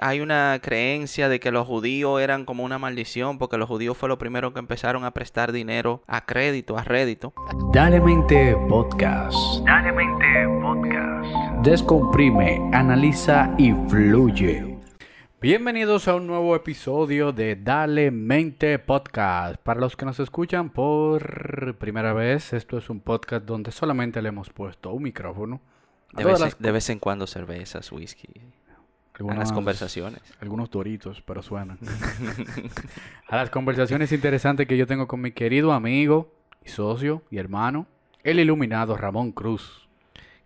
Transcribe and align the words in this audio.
Hay 0.00 0.20
una 0.20 0.56
creencia 0.62 1.28
de 1.28 1.40
que 1.40 1.50
los 1.50 1.66
judíos 1.66 2.20
eran 2.20 2.44
como 2.44 2.62
una 2.62 2.78
maldición 2.78 3.36
porque 3.36 3.56
los 3.58 3.66
judíos 3.68 3.96
fue 3.96 4.08
lo 4.08 4.16
primero 4.16 4.52
que 4.52 4.60
empezaron 4.60 5.04
a 5.04 5.10
prestar 5.12 5.50
dinero 5.50 6.04
a 6.06 6.24
crédito, 6.24 6.78
a 6.78 6.84
rédito. 6.84 7.32
Dale 7.72 8.00
Mente 8.00 8.56
Podcast. 8.68 9.34
Dale 9.66 9.90
Mente 9.90 10.46
Podcast. 10.62 11.64
Descomprime, 11.64 12.60
analiza 12.72 13.52
y 13.58 13.72
fluye. 13.88 14.78
Bienvenidos 15.40 16.06
a 16.06 16.14
un 16.14 16.28
nuevo 16.28 16.54
episodio 16.54 17.32
de 17.32 17.56
Dale 17.56 18.12
Mente 18.12 18.78
Podcast. 18.78 19.56
Para 19.64 19.80
los 19.80 19.96
que 19.96 20.06
nos 20.06 20.20
escuchan 20.20 20.70
por 20.70 21.74
primera 21.78 22.12
vez, 22.12 22.52
esto 22.52 22.78
es 22.78 22.88
un 22.88 23.00
podcast 23.00 23.44
donde 23.46 23.72
solamente 23.72 24.22
le 24.22 24.28
hemos 24.28 24.50
puesto 24.50 24.92
un 24.92 25.02
micrófono. 25.02 25.60
De 26.12 26.22
vez, 26.24 26.38
las- 26.38 26.56
de 26.60 26.70
vez 26.70 26.88
en 26.88 27.00
cuando 27.00 27.26
cervezas, 27.26 27.90
whisky. 27.90 28.28
A 29.26 29.34
las 29.34 29.52
conversaciones. 29.52 30.20
Algunos 30.40 30.70
doritos, 30.70 31.22
pero 31.22 31.42
suenan. 31.42 31.78
a 33.28 33.36
las 33.36 33.50
conversaciones 33.50 34.12
interesantes 34.12 34.68
que 34.68 34.76
yo 34.76 34.86
tengo 34.86 35.08
con 35.08 35.20
mi 35.20 35.32
querido 35.32 35.72
amigo 35.72 36.32
y 36.64 36.68
socio 36.68 37.22
y 37.30 37.38
hermano, 37.38 37.86
el 38.22 38.38
iluminado 38.38 38.96
Ramón 38.96 39.32
Cruz. 39.32 39.88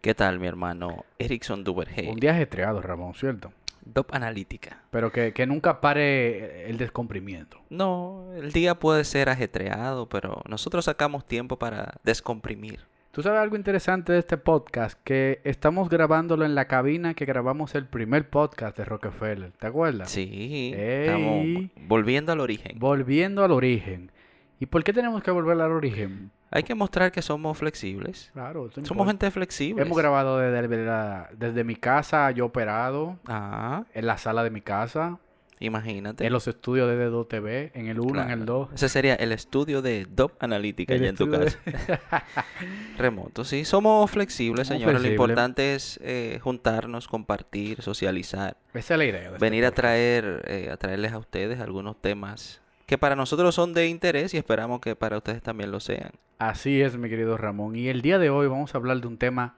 ¿Qué 0.01 0.15
tal, 0.15 0.39
mi 0.41 0.47
hermano 0.47 1.05
Erickson 1.19 1.65
Duvergé? 1.65 2.09
Un 2.09 2.19
día 2.19 2.33
ajetreado, 2.33 2.81
Ramón, 2.81 3.15
¿cierto? 3.15 3.53
Top 3.93 4.15
Analítica. 4.15 4.83
Pero 4.91 5.13
que, 5.13 5.33
que 5.33 5.47
nunca 5.47 5.81
pare 5.81 6.69
el 6.71 6.79
descomprimiento. 6.79 7.61
No, 7.69 8.33
el 8.37 8.53
día 8.53 8.77
puede 8.77 9.05
ser 9.05 9.29
ajetreado, 9.29 10.09
pero 10.09 10.43
nosotros 10.49 10.87
sacamos 10.87 11.27
tiempo 11.27 11.59
para 11.59 11.95
descomprimir. 12.05 12.81
¿Tú 13.13 13.23
sabes 13.23 13.41
algo 13.41 13.57
interesante 13.57 14.13
de 14.15 14.21
este 14.21 14.39
podcast? 14.39 14.99
Que 15.05 15.43
estamos 15.45 15.91
grabándolo 15.91 16.47
en 16.47 16.55
la 16.55 16.65
cabina 16.65 17.13
que 17.13 17.27
grabamos 17.27 17.75
el 17.75 17.87
primer 17.87 18.31
podcast 18.31 18.77
de 18.79 18.87
Rockefeller. 18.87 19.53
¿Te 19.53 19.67
acuerdas? 19.67 20.11
Sí, 20.11 20.73
Ey. 20.75 21.05
estamos 21.05 21.71
volviendo 21.89 22.33
al 22.33 22.41
origen. 22.41 22.79
Volviendo 22.79 23.45
al 23.45 23.51
origen. 23.53 24.11
¿Y 24.59 24.67
por 24.67 24.83
qué 24.83 24.95
tenemos 24.95 25.23
que 25.23 25.31
volver 25.31 25.61
al 25.61 25.73
origen? 25.73 26.31
Hay 26.51 26.63
que 26.63 26.75
mostrar 26.75 27.13
que 27.13 27.21
somos 27.21 27.59
flexibles. 27.59 28.31
Claro, 28.33 28.71
Somos 28.71 28.91
importa. 28.91 29.11
gente 29.11 29.31
flexible. 29.31 29.83
Hemos 29.83 29.99
grabado 29.99 30.39
desde, 30.39 30.85
la- 30.85 31.29
desde 31.37 31.65
mi 31.65 31.77
casa, 31.77 32.31
yo 32.31 32.47
operado, 32.47 33.19
Ah, 33.27 33.85
en 33.93 34.07
la 34.07 34.17
sala 34.17 34.43
de 34.43 34.51
mi 34.51 34.61
casa, 34.63 35.19
imagínate. 35.65 36.27
en 36.27 36.33
los 36.33 36.47
estudios 36.49 36.89
de 36.89 37.09
D2 37.11 37.29
TV, 37.29 37.71
en 37.75 37.89
el 37.89 38.01
1, 38.01 38.23
en 38.23 38.31
el 38.31 38.37
Claro. 38.39 38.69
2. 38.71 38.73
Ese 38.75 38.89
sería 38.89 39.15
el 39.15 39.33
estudio 39.33 39.83
de 39.83 40.07
Dop 40.11 40.33
Analítica 40.41 40.95
allá 40.95 41.09
en 41.09 41.17
tu 41.17 41.31
casa. 41.31 41.59
Remoto, 42.99 43.45
sí. 43.45 43.65
Somos 43.65 44.11
flexibles, 44.11 44.69
señores. 44.69 45.01
Lo 45.03 45.09
importante 45.09 45.75
es 45.75 45.99
eh, 46.03 46.39
juntarnos, 46.43 47.09
compartir, 47.09 47.83
socializar. 47.83 48.57
Esa 48.75 48.95
es 48.95 48.99
la 48.99 49.05
idea. 49.05 49.21
de 49.21 49.27
este 49.27 49.39
Venir 49.39 49.65
a 49.65 49.71
traer, 49.73 50.45
eh, 50.47 50.69
a 50.73 50.77
traerles 50.77 51.13
a 51.13 51.19
ustedes 51.19 51.61
algunos 51.61 52.01
temas 52.01 52.61
que 52.87 52.99
para 52.99 53.17
nosotros 53.17 53.55
son 53.55 53.73
de 53.75 53.87
interés 53.89 54.35
y 54.35 54.37
esperamos 54.37 54.81
que 54.81 54.95
para 54.97 55.17
ustedes 55.17 55.43
también 55.43 55.71
lo 55.71 55.81
sean. 55.81 56.11
Así 56.39 56.83
es, 56.83 56.97
mi 56.97 57.09
querido 57.09 57.37
Ramón. 57.37 57.77
Y 57.77 57.89
el 57.89 58.03
día 58.03 58.19
de 58.19 58.29
hoy 58.31 58.49
vamos 58.49 58.75
a 58.75 58.79
hablar 58.79 59.01
de 59.01 59.07
un 59.07 59.17
tema 59.17 59.55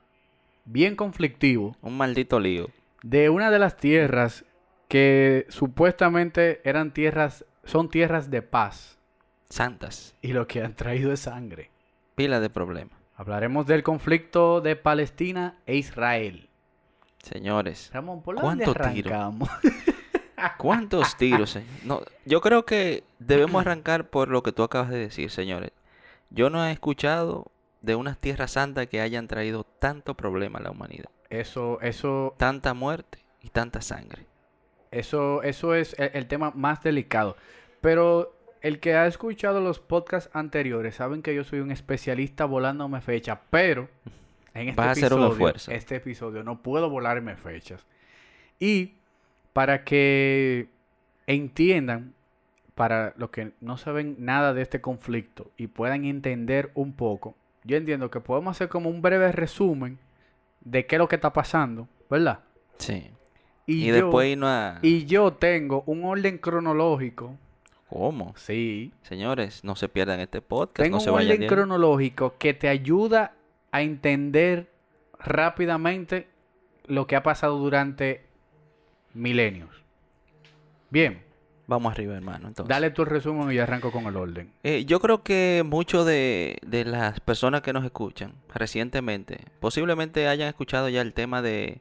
bien 0.66 0.94
conflictivo, 0.96 1.76
Un 1.82 1.96
maldito 1.96 2.38
lío. 2.38 2.68
de 3.02 3.28
una 3.30 3.50
de 3.50 3.58
las 3.58 3.76
tierras 3.76 4.44
que 4.94 5.44
supuestamente 5.48 6.60
eran 6.62 6.92
tierras, 6.92 7.44
son 7.64 7.88
tierras 7.88 8.30
de 8.30 8.42
paz, 8.42 8.96
Santas. 9.48 10.14
y 10.22 10.28
lo 10.32 10.46
que 10.46 10.62
han 10.62 10.76
traído 10.76 11.12
es 11.12 11.18
sangre. 11.18 11.72
Pila 12.14 12.38
de 12.38 12.48
problemas. 12.48 12.96
Hablaremos 13.16 13.66
del 13.66 13.82
conflicto 13.82 14.60
de 14.60 14.76
Palestina 14.76 15.58
e 15.66 15.74
Israel. 15.74 16.48
Señores, 17.24 17.90
Ramón, 17.92 18.22
¿por 18.22 18.36
dónde 18.36 18.66
¿Cuánto 18.66 18.92
tiro? 18.92 19.10
arrancamos? 19.10 19.48
¿cuántos 20.58 21.16
tiros? 21.16 21.50
señor? 21.50 21.68
No, 21.84 22.00
yo 22.24 22.40
creo 22.40 22.64
que 22.64 23.02
debemos 23.18 23.62
arrancar 23.62 24.10
por 24.10 24.28
lo 24.28 24.44
que 24.44 24.52
tú 24.52 24.62
acabas 24.62 24.90
de 24.90 24.98
decir, 24.98 25.28
señores. 25.32 25.72
Yo 26.30 26.50
no 26.50 26.64
he 26.64 26.70
escuchado 26.70 27.50
de 27.82 27.96
unas 27.96 28.16
tierras 28.18 28.52
santas 28.52 28.86
que 28.86 29.00
hayan 29.00 29.26
traído 29.26 29.64
tanto 29.64 30.14
problema 30.14 30.60
a 30.60 30.62
la 30.62 30.70
humanidad. 30.70 31.10
Eso, 31.30 31.80
eso, 31.80 32.36
Tanta 32.38 32.74
muerte 32.74 33.24
y 33.42 33.48
tanta 33.48 33.80
sangre. 33.80 34.26
Eso, 34.98 35.42
eso 35.42 35.74
es 35.74 35.94
el, 35.98 36.10
el 36.14 36.26
tema 36.26 36.52
más 36.54 36.82
delicado. 36.82 37.36
Pero 37.80 38.34
el 38.62 38.80
que 38.80 38.94
ha 38.94 39.06
escuchado 39.06 39.60
los 39.60 39.78
podcasts 39.78 40.30
anteriores 40.32 40.94
saben 40.94 41.22
que 41.22 41.34
yo 41.34 41.44
soy 41.44 41.60
un 41.60 41.70
especialista 41.70 42.46
volándome 42.46 43.02
fechas, 43.02 43.38
pero 43.50 43.88
en 44.54 44.68
este 44.68 44.80
Vas 44.80 44.96
episodio, 44.96 45.54
este 45.68 45.96
episodio 45.96 46.42
no 46.44 46.62
puedo 46.62 46.88
volarme 46.88 47.36
fechas. 47.36 47.84
Y 48.58 48.94
para 49.52 49.84
que 49.84 50.68
entiendan, 51.26 52.14
para 52.74 53.12
los 53.16 53.30
que 53.30 53.52
no 53.60 53.76
saben 53.76 54.16
nada 54.18 54.54
de 54.54 54.62
este 54.62 54.80
conflicto 54.80 55.50
y 55.56 55.66
puedan 55.66 56.04
entender 56.04 56.70
un 56.74 56.94
poco, 56.94 57.36
yo 57.64 57.76
entiendo 57.76 58.10
que 58.10 58.20
podemos 58.20 58.56
hacer 58.56 58.68
como 58.68 58.88
un 58.88 59.02
breve 59.02 59.30
resumen 59.32 59.98
de 60.60 60.86
qué 60.86 60.96
es 60.96 60.98
lo 60.98 61.08
que 61.08 61.16
está 61.16 61.32
pasando, 61.32 61.88
¿verdad? 62.08 62.40
Sí. 62.78 63.10
Y, 63.66 63.84
Y, 63.84 63.86
yo, 63.86 63.94
después 63.94 64.28
irnos 64.28 64.48
a... 64.48 64.78
y 64.82 65.04
yo 65.06 65.32
tengo 65.32 65.82
un 65.86 66.04
orden 66.04 66.38
cronológico. 66.38 67.36
¿Cómo? 67.88 68.34
Sí. 68.36 68.92
Señores, 69.02 69.62
no 69.64 69.76
se 69.76 69.88
pierdan 69.88 70.20
este 70.20 70.40
podcast. 70.40 70.84
Tengo 70.84 70.96
no 70.98 71.00
se 71.00 71.10
un 71.10 71.16
orden 71.16 71.46
cronológico 71.46 72.34
que 72.38 72.54
te 72.54 72.68
ayuda 72.68 73.34
a 73.70 73.82
entender 73.82 74.70
rápidamente 75.18 76.28
lo 76.86 77.06
que 77.06 77.16
ha 77.16 77.22
pasado 77.22 77.58
durante 77.58 78.24
milenios. 79.14 79.70
Bien, 80.90 81.22
Vamos 81.66 81.92
arriba, 81.92 82.14
hermano. 82.14 82.48
Entonces. 82.48 82.68
dale 82.68 82.90
tu 82.90 83.04
resumen 83.04 83.50
y 83.50 83.54
yo 83.54 83.62
arranco 83.62 83.90
con 83.90 84.06
el 84.06 84.16
orden. 84.16 84.52
Eh, 84.62 84.84
yo 84.84 85.00
creo 85.00 85.22
que 85.22 85.62
muchos 85.64 86.04
de, 86.04 86.58
de 86.66 86.84
las 86.84 87.20
personas 87.20 87.62
que 87.62 87.72
nos 87.72 87.84
escuchan 87.84 88.34
recientemente 88.52 89.46
posiblemente 89.60 90.28
hayan 90.28 90.48
escuchado 90.48 90.88
ya 90.88 91.00
el 91.00 91.14
tema 91.14 91.40
de, 91.40 91.80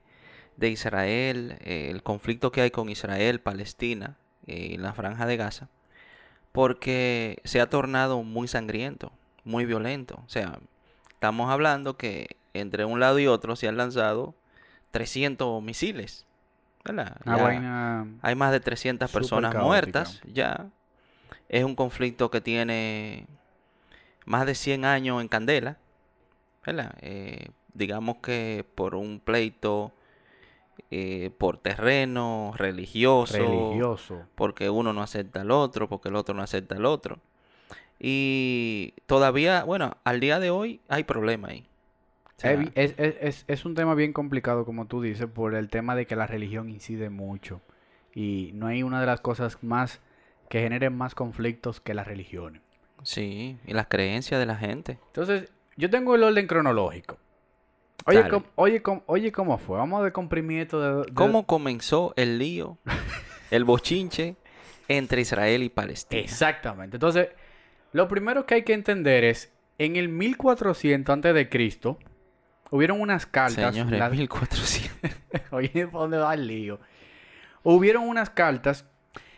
de 0.57 0.69
Israel, 0.69 1.57
eh, 1.61 1.89
el 1.91 2.03
conflicto 2.03 2.51
que 2.51 2.61
hay 2.61 2.71
con 2.71 2.89
Israel, 2.89 3.39
Palestina 3.39 4.17
eh, 4.47 4.69
y 4.73 4.77
la 4.77 4.93
franja 4.93 5.25
de 5.25 5.37
Gaza, 5.37 5.69
porque 6.51 7.39
se 7.43 7.59
ha 7.61 7.69
tornado 7.69 8.23
muy 8.23 8.47
sangriento, 8.47 9.11
muy 9.43 9.65
violento. 9.65 10.21
O 10.25 10.29
sea, 10.29 10.59
estamos 11.11 11.49
hablando 11.49 11.97
que 11.97 12.37
entre 12.53 12.85
un 12.85 12.99
lado 12.99 13.19
y 13.19 13.27
otro 13.27 13.55
se 13.55 13.67
han 13.67 13.77
lanzado 13.77 14.35
300 14.91 15.61
misiles. 15.63 16.25
¿verdad? 16.85 17.17
Una 17.25 17.37
Ya- 17.37 17.43
vaina. 17.43 18.05
hay 18.21 18.35
más 18.35 18.51
de 18.51 18.59
300 18.59 19.09
Súper 19.09 19.21
personas 19.21 19.53
caótica. 19.53 19.65
muertas 19.67 20.21
ya. 20.25 20.67
Es 21.49 21.63
un 21.63 21.75
conflicto 21.75 22.29
que 22.29 22.41
tiene 22.41 23.25
más 24.25 24.45
de 24.45 24.53
100 24.53 24.85
años 24.85 25.21
en 25.21 25.27
candela. 25.27 25.77
¿verdad? 26.65 26.95
Eh, 27.01 27.47
digamos 27.73 28.17
que 28.17 28.65
por 28.75 28.95
un 28.95 29.19
pleito 29.19 29.91
eh, 30.91 31.31
por 31.37 31.57
terreno 31.57 32.53
religioso, 32.55 33.37
religioso. 33.37 34.23
porque 34.35 34.69
uno 34.69 34.93
no 34.93 35.01
acepta 35.01 35.41
al 35.41 35.51
otro, 35.51 35.87
porque 35.89 36.09
el 36.09 36.15
otro 36.15 36.33
no 36.35 36.41
acepta 36.43 36.75
al 36.75 36.85
otro. 36.85 37.19
Y 37.99 38.93
todavía, 39.05 39.63
bueno, 39.63 39.97
al 40.03 40.19
día 40.19 40.39
de 40.39 40.49
hoy 40.49 40.81
hay 40.89 41.03
problema 41.03 41.49
ahí. 41.49 41.65
O 42.25 42.39
sea, 42.43 42.51
Es, 42.53 42.59
bi- 42.59 42.71
es- 42.75 42.95
es- 42.97 43.15
es- 43.21 43.45
es 43.47 43.65
un 43.65 43.75
tema 43.75 43.95
bien 43.95 44.11
complicado, 44.13 44.65
como 44.65 44.85
tú 44.87 45.01
dices, 45.01 45.27
por 45.27 45.55
el 45.55 45.69
tema 45.69 45.95
de 45.95 46.05
que 46.05 46.15
la 46.15 46.27
religión 46.27 46.69
incide 46.69 47.09
mucho. 47.09 47.61
Y 48.13 48.51
no 48.53 48.67
hay 48.67 48.83
una 48.83 48.99
de 48.99 49.05
las 49.05 49.21
cosas 49.21 49.57
más 49.63 50.01
que 50.49 50.59
generen 50.61 50.95
más 50.97 51.15
conflictos 51.15 51.79
que 51.79 51.93
las 51.93 52.07
religiones. 52.07 52.61
sí, 53.05 53.57
y 53.67 53.73
las 53.73 53.87
creencias 53.87 54.39
de 54.39 54.45
la 54.45 54.55
gente. 54.55 54.97
Entonces, 55.07 55.51
yo 55.75 55.89
tengo 55.89 56.15
el 56.15 56.23
orden 56.23 56.47
cronológico. 56.47 57.17
Oye, 58.05 58.17
com- 58.29 58.43
oye, 58.55 58.81
com- 58.81 59.01
oye, 59.05 59.31
¿cómo 59.31 59.57
fue? 59.57 59.77
Vamos 59.77 60.01
a 60.01 60.03
descomprimir 60.03 60.61
esto 60.61 60.81
de, 60.81 61.05
de- 61.05 61.13
¿Cómo 61.13 61.45
comenzó 61.45 62.13
el 62.17 62.37
lío, 62.39 62.77
el 63.51 63.63
bochinche 63.63 64.35
entre 64.87 65.21
Israel 65.21 65.63
y 65.63 65.69
Palestina? 65.69 66.21
Exactamente. 66.21 66.97
Entonces, 66.97 67.29
lo 67.93 68.07
primero 68.07 68.45
que 68.45 68.55
hay 68.55 68.63
que 68.63 68.73
entender 68.73 69.23
es, 69.23 69.51
en 69.77 69.95
el 69.95 70.09
1400 70.09 71.11
antes 71.13 71.33
de 71.33 71.49
Cristo, 71.49 71.97
hubieron 72.71 72.99
unas 73.01 73.25
cartas. 73.25 73.73
Señores, 73.75 73.99
las- 73.99 74.11
1400. 74.11 75.11
Oye, 75.51 75.87
¿por 75.87 76.01
dónde 76.01 76.17
va 76.17 76.33
el 76.33 76.47
lío? 76.47 76.79
Hubieron 77.63 78.07
unas 78.07 78.29
cartas 78.29 78.85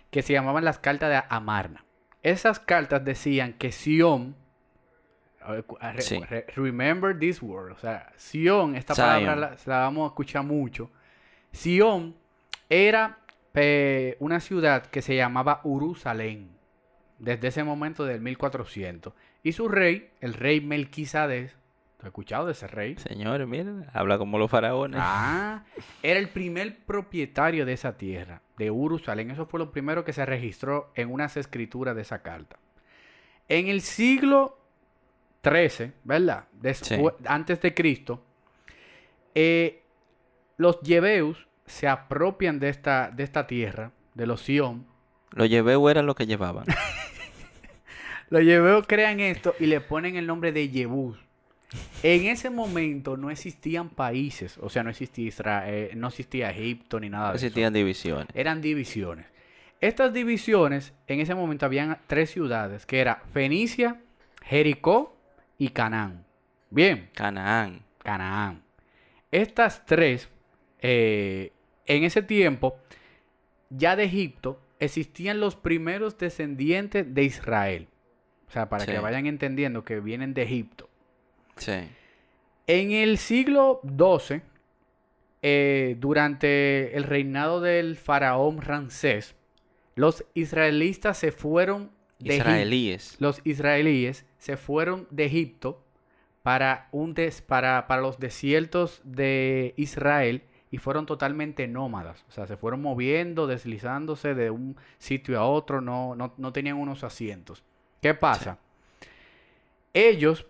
que 0.10 0.22
se 0.22 0.34
llamaban 0.34 0.66
las 0.66 0.80
cartas 0.80 1.10
de 1.10 1.22
Amarna. 1.30 1.86
Esas 2.24 2.60
cartas 2.60 3.06
decían 3.06 3.54
que 3.54 3.72
a 3.72 4.45
re- 5.46 6.02
Sí. 6.02 6.20
re- 6.30 6.46
remember 6.56 7.18
this 7.18 7.42
word, 7.42 7.72
o 7.72 7.78
sea, 7.78 8.12
Sion, 8.18 8.76
esta 8.76 8.96
Zion. 8.96 9.08
palabra 9.08 9.36
la, 9.36 9.58
la 9.66 9.80
vamos 9.80 10.06
a 10.06 10.08
escuchar 10.08 10.44
mucho. 10.44 10.90
Sion 11.52 12.16
era 12.70 13.20
eh, 13.54 14.18
una 14.20 14.40
ciudad 14.40 14.86
que 14.88 15.02
se 15.02 15.16
llamaba 15.16 15.62
Jerusalén, 15.64 16.50
desde 17.20 17.48
ese 17.48 17.64
momento 17.64 18.04
del 18.06 18.20
1400. 18.22 19.14
Y 19.44 19.52
su 19.54 19.68
rey, 19.70 20.10
el 20.22 20.34
rey 20.34 20.60
Melquisedec, 20.62 21.52
¿Tú 21.98 22.02
has 22.02 22.08
escuchado 22.08 22.46
de 22.48 22.52
ese 22.52 22.68
rey? 22.68 22.98
Señores, 22.98 23.48
miren, 23.48 23.86
habla 23.94 24.18
como 24.18 24.38
los 24.38 24.52
faraones. 24.52 25.00
Ah, 25.02 25.64
era 26.04 26.20
el 26.20 26.28
primer 26.28 26.80
propietario 26.84 27.66
de 27.66 27.72
esa 27.72 27.96
tierra, 27.96 28.42
de 28.58 28.66
Jerusalén. 28.66 29.32
Eso 29.32 29.46
fue 29.46 29.60
lo 29.62 29.72
primero 29.72 30.04
que 30.04 30.12
se 30.12 30.26
registró 30.26 30.92
en 30.96 31.10
unas 31.10 31.38
escrituras 31.38 31.96
de 31.96 32.02
esa 32.02 32.22
carta. 32.22 32.58
En 33.48 33.68
el 33.70 33.80
siglo 33.82 34.58
XIII, 35.52 35.92
¿verdad? 36.04 36.46
Después, 36.54 37.16
Antes 37.26 37.62
de 37.62 37.74
Cristo, 37.74 38.24
eh, 39.34 39.84
los 40.58 40.82
yebeus 40.82 41.48
se 41.66 41.88
apropian 41.88 42.60
de 42.60 42.70
esta, 42.70 43.12
de 43.12 43.24
esta 43.24 43.48
tierra, 43.48 43.92
de 44.14 44.28
los 44.28 44.42
Sion. 44.42 44.86
Los 45.32 45.50
yebeus 45.50 45.92
eran 45.92 46.06
los 46.06 46.16
que 46.16 46.26
llevaban. 46.26 46.66
los 48.30 48.44
yebeus 48.44 48.86
crean 48.88 49.20
esto 49.20 49.56
y 49.60 49.66
le 49.66 49.82
ponen 49.82 50.16
el 50.16 50.28
nombre 50.28 50.52
de 50.52 50.70
Yebus. 50.70 51.18
En 52.04 52.26
ese 52.26 52.50
momento 52.50 53.18
no 53.18 53.30
existían 53.30 53.90
países, 53.90 54.58
o 54.60 54.70
sea, 54.70 54.84
no 54.84 54.92
existía 54.92 55.28
Israel, 55.28 55.90
no 55.96 56.08
existía 56.08 56.52
Egipto 56.52 57.00
ni 57.00 57.10
nada 57.10 57.32
de 57.32 57.38
eso. 57.38 57.46
Existían 57.48 57.74
divisiones. 57.74 58.28
Eran 58.34 58.62
divisiones. 58.62 59.26
Estas 59.82 60.14
divisiones, 60.14 60.94
en 61.08 61.20
ese 61.20 61.36
momento 61.36 61.66
habían 61.66 61.98
tres 62.08 62.32
ciudades, 62.32 62.86
que 62.86 63.00
era 63.00 63.24
Fenicia, 63.34 64.00
Jericó 64.44 65.15
y 65.58 65.70
Canaán. 65.70 66.26
Bien. 66.70 67.10
Canaán. 67.14 67.84
Canaán. 68.00 68.64
Estas 69.32 69.86
tres, 69.86 70.30
eh, 70.80 71.52
en 71.86 72.04
ese 72.04 72.22
tiempo, 72.22 72.78
ya 73.70 73.96
de 73.96 74.04
Egipto, 74.04 74.62
existían 74.80 75.40
los 75.40 75.56
primeros 75.56 76.18
descendientes 76.18 77.14
de 77.14 77.24
Israel. 77.24 77.88
O 78.48 78.52
sea, 78.52 78.70
para 78.70 78.86
que 78.86 79.00
vayan 79.00 79.26
entendiendo 79.26 79.84
que 79.84 80.00
vienen 80.00 80.34
de 80.34 80.44
Egipto. 80.44 80.90
Sí. 81.58 81.90
En 82.68 82.92
el 82.92 83.18
siglo 83.18 83.82
XII, 83.84 84.42
eh, 85.42 85.96
durante 86.00 86.96
el 86.96 87.04
reinado 87.04 87.62
del 87.62 87.96
faraón 87.96 88.62
Ramsés, 88.62 89.36
los 89.96 90.26
israelitas 90.34 91.18
se 91.18 91.32
fueron 91.32 91.92
de 92.20 92.36
israelíes. 92.36 93.18
Los 93.20 93.42
israelíes 93.44 94.26
se 94.38 94.58
fueron 94.58 95.08
de 95.12 95.26
Egipto 95.26 95.84
para, 96.44 96.90
un 96.92 97.14
des 97.14 97.42
para, 97.42 97.88
para 97.88 98.02
los 98.02 98.20
desiertos 98.20 99.02
de 99.04 99.74
Israel 99.78 100.44
y 100.76 100.78
fueron 100.78 101.06
totalmente 101.06 101.68
nómadas. 101.68 102.26
O 102.28 102.32
sea, 102.32 102.48
se 102.48 102.58
fueron 102.58 102.82
moviendo, 102.82 103.48
deslizándose 103.48 104.36
de 104.36 104.50
un 104.50 104.76
sitio 104.98 105.40
a 105.40 105.46
otro, 105.46 105.80
no, 105.82 106.16
no, 106.16 106.52
tenían 106.52 106.78
unos 106.78 107.04
asientos. 107.04 107.64
¿Qué 108.02 108.14
pasa? 108.14 108.60
Ellos 109.94 110.46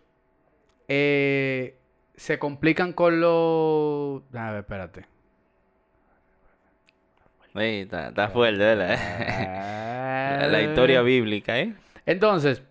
eh, 0.88 1.78
se 2.16 2.40
complican 2.40 2.94
con 2.94 3.22
los... 3.22 4.24
A 4.34 4.52
ver, 4.52 4.60
espérate. 4.62 5.06
está, 7.54 8.30
fuerte, 8.30 8.96
la, 10.38 10.48
la 10.48 10.62
historia 10.62 11.02
bíblica, 11.02 11.60
¿eh? 11.60 11.74
Entonces, 12.06 12.62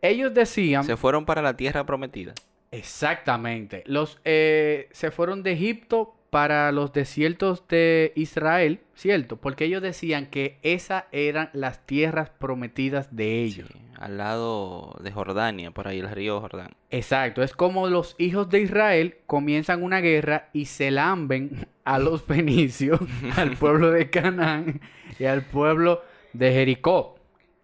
ellos 0.00 0.34
decían... 0.34 0.84
Se 0.84 0.96
fueron 0.96 1.24
para 1.24 1.42
la 1.42 1.56
tierra 1.56 1.84
prometida. 1.86 2.34
Exactamente. 2.72 3.84
Los, 3.86 4.18
eh, 4.24 4.88
se 4.92 5.10
fueron 5.10 5.42
de 5.42 5.52
Egipto 5.52 6.14
para 6.30 6.72
los 6.72 6.94
desiertos 6.94 7.68
de 7.68 8.12
Israel, 8.16 8.80
¿cierto? 8.94 9.36
Porque 9.36 9.66
ellos 9.66 9.82
decían 9.82 10.26
que 10.26 10.58
esas 10.62 11.04
eran 11.12 11.50
las 11.52 11.86
tierras 11.86 12.30
prometidas 12.30 13.14
de 13.14 13.42
ellos. 13.42 13.68
al 13.98 14.16
lado 14.16 14.96
de 15.02 15.12
Jordania, 15.12 15.70
por 15.70 15.86
ahí 15.86 15.98
el 15.98 16.10
río 16.10 16.40
Jordán. 16.40 16.70
Exacto, 16.90 17.42
es 17.42 17.52
como 17.52 17.86
los 17.88 18.16
hijos 18.18 18.48
de 18.48 18.62
Israel 18.62 19.18
comienzan 19.26 19.82
una 19.82 20.00
guerra 20.00 20.48
y 20.54 20.64
se 20.64 20.90
lamben 20.90 21.68
a 21.84 21.98
los 21.98 22.22
fenicios, 22.26 22.98
al 23.36 23.50
pueblo 23.58 23.90
de 23.90 24.08
Canaán 24.08 24.80
y 25.18 25.26
al 25.26 25.42
pueblo 25.42 26.02
de 26.32 26.52
Jericó. 26.52 27.16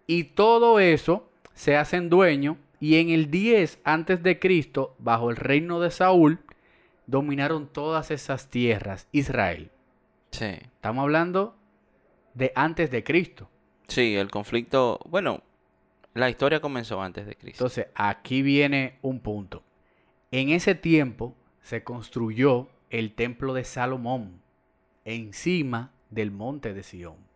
Y 0.07 0.23
todo 0.23 0.79
eso 0.79 1.29
se 1.53 1.75
hacen 1.75 2.09
dueños 2.09 2.57
y 2.79 2.95
en 2.95 3.09
el 3.09 3.29
10 3.29 3.79
antes 3.83 4.23
de 4.23 4.39
Cristo, 4.39 4.95
bajo 4.99 5.29
el 5.29 5.35
reino 5.35 5.79
de 5.79 5.91
Saúl, 5.91 6.39
dominaron 7.07 7.67
todas 7.67 8.11
esas 8.11 8.49
tierras, 8.49 9.07
Israel. 9.11 9.71
Sí. 10.31 10.45
Estamos 10.45 11.03
hablando 11.03 11.55
de 12.33 12.51
antes 12.55 12.89
de 12.91 13.03
Cristo. 13.03 13.49
Sí, 13.87 14.15
el 14.15 14.29
conflicto, 14.29 14.99
bueno, 15.09 15.43
la 16.13 16.29
historia 16.29 16.61
comenzó 16.61 17.01
antes 17.01 17.25
de 17.25 17.35
Cristo. 17.35 17.63
Entonces, 17.63 17.87
aquí 17.95 18.41
viene 18.41 18.97
un 19.01 19.19
punto. 19.19 19.63
En 20.31 20.49
ese 20.49 20.75
tiempo 20.75 21.35
se 21.61 21.83
construyó 21.83 22.69
el 22.89 23.13
templo 23.13 23.53
de 23.53 23.63
Salomón 23.63 24.41
encima 25.05 25.91
del 26.09 26.31
monte 26.31 26.73
de 26.73 26.83
Sión. 26.83 27.28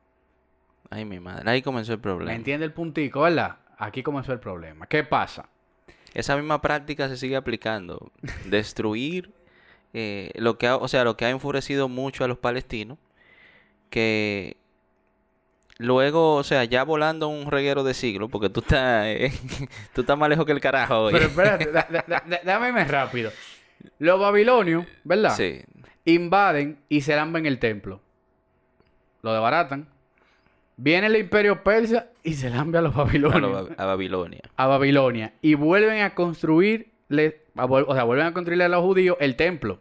Ay, 0.90 1.06
mi 1.06 1.20
madre, 1.20 1.50
ahí 1.50 1.62
comenzó 1.62 1.94
el 1.94 2.00
problema. 2.00 2.32
¿Me 2.32 2.36
entiende 2.36 2.66
el 2.66 2.74
puntico, 2.74 3.22
verdad? 3.22 3.58
Aquí 3.78 4.04
comenzó 4.04 4.32
el 4.32 4.40
problema. 4.40 4.86
¿Qué 4.88 5.04
pasa? 5.04 5.50
Esa 6.14 6.36
misma 6.36 6.62
práctica 6.62 7.10
se 7.10 7.18
sigue 7.18 7.36
aplicando. 7.36 8.12
Destruir 8.46 9.32
eh, 9.94 10.32
lo 10.36 10.58
que 10.58 10.68
ha, 10.68 10.78
o 10.78 10.88
sea, 10.88 11.04
lo 11.04 11.18
que 11.18 11.26
ha 11.26 11.30
enfurecido 11.30 11.90
mucho 11.90 12.24
a 12.24 12.28
los 12.28 12.38
palestinos, 12.38 12.98
que 13.90 14.58
luego, 15.78 16.36
o 16.36 16.44
sea, 16.44 16.64
ya 16.64 16.84
volando 16.84 17.28
un 17.28 17.52
reguero 17.52 17.84
de 17.84 17.94
siglo, 17.94 18.30
porque 18.30 18.50
tú 18.50 18.62
estás, 18.62 19.06
eh, 19.08 19.32
tú 19.94 20.02
estás 20.02 20.18
más 20.18 20.30
lejos 20.30 20.46
que 20.46 20.52
el 20.52 20.62
carajo 20.62 21.06
hoy. 21.06 21.14
Pero 21.14 21.26
espérate, 21.26 21.70
dame 22.44 22.86
rápido. 22.86 23.32
Los 24.00 24.20
babilonios, 24.20 24.86
¿verdad? 25.04 25.36
Sí. 25.36 25.62
Invaden 26.06 26.80
y 26.90 27.02
se 27.02 27.16
lamben 27.16 27.46
el 27.46 27.60
templo. 27.60 28.02
Lo 29.22 29.34
desbaratan. 29.34 29.88
Viene 30.76 31.08
el 31.08 31.16
imperio 31.16 31.64
persa 31.64 32.08
y 32.24 32.34
se 32.34 32.50
lambia 32.50 32.80
a 32.80 32.84
los 32.84 32.96
babilonios. 32.96 33.70
A, 33.78 33.86
Babilonia. 33.86 34.42
A 34.56 34.68
Babilonia. 34.68 35.34
Y 35.42 35.54
vuelven 35.54 36.02
a 36.02 36.16
construir, 36.16 36.92
o 37.10 37.94
sea, 37.94 38.04
vuelven 38.04 38.26
a 38.26 38.34
construirle 38.34 38.64
a 38.64 38.70
los 38.70 38.82
judíos 38.82 39.18
el 39.20 39.36
templo. 39.36 39.80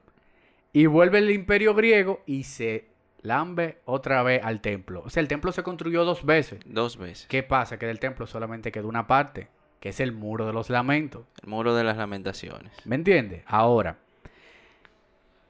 Y 0.73 0.87
vuelve 0.87 1.19
el 1.19 1.31
imperio 1.31 1.75
griego 1.75 2.23
y 2.27 2.45
se 2.45 2.87
lambe 3.23 3.79
otra 3.85 4.23
vez 4.23 4.43
al 4.45 4.61
templo. 4.61 5.03
O 5.05 5.11
sea, 5.11 5.21
el 5.21 5.29
templo 5.29 5.53
se 5.53 5.63
construyó 5.63 6.05
dos 6.05 6.25
veces. 6.25 6.61
Dos 6.67 6.97
veces. 6.97 7.27
¿Qué 7.29 7.43
pasa? 7.43 7.79
Que 7.79 7.87
del 7.87 7.99
templo 7.99 8.27
solamente 8.27 8.73
quedó 8.73 8.89
una 8.89 9.07
parte, 9.07 9.49
que 9.81 9.91
es 9.91 10.01
el 10.01 10.13
muro 10.13 10.47
de 10.47 10.53
los 10.53 10.71
lamentos. 10.71 11.25
El 11.43 11.49
muro 11.49 11.75
de 11.75 11.85
las 11.85 11.97
lamentaciones. 11.97 12.73
¿Me 12.85 12.97
entiendes? 12.97 13.43
Ahora, 13.47 13.99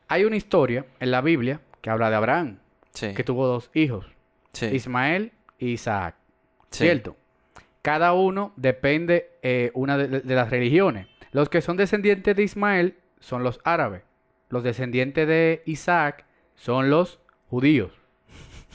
hay 0.09 0.25
una 0.25 0.37
historia 0.37 0.87
en 1.01 1.11
la 1.11 1.21
Biblia 1.21 1.61
que 1.81 1.91
habla 1.91 2.11
de 2.11 2.17
Abraham, 2.17 2.59
que 2.93 3.25
tuvo 3.25 3.47
dos 3.47 3.71
hijos, 3.75 4.07
Ismael 4.61 5.33
y 5.59 5.73
Isaac. 5.73 6.17
¿Cierto? 6.71 7.17
Cada 7.83 8.13
uno 8.13 8.53
depende 8.57 9.31
eh, 9.43 9.71
una 9.75 9.99
de 9.99 10.35
las 10.35 10.51
religiones. 10.51 11.09
Los 11.33 11.49
que 11.49 11.61
son 11.61 11.77
descendientes 11.77 12.37
de 12.37 12.43
Ismael 12.43 12.97
son 13.21 13.43
los 13.43 13.61
árabes. 13.65 14.03
Los 14.51 14.63
descendientes 14.63 15.27
de 15.27 15.63
Isaac 15.67 16.25
son 16.55 16.91
los 16.91 17.19
judíos. 17.49 17.93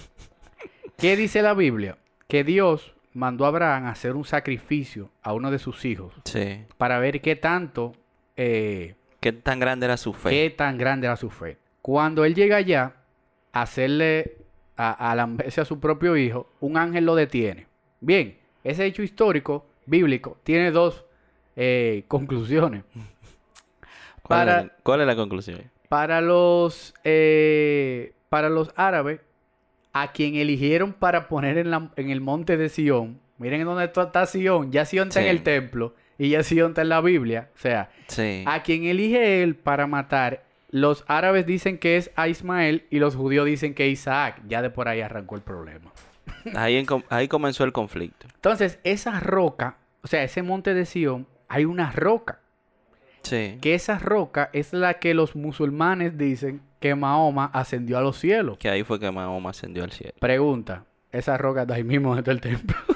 ¿Qué 0.98 1.16
dice 1.16 1.42
la 1.42 1.54
Biblia? 1.54 1.98
Que 2.28 2.44
Dios 2.44 2.96
mandó 3.14 3.46
a 3.46 3.50
Abraham 3.50 3.86
a 3.86 3.92
hacer 3.92 4.16
un 4.16 4.26
sacrificio 4.26 5.12
a 5.22 5.34
uno 5.34 5.52
de 5.52 5.60
sus 5.60 5.86
hijos. 5.86 6.14
Sí. 6.26 6.66
Para 6.78 7.00
ver 7.00 7.22
qué 7.22 7.36
tanto... 7.36 7.94
Eh, 8.36 8.96
¿Qué 9.20 9.34
tan 9.34 9.60
grande 9.60 9.86
era 9.86 9.98
su 9.98 10.14
fe? 10.14 10.30
Qué 10.30 10.50
tan 10.50 10.78
grande 10.78 11.08
era 11.08 11.16
su 11.16 11.30
fe. 11.30 11.58
Cuando 11.82 12.26
él 12.26 12.36
llega 12.36 12.58
allá 12.58 12.96
a 13.52 13.62
hacerle 13.62 14.38
a, 14.78 15.12
a 15.12 15.24
a 15.62 15.66
su 15.66 15.80
propio 15.80 16.16
hijo, 16.16 16.50
un 16.60 16.78
ángel 16.78 17.06
lo 17.06 17.16
detiene. 17.16 17.68
Bien, 18.00 18.38
ese 18.64 18.86
hecho 18.86 19.04
histórico, 19.04 19.66
bíblico, 19.86 20.38
tiene 20.44 20.72
dos 20.72 21.06
eh, 21.56 22.04
conclusiones. 22.08 22.84
¿Cuál, 24.22 24.50
es 25.02 25.08
la, 25.08 25.16
conclusión? 25.16 25.62
Para 25.88 26.20
los, 26.20 26.94
eh, 27.06 28.14
para 28.30 28.50
los 28.50 28.74
árabes, 28.76 29.22
a 29.94 30.12
quien 30.12 30.36
eligieron 30.36 30.94
para 30.94 31.28
poner 31.28 31.58
en, 31.58 31.92
el 31.96 32.22
monte 32.22 32.58
de 32.58 32.70
Sión, 32.70 33.20
miren 33.38 33.64
dónde 33.64 33.86
está 33.86 34.26
Sión, 34.26 34.72
ya 34.72 34.86
Sión 34.86 35.08
está 35.08 35.22
en 35.22 35.28
el 35.28 35.44
templo 35.44 35.96
y 36.18 36.30
ya 36.30 36.44
Sión 36.44 36.72
está 36.72 36.82
en 36.82 36.90
la 36.90 37.02
Biblia, 37.02 37.50
o 37.56 37.58
sea, 37.58 37.90
a 38.46 38.64
quien 38.64 38.84
elige 38.84 39.42
él 39.42 39.56
para 39.56 39.88
matar, 39.88 40.44
los 40.70 41.06
árabes 41.08 41.46
dicen 41.46 41.78
que 41.78 41.98
es 41.98 42.12
a 42.16 42.28
Ismael 42.28 42.86
y 42.90 43.00
los 43.00 43.16
judíos 43.16 43.46
dicen 43.46 43.74
que 43.74 43.88
es 43.88 43.94
Isaac, 44.00 44.42
ya 44.48 44.62
de 44.62 44.70
por 44.70 44.88
ahí 44.88 45.02
arrancó 45.02 45.36
el 45.36 45.42
problema. 45.42 45.92
Ahí, 46.56 46.86
ahí 47.10 47.28
comenzó 47.28 47.66
el 47.66 47.74
conflicto. 47.74 48.26
Entonces, 48.34 48.80
esa 48.86 49.20
roca, 49.20 49.78
o 50.02 50.08
sea, 50.08 50.24
ese 50.24 50.44
monte 50.44 50.74
de 50.74 50.86
Sión, 50.86 51.28
hay 51.50 51.66
una 51.66 51.92
roca 51.92 52.40
que 53.30 53.76
esa 53.76 54.00
roca 54.00 54.50
es 54.54 54.74
la 54.74 54.96
que 54.96 55.14
los 55.14 55.36
musulmanes 55.36 56.18
dicen 56.18 56.62
que 56.80 56.96
Mahoma 56.96 57.46
ascendió 57.54 57.98
a 57.98 58.02
los 58.02 58.18
cielos. 58.18 58.58
Que 58.58 58.70
ahí 58.70 58.84
fue 58.84 59.00
que 59.00 59.12
Mahoma 59.12 59.50
ascendió 59.50 59.84
al 59.84 59.92
cielo. 59.92 60.14
Pregunta, 60.20 60.86
esa 61.12 61.38
roca 61.38 61.64
está 61.64 61.76
ahí 61.76 61.84
mismo 61.84 62.16
dentro 62.16 62.34
del 62.34 62.42
templo. 62.42 62.76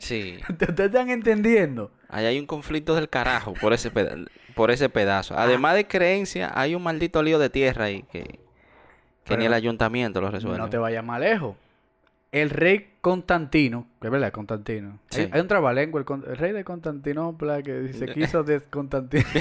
Sí. 0.00 0.38
¿Ustedes 0.48 0.78
están 0.78 1.10
entendiendo? 1.10 1.90
Ahí 2.08 2.24
hay 2.24 2.38
un 2.38 2.46
conflicto 2.46 2.94
del 2.94 3.08
carajo 3.08 3.52
por 3.54 3.72
ese, 3.72 3.90
por 4.54 4.70
ese 4.70 4.88
pedazo. 4.88 5.38
Además 5.38 5.74
de 5.74 5.86
creencia, 5.86 6.50
hay 6.54 6.74
un 6.74 6.82
maldito 6.82 7.22
lío 7.22 7.38
de 7.38 7.50
tierra 7.50 7.84
ahí 7.84 8.02
que, 8.10 8.22
que 8.22 8.38
Pero 9.24 9.40
ni 9.40 9.46
el 9.46 9.52
ayuntamiento 9.52 10.20
lo 10.20 10.30
resuelve. 10.30 10.58
No 10.58 10.70
te 10.70 10.78
vayas 10.78 11.04
más 11.04 11.20
lejos. 11.20 11.56
El 12.30 12.50
rey 12.50 12.90
Constantino, 13.00 13.86
que 14.00 14.08
es 14.08 14.10
verdad, 14.10 14.32
Constantino. 14.32 14.98
Sí. 15.08 15.28
Hay, 15.30 15.40
un 15.40 15.48
trabalengua, 15.48 16.04
el, 16.26 16.36
rey 16.36 16.52
de 16.52 16.62
Constantinopla, 16.62 17.62
que 17.62 17.92
se 17.94 18.06
quiso 18.14 18.42
desconstantino. 18.42 19.24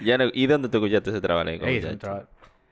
Ya 0.00 0.18
no- 0.18 0.30
¿Y 0.32 0.46
dónde 0.46 0.68
te 0.68 0.78
escuchaste 0.78 1.10
ese 1.10 1.20
trabalengo? 1.20 1.66
Ey, 1.66 1.76
es 1.76 1.98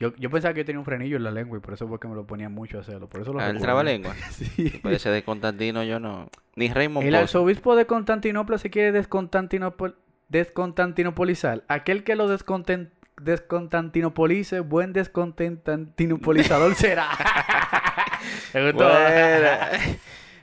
yo, 0.02 0.16
yo 0.16 0.30
pensaba 0.30 0.52
que 0.52 0.64
tenía 0.64 0.80
un 0.80 0.84
frenillo 0.84 1.16
en 1.16 1.22
la 1.22 1.30
lengua 1.30 1.56
y 1.58 1.60
por 1.60 1.74
eso 1.74 1.86
fue 1.86 2.00
que 2.00 2.08
me 2.08 2.14
lo 2.16 2.26
ponía 2.26 2.48
mucho 2.48 2.78
a 2.78 2.80
hacerlo. 2.80 3.08
Por 3.08 3.20
eso 3.20 3.32
lo 3.32 3.38
Ah, 3.40 3.50
el 3.50 3.60
trabalengua. 3.60 4.14
Sí. 4.30 4.80
Ese 4.84 5.10
de 5.10 5.22
Constantino 5.22 5.84
yo 5.84 6.00
no... 6.00 6.28
Ni 6.56 6.68
Raymond 6.68 7.06
El 7.06 7.12
Pozo. 7.12 7.22
arzobispo 7.22 7.76
de 7.76 7.86
Constantinopla 7.86 8.58
se 8.58 8.68
quiere 8.70 8.92
desconstantinopol- 9.00 9.94
desconstantinopolizar. 10.28 11.62
Aquel 11.68 12.02
que 12.04 12.16
lo 12.16 12.28
desconten- 12.28 12.90
descontantinopolice, 13.20 14.60
buen 14.60 14.92
descontantinopolizador 14.92 16.74
será. 16.76 17.08
Me 18.54 18.72
gustó. 18.72 18.84
Bueno, 18.88 19.48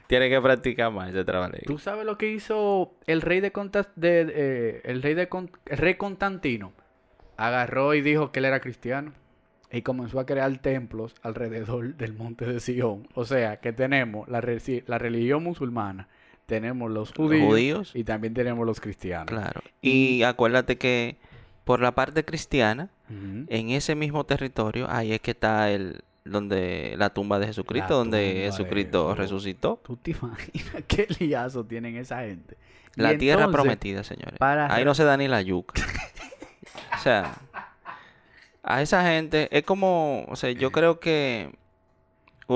tiene 0.08 0.30
que 0.30 0.42
practicar 0.42 0.92
más 0.92 1.10
ese 1.10 1.24
trabalengo. 1.24 1.66
¿Tú 1.68 1.78
sabes 1.78 2.06
lo 2.06 2.18
que 2.18 2.32
hizo 2.32 2.94
el 3.06 3.22
rey 3.22 3.42
de, 3.42 3.52
Conta- 3.52 3.92
de 3.96 4.26
eh, 4.34 4.82
el 4.86 5.02
rey 5.04 5.14
de 5.14 5.28
Con- 5.30 5.52
el 5.66 5.78
rey 5.78 5.96
Constantino? 5.96 6.72
Agarró 7.38 7.94
y 7.94 8.02
dijo 8.02 8.32
que 8.32 8.40
él 8.40 8.46
era 8.46 8.60
cristiano 8.60 9.12
y 9.72 9.82
comenzó 9.82 10.20
a 10.20 10.26
crear 10.26 10.58
templos 10.58 11.16
alrededor 11.22 11.96
del 11.98 12.14
monte 12.14 12.46
de 12.46 12.60
Sion. 12.60 13.08
O 13.14 13.26
sea, 13.26 13.58
que 13.58 13.74
tenemos 13.74 14.28
la, 14.28 14.42
religión 14.42 15.44
musulmana, 15.44 16.08
tenemos 16.46 16.92
los 16.92 17.14
judíos, 17.14 17.48
judíos. 17.48 17.92
y 17.94 18.04
también 18.04 18.34
tenemos 18.34 18.66
los 18.66 18.80
cristianos. 18.80 19.28
Claro. 19.28 19.62
Y 19.82 20.24
acuérdate 20.24 20.78
que 20.78 21.18
por 21.64 21.82
la 21.82 21.94
parte 21.94 22.26
cristiana, 22.26 22.90
en 23.10 23.70
ese 23.72 23.96
mismo 23.96 24.24
territorio, 24.24 24.88
ahí 24.90 25.14
es 25.14 25.22
que 25.22 25.32
está 25.32 25.72
el 25.72 26.04
donde 26.26 26.96
la 26.98 27.10
tumba 27.10 27.40
de 27.40 27.48
Jesucristo, 27.48 27.94
La 27.94 27.98
donde 27.98 28.18
de 28.18 28.34
Jesucristo 28.52 29.16
resucitó. 29.16 29.80
¿Tú 29.84 29.98
te 29.98 30.12
imaginas 30.12 30.84
qué 30.88 31.08
liazo 31.20 31.66
tienen 31.66 31.96
esa 31.96 32.22
gente? 32.22 32.58
Y 32.96 33.02
La 33.02 33.18
tierra 33.18 33.46
entonces, 33.46 33.62
prometida, 33.62 34.04
señores. 34.04 34.38
para 34.38 34.74
Ahí 34.74 34.86
no 34.86 34.94
se 34.94 35.04
da 35.04 35.18
ni 35.18 35.28
la 35.28 35.42
yuca. 35.42 35.82
o 36.98 37.02
sea, 37.02 37.36
a 38.70 38.82
esa 38.82 39.04
gente 39.06 39.50
es 39.52 39.64
como, 39.64 40.26
o 40.30 40.36
sea, 40.36 40.52
yo 40.52 40.72
creo 40.72 41.00
que 41.00 41.52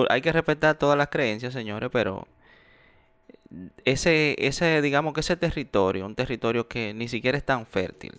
hay 0.10 0.22
que 0.22 0.32
respetar 0.32 0.78
todas 0.78 0.98
las 0.98 1.08
creencias, 1.10 1.52
señores, 1.54 1.90
pero 1.92 2.28
ese, 3.86 4.36
ese, 4.40 4.82
digamos 4.82 5.14
que 5.14 5.20
ese 5.20 5.38
territorio, 5.38 6.06
un 6.06 6.16
territorio 6.16 6.68
que 6.68 6.94
ni 6.94 7.08
siquiera 7.08 7.38
es 7.38 7.44
tan 7.46 7.66
fértil. 7.66 8.14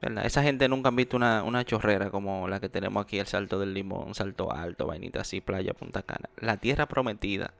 ¿verdad? 0.00 0.24
Esa 0.26 0.42
gente 0.44 0.68
nunca 0.68 0.90
han 0.90 0.96
visto 0.96 1.16
una, 1.16 1.42
una 1.42 1.64
chorrera 1.64 2.10
como 2.10 2.46
la 2.46 2.60
que 2.60 2.68
tenemos 2.68 3.02
aquí, 3.04 3.18
el 3.18 3.26
Salto 3.26 3.58
del 3.58 3.74
Limón, 3.74 4.14
Salto 4.14 4.52
Alto, 4.52 4.86
vainita 4.86 5.20
así, 5.22 5.40
playa 5.40 5.74
Punta 5.74 6.02
Cana. 6.02 6.28
La 6.36 6.56
tierra 6.58 6.86
prometida. 6.86 7.52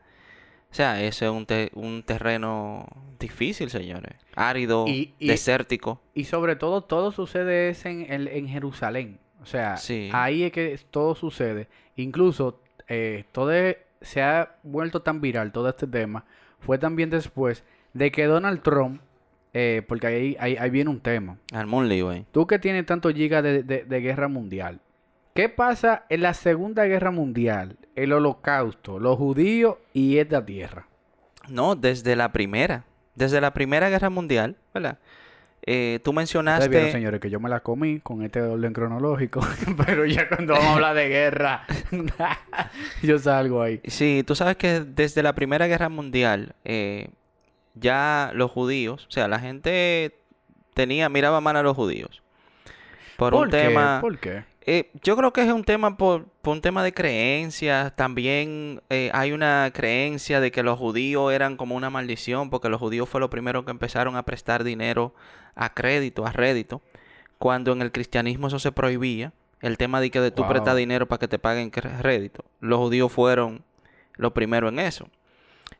O 0.71 0.75
sea, 0.75 1.02
ese 1.02 1.25
es 1.25 1.30
un, 1.33 1.47
te- 1.47 1.71
un 1.75 2.04
terreno 2.04 2.87
difícil, 3.18 3.71
señores. 3.71 4.14
Árido, 4.37 4.85
Y- 4.87 5.14
y- 5.18 5.26
desértico. 5.26 6.00
Y 6.14 6.25
sobre 6.25 6.54
todo, 6.54 6.83
todo 6.85 7.11
sucede 7.11 7.75
en, 7.85 8.12
el- 8.12 8.28
en 8.28 8.47
Jerusalén. 8.49 9.18
O 9.42 9.47
sea, 9.47 9.76
Sí. 9.76 10.11
ahí 10.12 10.42
es 10.45 10.52
que 10.52 10.78
todo 10.90 11.14
sucede. 11.14 11.68
Incluso, 11.97 12.61
eh, 12.88 13.25
todo 13.33 13.52
se 14.00 14.23
ha 14.23 14.57
vuelto 14.62 15.02
tan 15.02 15.21
viral 15.21 15.52
todo 15.52 15.68
este 15.68 15.87
tema. 15.87 16.25
Fue 16.61 16.78
también 16.78 17.11
después 17.11 17.64
de 17.92 18.11
que 18.11 18.25
Donald 18.26 18.62
Trump, 18.62 19.00
eh, 19.54 19.83
porque 19.88 20.07
ahí, 20.07 20.37
ahí, 20.38 20.57
ahí 20.57 20.71
viene 20.71 20.90
un 20.90 21.00
tema. 21.00 21.38
Armó 21.52 21.83
un. 21.83 22.26
Tú 22.33 22.47
que 22.47 22.59
tienes 22.59 22.85
tanto 22.87 23.11
giga 23.11 23.42
de, 23.42 23.62
de- 23.62 23.85
de 23.85 24.00
guerra 24.00 24.28
mundial. 24.28 24.80
¿Qué 25.35 25.49
pasa 25.49 26.04
en 26.09 26.23
la 26.23 26.35
Segunda 26.35 26.85
Guerra 26.87 27.12
Mundial? 27.12 27.76
El 27.95 28.12
holocausto, 28.12 28.99
los 28.99 29.16
judíos 29.16 29.76
y 29.92 30.18
esta 30.18 30.45
tierra. 30.45 30.88
No, 31.49 31.76
desde 31.76 32.16
la 32.16 32.33
primera. 32.33 32.85
Desde 33.14 33.40
la 33.40 33.52
Primera 33.54 33.88
Guerra 33.88 34.11
Mundial, 34.11 34.57
¿verdad? 34.75 34.99
Eh, 35.62 36.00
tú 36.02 36.12
mencionaste... 36.12 36.68
vieron, 36.68 36.92
señores, 36.92 37.20
que 37.20 37.30
yo 37.30 37.40
me 37.40 37.48
la 37.48 37.60
comí 37.60 38.00
con 38.00 38.22
este 38.22 38.40
orden 38.40 38.72
cronológico, 38.72 39.40
pero 39.86 40.06
ya 40.06 40.28
cuando 40.28 40.54
vamos 40.54 40.68
a 40.68 40.74
hablar 40.74 40.96
de 40.96 41.08
guerra, 41.08 41.66
yo 43.02 43.18
salgo 43.18 43.62
ahí. 43.62 43.80
Sí, 43.84 44.22
tú 44.26 44.34
sabes 44.34 44.56
que 44.56 44.80
desde 44.80 45.22
la 45.22 45.34
Primera 45.34 45.66
Guerra 45.66 45.88
Mundial 45.88 46.54
eh, 46.64 47.10
ya 47.74 48.30
los 48.34 48.50
judíos, 48.50 49.06
o 49.08 49.10
sea, 49.10 49.28
la 49.28 49.40
gente 49.40 50.18
tenía, 50.74 51.08
miraba 51.08 51.40
mal 51.40 51.56
a 51.56 51.62
los 51.62 51.76
judíos. 51.76 52.22
Por 53.16 53.34
un 53.34 53.50
qué? 53.50 53.56
tema... 53.56 53.98
¿Por 54.00 54.18
qué? 54.18 54.44
Eh, 54.70 54.90
yo 55.02 55.16
creo 55.16 55.32
que 55.32 55.40
es 55.40 55.50
un 55.50 55.64
tema 55.64 55.96
por, 55.96 56.26
por 56.42 56.52
un 56.52 56.60
tema 56.60 56.84
de 56.84 56.92
creencias. 56.92 57.96
También 57.96 58.82
eh, 58.90 59.10
hay 59.14 59.32
una 59.32 59.70
creencia 59.72 60.40
de 60.40 60.50
que 60.50 60.62
los 60.62 60.78
judíos 60.78 61.32
eran 61.32 61.56
como 61.56 61.74
una 61.74 61.88
maldición, 61.88 62.50
porque 62.50 62.68
los 62.68 62.78
judíos 62.78 63.08
fue 63.08 63.18
lo 63.18 63.30
primero 63.30 63.64
que 63.64 63.70
empezaron 63.70 64.14
a 64.14 64.24
prestar 64.24 64.64
dinero 64.64 65.14
a 65.58 65.74
crédito, 65.74 66.24
a 66.26 66.32
rédito, 66.32 66.80
cuando 67.38 67.72
en 67.72 67.82
el 67.82 67.92
cristianismo 67.92 68.46
eso 68.48 68.58
se 68.58 68.72
prohibía. 68.72 69.32
El 69.60 69.76
tema 69.76 70.00
de 70.00 70.10
que 70.10 70.20
de 70.20 70.30
tú 70.30 70.42
Wow. 70.42 70.50
prestar 70.52 70.76
dinero 70.76 71.06
para 71.06 71.18
que 71.18 71.28
te 71.28 71.38
paguen 71.38 71.70
cre- 71.72 72.00
rédito. 72.00 72.44
Los 72.60 72.78
judíos 72.78 73.10
fueron 73.12 73.64
los 74.16 74.32
primeros 74.32 74.72
en 74.72 74.78
eso. 74.78 75.08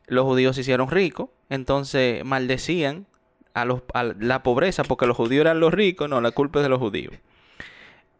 Los 0.05 0.25
judíos 0.25 0.55
se 0.55 0.61
hicieron 0.61 0.89
ricos, 0.91 1.29
entonces 1.49 2.23
maldecían 2.25 3.05
a, 3.53 3.63
los, 3.65 3.81
a 3.93 4.03
la 4.03 4.43
pobreza 4.43 4.83
porque 4.83 5.05
los 5.07 5.15
judíos 5.17 5.41
eran 5.41 5.59
los 5.61 5.73
ricos, 5.73 6.09
no, 6.09 6.19
la 6.21 6.31
culpa 6.31 6.59
es 6.59 6.63
de 6.63 6.69
los 6.69 6.79
judíos. 6.79 7.13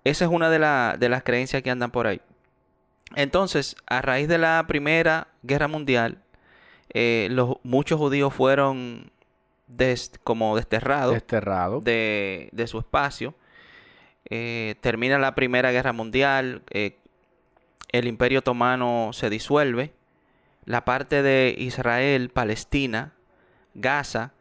Esa 0.06 0.26
es 0.26 0.32
una 0.32 0.50
de, 0.50 0.60
la- 0.60 0.96
de 0.98 1.10
las 1.10 1.24
creencias 1.24 1.62
que 1.62 1.70
andan 1.72 1.92
por 1.92 2.08
ahí. 2.08 2.22
Entonces, 3.16 3.76
a 3.88 4.02
raíz 4.02 4.28
de 4.28 4.38
la 4.38 4.64
Primera 4.68 5.28
Guerra 5.44 5.68
Mundial, 5.68 6.20
eh, 6.94 7.28
los, 7.32 7.58
muchos 7.64 8.00
judíos 8.00 8.34
fueron 8.34 9.12
des- 9.70 10.12
como 10.26 10.56
Desterrado. 10.58 11.14
de, 11.82 12.50
de 12.52 12.68
su 12.68 12.80
espacio. 12.80 13.34
Eh, 14.30 14.76
termina 14.82 15.18
la 15.18 15.34
Primera 15.34 15.72
Guerra 15.72 15.94
Mundial, 15.94 16.62
eh, 16.72 16.98
el 17.92 18.06
Imperio 18.08 18.40
Otomano 18.40 19.12
se 19.14 19.30
disuelve, 19.30 19.94
la 20.66 20.86
parte 20.86 21.24
de 21.24 21.56
Israel, 21.58 22.30
Palestina, 22.30 23.14
Gaza, 23.74 24.34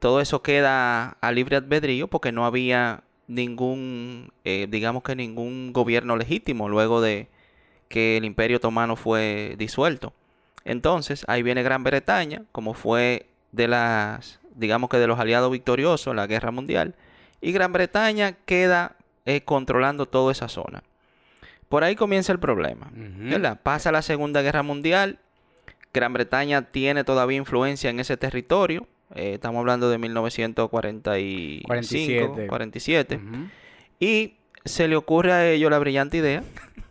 todo 0.00 0.20
eso 0.20 0.42
queda 0.42 1.16
a 1.20 1.32
libre 1.32 1.56
albedrío 1.56 2.08
porque 2.08 2.32
no 2.32 2.44
había 2.46 3.04
ningún, 3.28 4.32
eh, 4.44 4.66
digamos 4.68 5.02
que 5.02 5.14
ningún 5.14 5.72
gobierno 5.72 6.16
legítimo 6.16 6.68
luego 6.68 7.00
de 7.00 7.28
que 7.88 8.16
el 8.16 8.24
Imperio 8.24 8.56
Otomano 8.56 8.96
fue 8.96 9.54
disuelto. 9.58 10.12
Entonces, 10.64 11.24
ahí 11.28 11.42
viene 11.44 11.62
Gran 11.62 11.84
Bretaña, 11.84 12.42
como 12.50 12.74
fue 12.74 13.26
de 13.52 13.68
las, 13.68 14.40
digamos 14.56 14.90
que 14.90 14.98
de 14.98 15.06
los 15.06 15.18
aliados 15.18 15.50
victoriosos 15.50 16.10
en 16.10 16.16
la 16.16 16.26
Guerra 16.26 16.50
Mundial, 16.50 16.94
y 17.40 17.52
Gran 17.52 17.72
Bretaña 17.72 18.32
queda 18.44 18.96
eh, 19.24 19.42
controlando 19.42 20.06
toda 20.06 20.32
esa 20.32 20.48
zona. 20.48 20.82
Por 21.68 21.84
ahí 21.84 21.96
comienza 21.96 22.32
el 22.32 22.38
problema. 22.38 22.90
Pasa 23.62 23.92
la 23.92 24.02
Segunda 24.02 24.42
Guerra 24.42 24.62
Mundial, 24.62 25.18
Gran 25.92 26.12
Bretaña 26.12 26.62
tiene 26.62 27.04
todavía 27.04 27.38
influencia 27.38 27.90
en 27.90 28.00
ese 28.00 28.16
territorio, 28.16 28.86
eh, 29.14 29.34
estamos 29.34 29.60
hablando 29.60 29.88
de 29.88 29.98
1945, 29.98 31.66
47. 31.66 32.46
47. 32.48 33.16
Ujú. 33.16 33.48
Y 34.00 34.34
se 34.64 34.88
le 34.88 34.96
ocurre 34.96 35.32
a 35.32 35.48
ellos 35.48 35.70
la 35.70 35.78
brillante 35.78 36.16
idea 36.16 36.42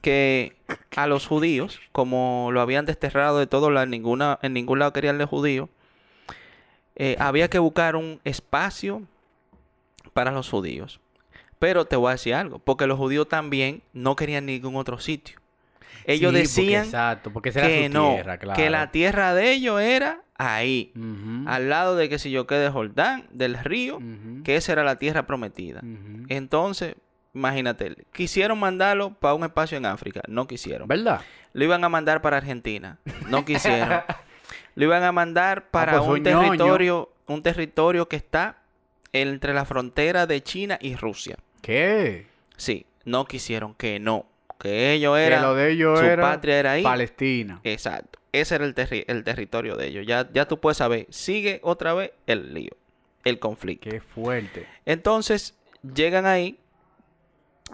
que 0.02 0.56
a 0.96 1.08
los 1.08 1.28
judíos, 1.28 1.80
como 1.92 2.50
lo 2.52 2.62
habían 2.62 2.86
desterrado 2.86 3.40
de 3.40 3.48
todo 3.48 3.70
lado, 3.70 3.84
en, 3.84 3.90
ninguna, 3.90 4.40
en 4.42 4.54
ningún 4.54 4.80
lado 4.80 4.94
querían 4.94 5.18
los 5.18 5.30
judíos, 5.30 5.70
eh, 6.96 7.16
había 7.20 7.50
que 7.50 7.60
buscar 7.60 7.96
un 7.96 8.20
espacio 8.24 9.04
para 10.14 10.32
los 10.32 10.50
judíos. 10.50 11.00
Pero 11.60 11.86
te 11.86 11.96
voy 11.96 12.10
a 12.10 12.12
decir 12.12 12.34
algo, 12.34 12.60
porque 12.60 12.88
los 12.88 12.98
judíos 12.98 13.28
también 13.28 13.82
no 13.94 14.16
querían 14.16 14.46
ningún 14.46 14.76
otro 14.76 15.00
sitio. 15.00 15.40
Ellos 16.06 16.32
Sí, 16.32 16.38
porque 16.38 16.40
decían 16.40 16.86
exacto, 16.86 17.32
porque 17.32 17.50
esa 17.50 17.60
era 17.62 17.68
que 17.70 17.88
su 17.88 17.94
no, 17.94 18.14
tierra, 18.14 18.38
claro. 18.38 18.58
que 18.62 18.70
la 18.70 18.92
tierra 18.92 19.34
de 19.34 19.52
ellos 19.54 19.82
era 19.82 20.22
ahí, 20.38 20.92
al 21.48 21.70
lado 21.70 21.96
de 21.96 22.10
que 22.10 22.20
si 22.20 22.30
yo 22.30 22.46
quede 22.46 22.70
Jordán, 22.70 23.26
del 23.32 23.58
río, 23.58 24.00
que 24.44 24.56
esa 24.56 24.74
era 24.74 24.84
la 24.84 24.98
tierra 24.98 25.26
prometida. 25.26 25.82
Entonces, 26.28 26.96
imagínate, 27.34 27.96
quisieron 28.12 28.60
mandarlo 28.60 29.14
para 29.14 29.34
un 29.34 29.44
espacio 29.44 29.78
en 29.78 29.86
África, 29.86 30.22
no 30.28 30.48
quisieron. 30.48 30.88
¿Verdad? 30.88 31.22
Lo 31.54 31.64
iban 31.64 31.84
a 31.84 31.90
mandar 31.90 32.22
para 32.22 32.38
Argentina, 32.38 33.00
no 33.30 33.46
quisieron. 33.46 34.02
Lo 34.76 34.84
iban 34.86 35.04
a 35.04 35.12
mandar 35.12 35.70
para 35.72 35.98
pues, 36.00 36.08
un 36.10 36.24
ñoño. 36.24 36.42
territorio, 36.42 37.10
un 37.28 37.42
territorio 37.42 38.08
que 38.08 38.16
está 38.18 38.62
entre 39.14 39.54
la 39.54 39.66
frontera 39.66 40.28
de 40.28 40.44
China 40.44 40.78
y 40.82 40.96
Rusia. 40.96 41.38
¿Qué? 41.62 42.28
Sí, 42.58 42.86
no 43.06 43.26
quisieron, 43.26 43.74
que 43.76 44.00
no, 44.00 44.26
que 44.60 44.92
ellos 44.94 45.16
Que 45.16 45.24
eran, 45.26 45.42
lo 45.44 45.56
de 45.56 45.72
ellos 45.72 46.00
su 46.00 46.06
era 46.06 46.22
patria 46.22 46.60
era 46.60 46.72
ahí. 46.74 46.84
Palestina. 46.84 47.60
Exacto. 47.64 48.20
ese 48.34 48.56
era 48.56 48.66
el, 48.66 48.76
terri- 48.76 49.06
el 49.08 49.24
territorio 49.24 49.78
de 49.78 49.88
ellos. 49.88 50.06
Ya, 50.06 50.30
ya 50.34 50.46
tú 50.48 50.60
puedes 50.60 50.78
saber, 50.78 51.08
sigue 51.10 51.60
otra 51.64 51.94
vez 51.94 52.12
el 52.28 52.54
lío, 52.54 52.72
el 53.24 53.40
conflicto. 53.40 53.90
Qué 53.90 54.02
fuerte. 54.02 54.68
Entonces, 54.86 55.56
llegan 55.82 56.26
ahí, 56.26 56.60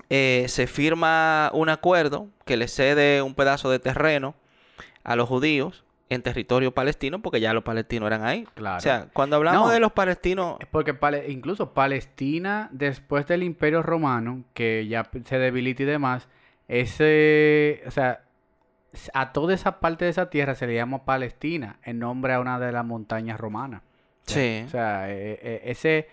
eh, 0.09 0.45
se 0.47 0.67
firma 0.67 1.49
un 1.53 1.69
acuerdo 1.69 2.27
que 2.45 2.57
le 2.57 2.67
cede 2.67 3.21
un 3.23 3.33
pedazo 3.35 3.69
de 3.71 3.79
terreno 3.79 4.35
a 5.03 5.15
los 5.15 5.27
judíos 5.27 5.83
en 6.13 6.21
territorio 6.21 6.73
palestino, 6.73 7.21
porque 7.21 7.39
ya 7.39 7.53
los 7.53 7.63
palestinos 7.63 8.07
eran 8.07 8.23
ahí. 8.25 8.45
Claro. 8.53 8.77
O 8.77 8.81
sea, 8.81 9.07
cuando 9.13 9.37
hablamos 9.37 9.67
No. 9.67 9.73
de 9.73 9.79
los 9.79 9.91
palestinos, 9.93 10.57
Es 10.59 10.67
porque 10.67 10.93
Pale- 10.93 11.31
incluso 11.31 11.73
Palestina, 11.73 12.67
después 12.71 13.25
del 13.27 13.43
Imperio 13.43 13.81
Romano, 13.81 14.43
que 14.53 14.87
ya 14.87 15.09
se 15.25 15.37
debilita 15.39 15.83
y 15.83 15.85
demás, 15.85 16.27
ese, 16.67 17.81
o 17.87 17.91
sea, 17.91 18.23
a 19.13 19.31
toda 19.31 19.53
esa 19.53 19.79
parte 19.79 20.05
de 20.05 20.11
esa 20.11 20.29
tierra 20.29 20.55
se 20.55 20.67
le 20.67 20.75
llama 20.75 21.05
Palestina, 21.05 21.79
en 21.83 21.99
nombre 21.99 22.33
a 22.33 22.39
una 22.41 22.59
de 22.59 22.71
las 22.71 22.85
montañas 22.85 23.39
romanas. 23.39 23.81
Sí. 24.23 24.63
O 24.65 24.69
sea, 24.69 25.09
eh, 25.09 25.39
eh, 25.41 25.61
ese, 25.65 26.09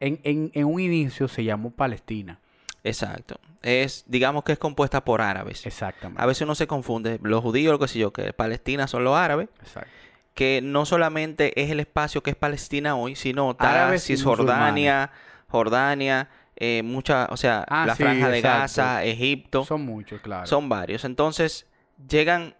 en, 0.00 0.20
en, 0.22 0.50
en 0.54 0.64
un 0.66 0.80
inicio 0.80 1.26
se 1.28 1.42
llamó 1.44 1.70
Palestina. 1.72 2.38
Exacto, 2.84 3.40
es, 3.62 4.04
digamos 4.06 4.44
que 4.44 4.52
es 4.52 4.58
compuesta 4.58 5.04
por 5.04 5.20
árabes. 5.20 5.66
Exactamente. 5.66 6.22
A 6.22 6.26
veces 6.26 6.42
uno 6.42 6.54
se 6.54 6.66
confunde, 6.66 7.18
los 7.22 7.42
judíos, 7.42 7.72
lo 7.72 7.78
que 7.78 7.88
sé 7.88 7.98
yo, 7.98 8.12
que 8.12 8.32
Palestina 8.32 8.86
son 8.86 9.02
los 9.04 9.16
árabes, 9.16 9.48
Exacto. 9.60 9.90
que 10.34 10.60
no 10.62 10.84
solamente 10.86 11.60
es 11.60 11.70
el 11.70 11.80
espacio 11.80 12.22
que 12.22 12.30
es 12.30 12.36
Palestina 12.36 12.94
hoy, 12.94 13.16
sino 13.16 13.56
y 13.94 13.98
Cisjordania, 13.98 15.10
Jordania, 15.48 16.28
eh, 16.56 16.82
mucha, 16.84 17.26
o 17.30 17.36
sea, 17.36 17.64
Ah, 17.68 17.84
la 17.86 17.96
sí, 17.96 18.02
franja 18.02 18.28
de 18.28 18.38
exacto. 18.38 18.58
Gaza, 18.60 19.04
Egipto, 19.04 19.64
Son 19.64 19.82
muchos, 19.82 20.20
claro. 20.20 20.46
son 20.46 20.68
varios. 20.68 21.04
Entonces, 21.04 21.66
llegan, 22.08 22.54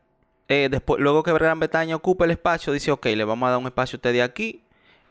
eh, 0.49 0.69
después, 0.71 1.01
luego 1.01 1.23
que 1.23 1.33
Gran 1.33 1.61
Bretaña 1.61 1.95
ocupa 1.97 2.25
el 2.25 2.33
espacio, 2.33 2.73
dice, 2.73 2.91
ok, 2.91 3.07
le 3.07 3.25
vamos 3.25 3.47
a 3.47 3.51
dar 3.51 3.59
un 3.61 3.67
espacio 3.67 3.97
a 3.97 3.99
usted 3.99 4.13
de 4.13 4.23
aquí, 4.23 4.64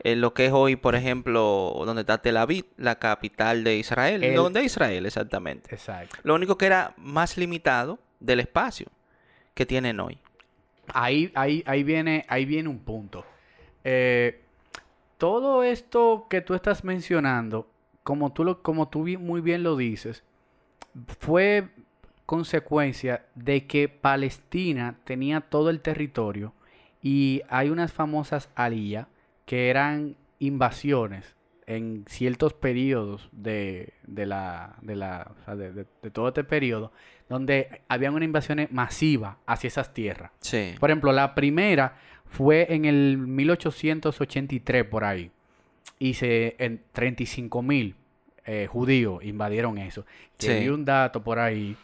en 0.04 0.20
lo 0.20 0.34
que 0.34 0.46
es 0.46 0.52
hoy, 0.52 0.76
por 0.76 0.94
ejemplo, 0.94 1.72
donde 1.84 2.02
está 2.02 2.18
Tel 2.18 2.36
Aviv, 2.36 2.66
la 2.76 2.98
capital 2.98 3.64
de 3.64 3.76
Israel, 3.78 4.22
El- 4.22 4.34
donde 4.36 4.60
es 4.60 4.66
Israel 4.66 5.06
exactamente. 5.06 5.74
Exacto. 5.74 6.16
Lo 6.22 6.34
único 6.34 6.56
que 6.56 6.66
era 6.66 6.94
más 6.98 7.36
limitado 7.36 7.98
del 8.20 8.40
espacio 8.40 8.86
que 9.54 9.66
tienen 9.66 9.98
hoy. 10.00 10.18
Ahí, 10.92 11.32
ahí, 11.34 11.62
ahí 11.66 11.82
viene, 11.82 12.24
ahí 12.28 12.44
viene 12.44 12.68
un 12.68 12.78
punto. 12.80 13.24
Eh, 13.82 14.42
todo 15.16 15.62
esto 15.62 16.26
que 16.28 16.42
tú 16.42 16.54
estás 16.54 16.84
mencionando, 16.84 17.70
como 18.02 18.32
tú, 18.32 18.44
lo, 18.44 18.62
como 18.62 18.88
tú 18.88 19.06
muy 19.18 19.40
bien 19.40 19.62
lo 19.62 19.76
dices, 19.76 20.22
fue 21.18 21.68
consecuencia 22.26 23.24
de 23.34 23.66
que 23.66 23.88
Palestina 23.88 24.96
tenía 25.04 25.40
todo 25.40 25.70
el 25.70 25.80
territorio 25.80 26.52
y 27.02 27.42
hay 27.48 27.70
unas 27.70 27.92
famosas 27.92 28.50
aliyah 28.54 29.08
que 29.44 29.68
eran 29.70 30.16
invasiones 30.38 31.34
en 31.66 32.04
ciertos 32.08 32.52
periodos 32.52 33.28
de, 33.32 33.94
de 34.06 34.26
la, 34.26 34.76
de, 34.82 34.96
la, 34.96 35.32
o 35.40 35.44
sea, 35.44 35.56
de- 35.56 35.72
de- 35.72 35.86
de 36.02 36.10
todo 36.10 36.28
este 36.28 36.44
periodo, 36.44 36.92
donde 37.28 37.80
habían 37.88 38.14
una 38.14 38.24
invasión 38.26 38.66
masiva 38.70 39.38
hacia 39.46 39.68
esas 39.68 39.94
tierras. 39.94 40.30
Sí. 40.40 40.74
Por 40.78 40.90
ejemplo, 40.90 41.10
la 41.12 41.34
primera 41.34 41.96
fue 42.26 42.66
en 42.74 42.84
el 42.84 43.16
1883 43.18 44.84
por 44.84 45.04
ahí. 45.04 45.30
Y 45.98 46.14
se, 46.14 46.56
en 46.58 46.82
35 46.92 47.62
mil 47.62 47.96
judíos 48.68 49.24
invadieron 49.24 49.78
eso. 49.78 50.04
Y 50.38 50.44
Sí. 50.46 50.52
vi 50.60 50.68
un 50.68 50.84
dato 50.84 51.22
por 51.22 51.38
ahí 51.38 51.76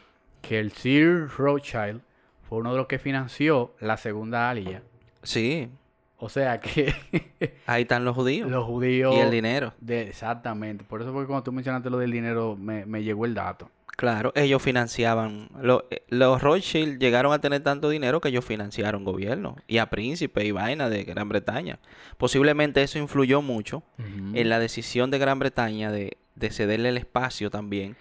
que 0.42 0.58
el 0.58 0.72
Sir 0.72 1.28
Rothschild 1.38 2.02
fue 2.48 2.58
uno 2.58 2.72
de 2.72 2.78
los 2.78 2.86
que 2.86 2.98
financió 2.98 3.74
la 3.80 3.96
segunda 3.96 4.50
alía. 4.50 4.82
Sí. 5.22 5.70
O 6.20 6.28
sea 6.28 6.60
que 6.60 6.92
Ahí 7.66 7.82
están 7.82 8.04
los 8.04 8.14
judíos. 8.14 8.50
los 8.50 8.64
judíos... 8.66 9.14
Y 9.16 9.20
el 9.20 9.30
dinero. 9.30 9.72
de- 9.80 10.02
exactamente. 10.02 10.84
Por 10.84 11.00
eso 11.02 11.12
fue 11.12 11.22
que 11.22 11.26
cuando 11.28 11.42
tú 11.44 11.52
mencionaste 11.52 11.88
lo 11.90 11.98
del 11.98 12.10
dinero 12.12 12.56
me, 12.56 12.84
me 12.86 13.02
llegó 13.02 13.24
el 13.24 13.34
dato. 13.34 13.70
Claro, 13.96 14.32
ellos 14.34 14.62
financiaban. 14.62 15.48
lo- 15.60 15.84
eh, 15.90 16.02
los 16.08 16.40
Rothschild 16.42 16.98
llegaron 16.98 17.32
a 17.32 17.40
tener 17.40 17.62
tanto 17.62 17.90
dinero 17.90 18.20
que 18.20 18.28
ellos 18.28 18.44
financiaron 18.44 19.04
gobierno. 19.04 19.56
Y 19.66 19.78
a 19.78 19.90
príncipe 19.90 20.44
y 20.44 20.52
vaina 20.52 20.88
de 20.88 21.04
Gran 21.04 21.28
Bretaña. 21.28 21.78
Posiblemente 22.16 22.82
eso 22.82 22.98
influyó 22.98 23.42
mucho 23.42 23.82
en 23.98 24.48
la 24.48 24.58
decisión 24.58 25.10
de 25.10 25.18
Gran 25.18 25.38
Bretaña 25.38 25.90
de, 25.92 26.16
de 26.34 26.50
cederle 26.50 26.90
el 26.90 26.96
espacio 26.96 27.50
también 27.50 27.96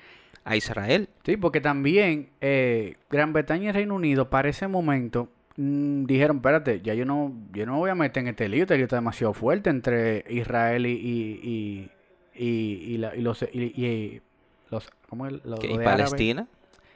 a 0.46 0.56
Israel. 0.56 1.10
Sí, 1.26 1.36
porque 1.38 1.60
también 1.62 2.30
eh, 2.42 2.96
Gran 3.10 3.34
Bretaña 3.34 3.70
y 3.70 3.72
Reino 3.74 3.96
Unido 3.96 4.30
para 4.30 4.50
ese 4.50 4.68
momento 4.68 5.30
mm, 5.60 6.06
dijeron, 6.06 6.38
espérate, 6.38 6.82
ya 6.82 6.94
yo 6.94 7.06
no, 7.06 7.34
yo 7.52 7.66
no 7.66 7.74
me 7.74 7.80
voy 7.80 7.90
a 7.90 7.96
meter 7.96 8.22
en 8.24 8.30
este 8.30 8.48
lío, 8.48 8.64
este 8.64 8.76
lío 8.76 8.86
está 8.86 8.96
demasiado 8.96 9.34
fuerte 9.34 9.70
entre 9.70 10.24
Israel 10.30 10.86
y, 10.86 10.92
y, 10.92 11.92
y, 12.34 12.94
y- 12.94 12.98
la- 12.98 13.16
y 13.16 13.22
los, 13.22 13.42
y, 13.44 13.48
y 13.62 14.22
los, 14.70 14.90
¿cómo 15.10 15.28
es? 15.28 15.34
Lo- 15.44 15.58
que- 15.58 15.68
lo 15.68 15.74
y 15.74 15.78
árabe. 15.78 15.86
Palestina, 15.86 16.48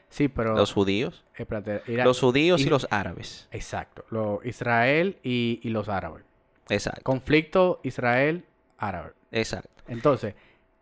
Sí, 0.09 0.27
pero, 0.27 0.55
los 0.55 0.71
judíos. 0.71 1.25
espérate, 1.35 1.81
era- 1.87 2.03
Los 2.05 2.19
judíos 2.19 2.61
y 2.61 2.69
los 2.69 2.87
árabes. 2.91 3.47
exacto, 3.51 4.05
lo, 4.11 4.39
Israel 4.43 5.17
y, 5.23 5.59
y 5.63 5.69
los 5.69 5.89
árabes. 5.89 6.23
Exacto, 6.69 7.01
Conflicto 7.03 7.79
Israel-árabe. 7.83 9.11
exacto. 9.31 9.69
Entonces, 9.87 10.35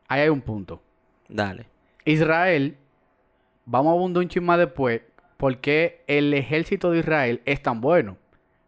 ahí 0.07 0.21
hay 0.21 0.29
un 0.29 0.41
punto. 0.41 0.81
Dale. 1.29 1.65
Israel, 2.05 2.75
vamos 3.65 3.91
a 3.91 3.93
abundar 3.95 4.21
un 4.23 4.29
chisme 4.29 4.45
más 4.47 4.59
después, 5.41 5.55
porque 5.55 6.03
el 6.07 6.33
ejército 6.33 6.91
de 6.91 6.99
Israel 6.99 7.41
es 7.45 7.61
tan 7.61 7.81
bueno. 7.81 8.17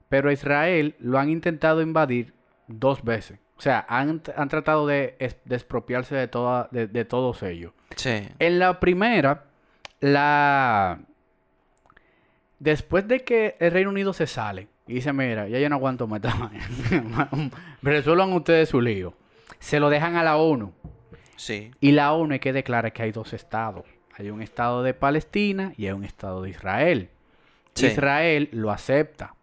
Pero 0.09 0.31
Israel 0.31 0.95
lo 0.99 1.17
han 1.17 1.29
intentado 1.29 1.81
invadir 1.81 2.33
dos 2.67 3.03
veces. 3.03 3.39
O 3.57 3.61
sea, 3.61 3.85
han, 3.87 4.21
han 4.35 4.49
tratado 4.49 4.85
de, 4.85 5.15
de 5.45 5.55
expropiarse 5.55 6.15
de, 6.15 6.27
toda, 6.27 6.67
de, 6.71 6.87
de 6.87 7.05
todos 7.05 7.41
ellos. 7.43 7.73
Sí. 7.95 8.27
En 8.39 8.59
la 8.59 8.79
primera, 8.79 9.45
la... 9.99 10.99
Después 12.59 13.07
de 13.07 13.23
que 13.23 13.55
el 13.59 13.71
Reino 13.71 13.89
Unido 13.89 14.13
se 14.13 14.27
sale 14.27 14.67
y 14.87 14.95
dice, 14.95 15.13
mira, 15.13 15.47
ya 15.47 15.59
yo 15.59 15.69
no 15.69 15.75
aguanto 15.75 16.07
más. 16.07 16.21
Resuelvan 17.81 18.33
ustedes 18.33 18.69
su 18.69 18.81
lío. 18.81 19.13
Se 19.59 19.79
lo 19.79 19.89
dejan 19.89 20.15
a 20.15 20.23
la 20.23 20.37
ONU. 20.37 20.73
Sí. 21.35 21.71
Y 21.79 21.91
la 21.91 22.13
ONU 22.13 22.35
es 22.35 22.41
que 22.41 22.53
declara 22.53 22.91
que 22.91 23.03
hay 23.03 23.11
dos 23.11 23.33
estados. 23.33 23.85
Hay 24.17 24.29
un 24.29 24.41
estado 24.41 24.83
de 24.83 24.93
Palestina 24.93 25.73
y 25.77 25.87
hay 25.87 25.93
un 25.93 26.03
estado 26.03 26.41
de 26.41 26.51
Israel. 26.51 27.09
Sí. 27.73 27.87
Israel 27.87 28.49
lo 28.51 28.71
acepta, 28.71 29.35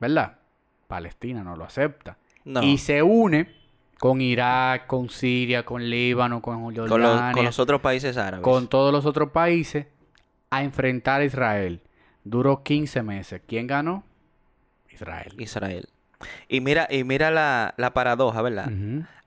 ¿verdad? 0.00 0.38
Palestina 0.86 1.44
no 1.44 1.56
lo 1.56 1.64
acepta. 1.64 2.16
No. 2.44 2.62
Y 2.62 2.78
se 2.78 3.02
une 3.02 3.54
con 3.98 4.20
Irak, 4.20 4.86
con 4.86 5.10
Siria, 5.10 5.64
con 5.64 5.88
Líbano, 5.88 6.40
con 6.40 6.62
con, 6.62 6.88
Jordania, 6.88 7.32
con 7.32 7.44
los 7.44 7.58
otros 7.58 7.80
países 7.80 8.16
árabes. 8.16 8.44
con 8.44 8.68
todos 8.68 8.92
los 8.92 9.04
otros 9.04 9.30
países 9.30 9.86
a 10.50 10.62
enfrentar 10.62 11.20
a 11.20 11.24
Israel. 11.24 11.82
Duró 12.24 12.62
15 12.62 13.02
meses. 13.02 13.42
¿Quién 13.46 13.66
ganó? 13.66 14.04
Israel. 14.90 15.34
Israel. 15.38 15.88
Y 16.48 16.60
mira, 16.60 16.88
y 16.90 17.04
mira 17.04 17.30
la, 17.30 17.74
la 17.76 17.92
paradoja, 17.92 18.42
¿verdad? 18.42 18.70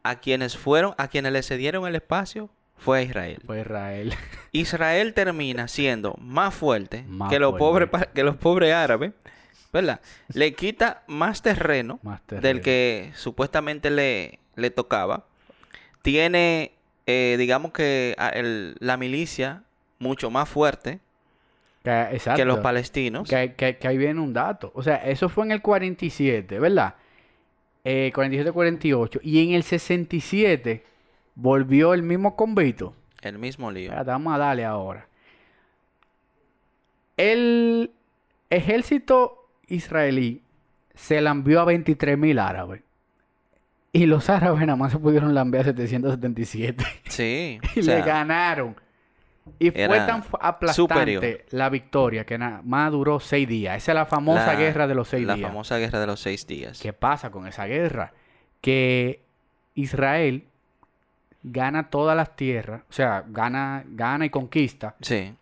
A 0.03 0.15
quienes 0.19 0.57
fueron, 0.57 0.93
a 0.97 1.07
quienes 1.07 1.31
le 1.31 1.43
cedieron 1.43 1.87
el 1.87 1.95
espacio, 1.95 2.49
fue 2.81 2.99
a 2.99 3.01
Israel. 3.03 3.41
Fue 3.45 3.61
Israel. 3.61 4.13
Israel 4.51 5.13
termina 5.13 5.67
siendo 5.67 6.15
más 6.19 6.53
fuerte 6.53 7.03
Más 7.07 7.29
que, 7.29 7.39
los 7.39 7.53
pobres, 7.57 7.89
que 8.13 8.23
los 8.23 8.35
pobres 8.35 8.73
árabes, 8.73 9.11
¿verdad? 9.71 10.01
Le 10.33 10.53
quita 10.53 11.03
más 11.07 11.41
terreno, 11.41 11.99
Más 12.03 12.21
del 12.27 12.61
que 12.61 13.11
supuestamente 13.15 13.89
le, 13.89 14.39
le 14.55 14.69
tocaba. 14.71 15.25
Tiene, 16.01 16.71
eh, 17.05 17.35
digamos 17.37 17.71
que 17.71 18.15
el- 18.33 18.75
la 18.79 18.97
milicia 18.97 19.63
mucho 19.99 20.29
más 20.31 20.49
fuerte 20.49 20.99
Que- 21.83 22.19
que 22.35 22.45
los 22.45 22.59
palestinos. 22.59 23.29
Que, 23.29 23.53
que- 23.55 23.77
que 23.77 23.87
ahí 23.87 23.97
viene 23.97 24.19
un 24.19 24.33
dato. 24.33 24.71
O 24.75 24.83
sea, 24.83 24.95
eso 24.97 25.29
fue 25.29 25.45
en 25.45 25.51
el 25.51 25.61
47, 25.61 26.59
¿verdad? 26.59 26.95
Eh, 27.83 28.11
47-48. 28.13 29.19
Y 29.23 29.43
en 29.47 29.53
el 29.53 29.63
67 29.63 30.83
volvió 31.35 31.93
el 31.93 32.03
mismo 32.03 32.35
convito. 32.35 32.93
El 33.21 33.37
mismo 33.39 33.71
lío. 33.71 33.85
Espérate, 33.85 34.11
vamos 34.11 34.33
a 34.33 34.37
darle 34.37 34.65
ahora. 34.65 35.07
El 37.17 37.91
ejército 38.49 39.47
israelí 39.67 40.41
se 40.95 41.21
lambió 41.21 41.61
a 41.61 41.65
23.000 41.65 42.39
árabes. 42.39 42.81
Y 43.93 44.05
los 44.05 44.29
árabes 44.29 44.61
nada 44.61 44.75
más 44.77 44.93
se 44.93 44.99
pudieron 44.99 45.33
lambear 45.35 45.63
a 45.63 45.73
777. 45.73 46.83
Sí. 47.09 47.59
y 47.75 47.79
o 47.79 47.83
sea, 47.83 47.97
le 47.97 48.01
ganaron. 48.05 48.75
Y 49.59 49.71
fue 49.71 49.87
tan 49.87 50.23
aplastante 50.39 50.73
superior. 50.73 51.25
la 51.49 51.69
victoria 51.69 52.25
que 52.25 52.37
nada 52.37 52.61
más 52.63 52.91
duró 52.91 53.19
seis 53.19 53.47
días. 53.47 53.75
Esa 53.77 53.91
es 53.91 53.95
la 53.95 54.05
famosa 54.05 54.53
la- 54.53 54.55
guerra 54.55 54.87
de 54.87 54.95
los 54.95 55.09
seis 55.09 55.25
La 55.25 55.35
días. 55.35 55.49
famosa 55.49 55.77
guerra 55.77 55.99
de 55.99 56.07
los 56.07 56.19
seis 56.19 56.47
días. 56.47 56.79
¿Qué 56.79 56.93
pasa 56.93 57.31
con 57.31 57.47
esa 57.47 57.65
guerra? 57.65 58.13
Que 58.61 59.23
Israel 59.73 60.45
gana 61.43 61.89
todas 61.89 62.15
las 62.15 62.35
tierras, 62.35 62.81
o 62.89 62.93
sea, 62.93 63.23
gana, 63.27 63.83
gana 63.87 64.25
y 64.25 64.29
conquista, 64.29 64.95
Sí. 65.01 65.33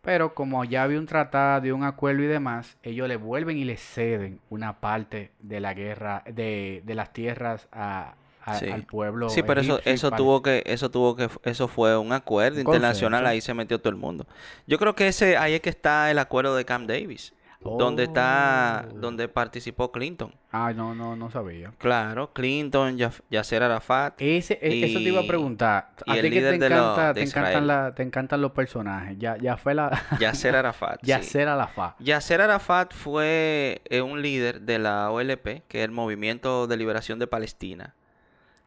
Pero 0.00 0.32
como 0.32 0.64
ya 0.64 0.84
había 0.84 0.98
un 0.98 1.06
tratado 1.06 1.66
y 1.66 1.70
un 1.70 1.82
acuerdo 1.84 2.22
y 2.22 2.26
demás, 2.26 2.78
ellos 2.82 3.08
le 3.08 3.16
vuelven 3.16 3.58
y 3.58 3.64
le 3.64 3.76
ceden 3.76 4.40
una 4.48 4.80
parte 4.80 5.32
de 5.40 5.60
la 5.60 5.74
guerra, 5.74 6.22
de, 6.24 6.82
de 6.86 6.94
las 6.94 7.12
tierras 7.12 7.66
a, 7.72 8.14
a- 8.44 8.54
Sí. 8.58 8.70
al 8.70 8.84
pueblo. 8.84 9.28
Sí, 9.28 9.42
pero 9.42 9.60
eso, 9.60 9.80
eso 9.84 10.10
tuvo 10.12 10.40
que, 10.40 10.62
eso 10.64 10.90
tuvo 10.90 11.14
que, 11.14 11.28
eso 11.42 11.68
fue 11.68 11.98
un 11.98 12.12
acuerdo 12.12 12.58
internacional, 12.60 13.26
ahí 13.26 13.42
se 13.42 13.52
metió 13.52 13.78
todo 13.80 13.90
el 13.90 13.96
mundo. 13.96 14.26
Yo 14.66 14.78
creo 14.78 14.94
que 14.94 15.08
ese, 15.08 15.36
ahí 15.36 15.52
es 15.54 15.60
que 15.60 15.68
está 15.68 16.10
el 16.10 16.18
acuerdo 16.18 16.56
de 16.56 16.64
Camp 16.64 16.88
Davis, 16.88 17.34
donde 17.60 18.04
está, 18.04 18.86
Oh. 18.88 18.94
donde 18.98 19.28
participó 19.28 19.90
Clinton. 19.92 20.32
Ah, 20.52 20.72
no, 20.74 20.94
no, 20.94 21.16
no 21.16 21.30
sabía. 21.30 21.72
Claro, 21.78 22.32
Clinton, 22.32 22.96
Yaf- 22.96 23.20
Yasser 23.30 23.62
Arafat. 23.62 24.14
Ese, 24.18 24.54
e- 24.62 24.84
eso 24.84 24.98
te 24.98 25.04
iba 25.04 25.20
a 25.20 25.26
preguntar. 25.26 25.90
y 26.06 26.12
A 26.12 26.14
el 26.16 26.22
ti 26.22 26.30
que 26.30 26.40
te, 26.40 26.58
lo- 26.58 26.64
encanta, 26.76 27.12
de 27.12 27.14
te, 27.22 27.26
encantan 27.28 27.66
la- 27.66 27.94
te 27.94 28.02
encantan 28.04 28.40
los 28.40 28.52
personajes. 28.52 29.18
Ya, 29.18 29.36
ya 29.36 29.56
fue 29.56 29.74
la. 29.74 29.90
Yasser 30.20 30.54
Arafat. 30.56 31.00
ya 31.02 31.22
sí. 31.22 31.38
fa. 31.74 31.96
Yasser 31.98 32.40
Arafat 32.40 32.94
fue 32.94 33.82
eh, 33.86 34.00
un 34.02 34.22
líder 34.22 34.60
de 34.62 34.78
la 34.78 35.10
OLP, 35.10 35.62
que 35.68 35.78
es 35.80 35.84
el 35.84 35.90
Movimiento 35.90 36.66
de 36.68 36.76
Liberación 36.76 37.18
de 37.18 37.26
Palestina, 37.26 37.94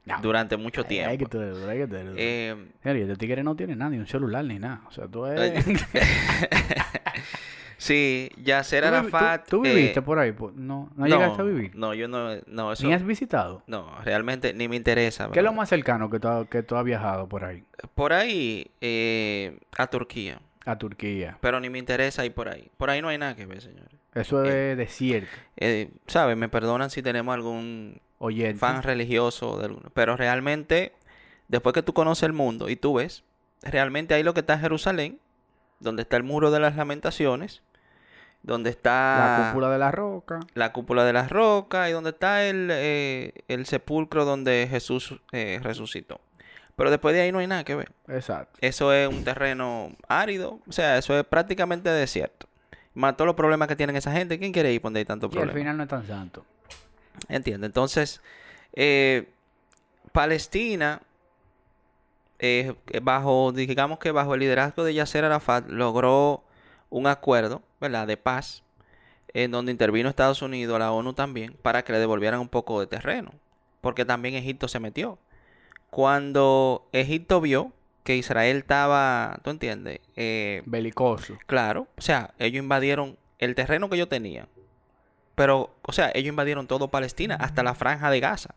No. 0.06 0.20
durante 0.22 0.58
mucho 0.58 0.84
tiempo. 0.84 1.18
que 1.18 1.26
tú 1.26 1.40
eres 1.42 1.58
duro, 1.58 1.72
ay, 1.72 1.78
que 1.80 1.88
duro. 1.88 2.14
Eh, 2.18 2.56
Señor, 2.84 2.98
este 2.98 3.16
tigre 3.16 3.42
no 3.44 3.56
tiene 3.56 3.76
nada, 3.76 3.92
ni 3.92 3.98
un 3.98 4.08
celular 4.08 4.44
ni 4.44 4.60
nada. 4.60 4.82
O 4.88 4.92
sea, 4.92 5.08
tú 5.08 5.24
Oye, 5.26 5.48
eres. 5.48 5.66
sí, 7.82 8.30
Yasser 8.38 8.84
¿Tú, 8.84 8.90
vivi- 8.90 8.98
Arafat. 9.00 9.44
tú- 9.50 9.58
tú 9.62 9.66
eh, 9.66 9.74
viviste 9.76 10.02
por 10.04 10.20
ahí? 10.20 10.34
No, 10.56 10.90
no, 10.96 11.08
llegaste 11.08 11.42
a 11.42 11.46
vivir. 11.46 11.76
No, 11.76 11.94
yo 11.96 12.08
no, 12.08 12.36
no, 12.46 12.72
eso, 12.72 12.86
¿Ni 12.88 12.94
has 12.94 13.04
visitado? 13.04 13.64
no, 13.68 13.92
realmente 14.04 14.54
ni 14.54 14.68
me 14.68 14.76
interesa. 14.76 15.30
¿Qué 15.32 15.40
es 15.40 15.46
lo 15.46 15.54
más 15.54 15.70
cercano 15.70 16.10
que 16.10 16.20
tú, 16.20 16.28
ha- 16.28 16.46
que 16.46 16.62
tú 16.64 16.76
has 16.76 16.84
viajado 16.86 17.28
por 17.28 17.44
ahí? 17.44 17.64
Por 17.96 18.14
ahí, 18.14 18.70
eh, 18.82 19.58
a 19.78 19.88
Turquía, 19.88 20.40
A 20.66 20.78
Turquía. 20.78 21.38
pero 21.42 21.60
ni 21.60 21.70
me 21.70 21.80
interesa 21.80 22.24
ir 22.26 22.34
por 22.34 22.48
ahí. 22.50 22.70
Por 22.78 22.90
ahí 22.92 23.02
no 23.02 23.08
hay 23.10 23.18
nada 23.18 23.36
que 23.36 23.46
ver, 23.48 23.62
señores. 23.62 23.90
Eso 24.14 24.44
es 24.44 24.78
desierto. 24.78 25.32
Eh, 25.58 25.90
¿Sabes? 26.08 26.36
Me 26.38 26.50
perdonan 26.50 26.90
si 26.90 27.02
tenemos 27.02 27.34
algún 27.34 28.00
Oyente. 28.20 28.60
fan 28.60 28.84
religioso, 28.84 29.58
de 29.58 29.66
alguno, 29.66 29.90
pero 29.94 30.16
realmente, 30.18 30.92
después 31.48 31.74
que 31.74 31.82
tú 31.82 31.94
conoces 31.94 32.24
el 32.24 32.34
mundo 32.34 32.70
y 32.70 32.76
tú 32.76 32.96
ves, 32.96 33.24
realmente 33.64 34.14
ahí 34.14 34.22
lo 34.24 34.34
que 34.34 34.42
está 34.42 34.56
es 34.56 34.62
Jerusalén, 34.62 35.18
donde 35.80 36.04
está 36.04 36.18
el 36.18 36.24
muro 36.24 36.52
de 36.52 36.60
las 36.60 36.76
lamentaciones, 36.76 37.64
donde 38.44 38.70
está 38.70 39.44
La 39.44 39.50
cúpula 39.50 39.70
de 39.70 39.78
la 39.78 39.92
roca. 39.92 40.40
la 40.54 40.74
cúpula 40.74 41.04
de 41.04 41.14
las 41.14 41.30
rocas 41.30 41.90
y 41.90 41.92
donde 41.92 42.12
está 42.12 42.44
el, 42.44 42.70
eh, 42.72 43.34
el 43.48 43.66
sepulcro 43.66 44.26
donde 44.26 44.68
Jesús 44.70 45.20
eh, 45.32 45.60
resucitó. 45.62 46.20
Pero 46.76 46.90
después 46.90 47.14
de 47.14 47.22
ahí 47.22 47.32
no 47.32 47.40
hay 47.40 47.48
nada 47.48 47.64
que 47.64 47.76
ver. 47.76 47.92
Exacto. 48.08 48.58
Eso 48.62 48.92
es 48.94 49.08
un 49.08 49.24
terreno 49.24 49.96
árido, 50.08 50.60
o 50.68 50.72
sea, 50.72 50.98
eso 50.98 51.18
es 51.18 51.24
prácticamente 51.26 51.90
desierto. 51.90 52.48
Más 52.94 53.16
todos 53.16 53.28
los 53.28 53.36
problemas 53.36 53.68
que 53.68 53.76
tienen 53.76 53.96
esa 53.96 54.12
gente, 54.12 54.40
¿quién 54.40 54.52
quiere 54.52 54.74
ir 54.74 54.82
donde 54.82 55.00
hay 55.00 55.06
tanto 55.06 55.30
Y 55.32 55.38
al 55.38 55.52
final 55.52 55.78
no 55.78 55.84
es 55.84 55.90
tan 55.90 56.06
santo. 56.06 56.46
Entiende. 57.30 57.68
Entonces, 57.68 58.22
eh, 58.74 59.30
Palestina, 60.12 61.02
eh, 62.40 62.74
bajo, 63.02 63.52
digamos 63.52 64.00
que 64.00 64.12
bajo 64.12 64.34
el 64.34 64.42
liderazgo 64.42 64.84
de 64.84 64.94
Yasser 64.94 65.24
Arafat, 65.24 65.70
logró 65.70 66.44
un 66.90 67.08
acuerdo, 67.08 67.62
¿verdad?, 67.82 68.08
de 68.08 68.16
paz, 68.16 68.64
en 69.34 69.52
donde 69.52 69.74
intervino 69.74 70.08
Estados 70.08 70.42
Unidos, 70.42 70.80
la 70.80 70.94
ONU 70.94 71.14
también, 71.14 71.58
para 71.62 71.84
que 71.84 71.92
le 71.92 72.00
devolvieran 72.00 72.40
un 72.40 72.48
poco 72.48 72.80
de 72.80 72.88
terreno, 72.88 73.34
porque 73.82 74.06
también 74.06 74.36
Egipto 74.36 74.70
se 74.70 74.80
metió. 74.80 75.20
Cuando 75.90 76.88
Egipto 76.94 77.42
vio 77.42 77.74
que 78.04 78.16
Israel 78.16 78.58
estaba, 78.58 79.40
¿tú 79.44 79.50
entiendes? 79.50 80.00
Eh, 80.16 80.62
Belicoso. 80.66 81.38
Claro, 81.48 81.88
o 81.98 82.02
sea, 82.02 82.34
ellos 82.40 82.64
invadieron 82.64 83.18
el 83.40 83.56
terreno 83.56 83.90
que 83.90 83.96
ellos 83.96 84.08
tenían. 84.10 84.48
Pero, 85.36 85.74
o 85.82 85.92
sea, 85.92 86.12
ellos 86.14 86.30
invadieron 86.30 86.68
todo 86.68 86.90
Palestina, 86.90 87.36
hasta 87.36 87.64
la 87.64 87.74
franja 87.74 88.10
de 88.10 88.20
Gaza. 88.20 88.54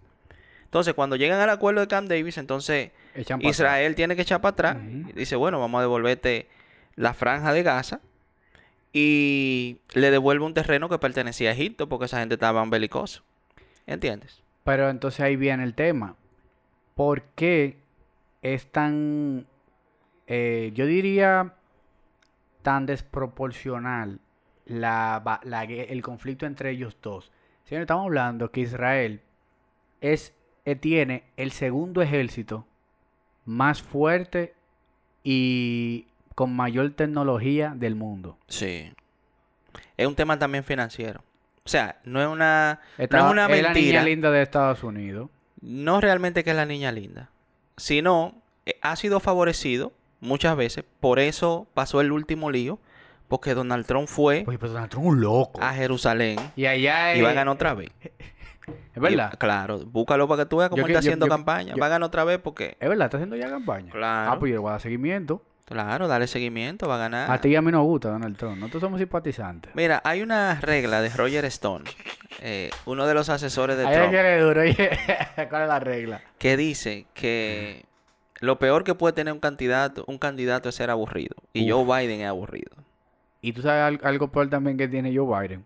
Entonces, 0.65 0.95
cuando 0.95 1.15
llegan 1.15 1.41
al 1.41 1.51
acuerdo 1.51 1.81
de 1.81 1.87
Camp 1.87 2.09
Davis, 2.09 2.37
entonces 2.37 2.91
atrás. 3.15 3.39
Israel 3.43 3.95
tiene 3.95 4.17
que 4.17 4.23
echar 4.23 4.41
para 4.41 4.51
atrás. 4.51 4.77
Y 4.83 5.13
dice, 5.13 5.37
bueno, 5.37 5.61
vamos 5.61 5.79
a 5.79 5.83
devolverte 5.83 6.49
la 6.97 7.15
franja 7.15 7.53
de 7.53 7.63
Gaza. 7.63 8.01
Y 8.97 9.81
le 9.93 10.13
devuelve 10.13 10.45
un 10.45 10.55
terreno 10.55 10.89
que 10.89 10.99
pertenecía 10.99 11.51
a 11.51 11.53
Egipto, 11.53 11.89
porque 11.89 12.05
esa 12.07 12.21
gente 12.21 12.35
estaba 12.35 12.65
belicoso. 12.65 13.25
¿Entiendes? 13.87 14.41
Pero 14.63 14.89
entonces 14.89 15.21
ahí 15.21 15.35
viene 15.35 15.65
el 15.65 15.75
tema. 15.75 16.17
¿Por 16.95 17.23
qué 17.35 17.77
es 18.41 18.71
tan, 18.71 19.47
eh, 20.29 20.71
yo 20.75 20.87
diría, 20.87 21.55
tan 22.63 22.87
desproporcional 22.87 24.21
la, 24.65 25.41
la 25.43 25.65
el 25.65 26.01
conflicto 26.03 26.47
entre 26.47 26.71
ellos 26.71 26.97
dos? 27.03 27.33
Señor, 27.65 27.83
estamos 27.83 28.05
hablando 28.05 28.53
que 28.53 28.61
Israel 28.61 29.23
es, 30.01 30.35
eh, 30.65 30.77
tiene 30.77 31.25
el 31.37 31.51
segundo 31.51 32.01
ejército 32.01 32.65
más 33.45 33.83
fuerte 33.83 34.55
y 35.25 36.07
con 36.35 36.55
mayor 36.55 36.91
tecnología 36.91 37.73
del 37.77 37.95
mundo. 37.95 38.39
Sí. 38.49 38.93
Es 39.97 40.07
un 40.07 40.15
tema 40.15 40.39
también 40.39 40.65
financiero. 40.65 41.23
O 41.65 41.69
sea, 41.69 41.99
no 42.05 42.21
es 42.21 42.29
una, 42.29 42.81
Esta- 42.99 43.19
no 43.19 43.27
es 43.27 43.33
una 43.33 43.45
es 43.47 43.51
la 43.51 43.57
niña 43.57 43.73
mentira. 43.75 44.03
linda 44.05 44.31
de 44.31 44.43
Estados 44.43 44.83
Unidos. 44.83 45.31
no 45.61 46.01
realmente 46.03 46.45
que 46.45 46.51
es 46.51 46.57
la 46.57 46.67
niña 46.67 46.93
linda, 46.93 47.31
sino 47.79 48.35
eh, 48.67 48.75
ha 48.83 48.97
sido 48.97 49.19
favorecido 49.21 49.93
muchas 50.21 50.57
veces, 50.57 50.85
por 51.01 51.19
eso 51.19 51.67
pasó 51.73 52.03
el 52.03 52.13
último 52.13 52.51
lío, 52.51 52.79
porque 53.29 53.55
Donald 53.55 53.87
Trump 53.87 54.07
fue 54.09 54.43
Pues, 54.45 54.59
pero 54.59 54.73
Donald 54.75 54.91
Trump 54.91 55.07
un 55.07 55.21
loco. 55.23 55.63
a 55.63 55.73
Jerusalén 55.73 56.39
Y 56.57 56.67
allá 56.67 57.15
y 57.17 57.23
va 57.23 57.31
a 57.31 57.33
ganar 57.33 57.55
otra 57.55 57.73
vez. 57.75 57.91
Es 58.95 59.01
verdad. 59.03 59.31
Y, 59.35 59.37
claro, 59.37 59.79
búscalo 59.87 60.27
para 60.29 60.45
que 60.45 60.49
tú 60.49 60.57
veas 60.59 60.71
cómo 60.71 60.81
Yo 60.83 60.87
que- 60.87 60.93
está 60.93 61.03
yo- 61.03 61.09
haciendo 61.11 61.27
yo- 61.27 61.31
campaña. 61.31 61.75
va 61.77 61.87
a 61.87 61.89
ganar 61.91 62.07
otra 62.07 62.25
vez 62.25 62.39
porque, 62.39 62.77
Es 62.81 62.89
verdad, 62.89 63.07
está 63.07 63.17
haciendo 63.19 63.37
ya 63.37 63.49
campaña. 63.51 63.91
Claro. 63.93 64.33
Ah, 64.33 64.39
pues 64.39 64.51
yo 64.51 64.57
le 64.57 64.61
voy 64.61 64.69
a 64.69 64.73
dar 64.73 64.81
seguimiento. 64.81 65.43
Claro, 65.65 66.09
dale 66.09 66.27
seguimiento, 66.27 66.87
va 66.89 66.97
a 66.97 66.99
ganar. 66.99 67.31
A 67.31 67.41
ti 67.41 67.49
y 67.51 67.57
a 67.57 67.63
mí 67.63 67.71
nos 67.73 67.85
gusta 67.85 68.11
Donald 68.11 68.37
Trump. 68.37 68.59
Nosotros 68.59 68.81
somos 68.83 68.99
simpatizantes. 69.01 69.75
Mira, 69.75 70.01
hay 70.05 70.23
una 70.23 70.61
regla 70.61 71.01
de 71.01 71.09
Roger 71.11 71.45
Stone, 71.47 71.85
eh, 72.41 72.71
uno 72.87 73.07
de 73.07 73.15
los 73.15 73.29
asesores 73.29 73.77
de 73.77 73.87
Ahí 73.87 73.95
Trump, 73.97 74.11
que 74.13 74.39
duro. 74.39 74.61
oye. 74.61 74.91
¿Cuál 75.49 75.63
es 75.63 75.69
la 75.69 75.81
regla? 75.81 76.21
que 76.39 76.57
dice 76.57 77.07
que 77.15 77.85
lo 78.41 78.59
peor 78.59 78.85
que 78.85 78.95
puede 78.95 79.15
tener 79.15 79.33
un 79.33 79.41
candidato, 79.41 80.05
un 80.07 80.19
candidato 80.19 80.69
es 80.69 80.75
ser 80.75 80.91
aburrido. 80.91 81.35
Y 81.53 81.71
Joe 81.71 81.85
Biden 81.85 82.21
es 82.21 82.27
aburrido. 82.29 82.71
Y 83.41 83.53
tú 83.53 83.63
sabes 83.63 83.83
al- 83.83 84.07
algo 84.09 84.29
peor 84.29 84.49
también 84.51 84.77
que 84.77 84.89
tiene 84.89 85.15
Joe 85.17 85.41
Biden. 85.43 85.65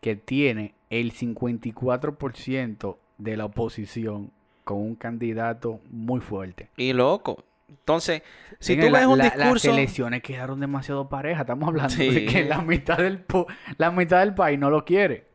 Que 0.00 0.16
tiene 0.16 0.74
el 0.90 1.12
54% 1.12 2.96
de 3.18 3.36
la 3.36 3.44
oposición 3.46 4.30
con 4.64 4.78
un 4.78 4.94
candidato 4.94 5.80
muy 5.90 6.20
fuerte. 6.20 6.68
Y 6.76 6.92
loco. 6.92 7.44
Entonces, 7.80 8.22
si 8.58 8.76
tú 8.76 8.82
ves 8.82 8.92
la- 8.92 9.08
un 9.08 9.18
la- 9.18 9.24
Las 9.24 9.36
discurso... 9.36 9.70
elecciones 9.72 10.22
quedaron 10.22 10.60
demasiado 10.60 11.08
parejas. 11.08 11.40
Estamos 11.42 11.68
hablando 11.68 11.94
Sí. 11.94 12.08
de 12.10 12.26
que 12.26 12.44
la 12.44 12.60
mitad, 12.62 12.98
del 12.98 13.20
po- 13.20 13.46
la 13.78 13.90
mitad 13.90 14.20
del 14.20 14.34
país 14.34 14.58
no 14.58 14.70
lo 14.70 14.84
quiere. 14.84 15.26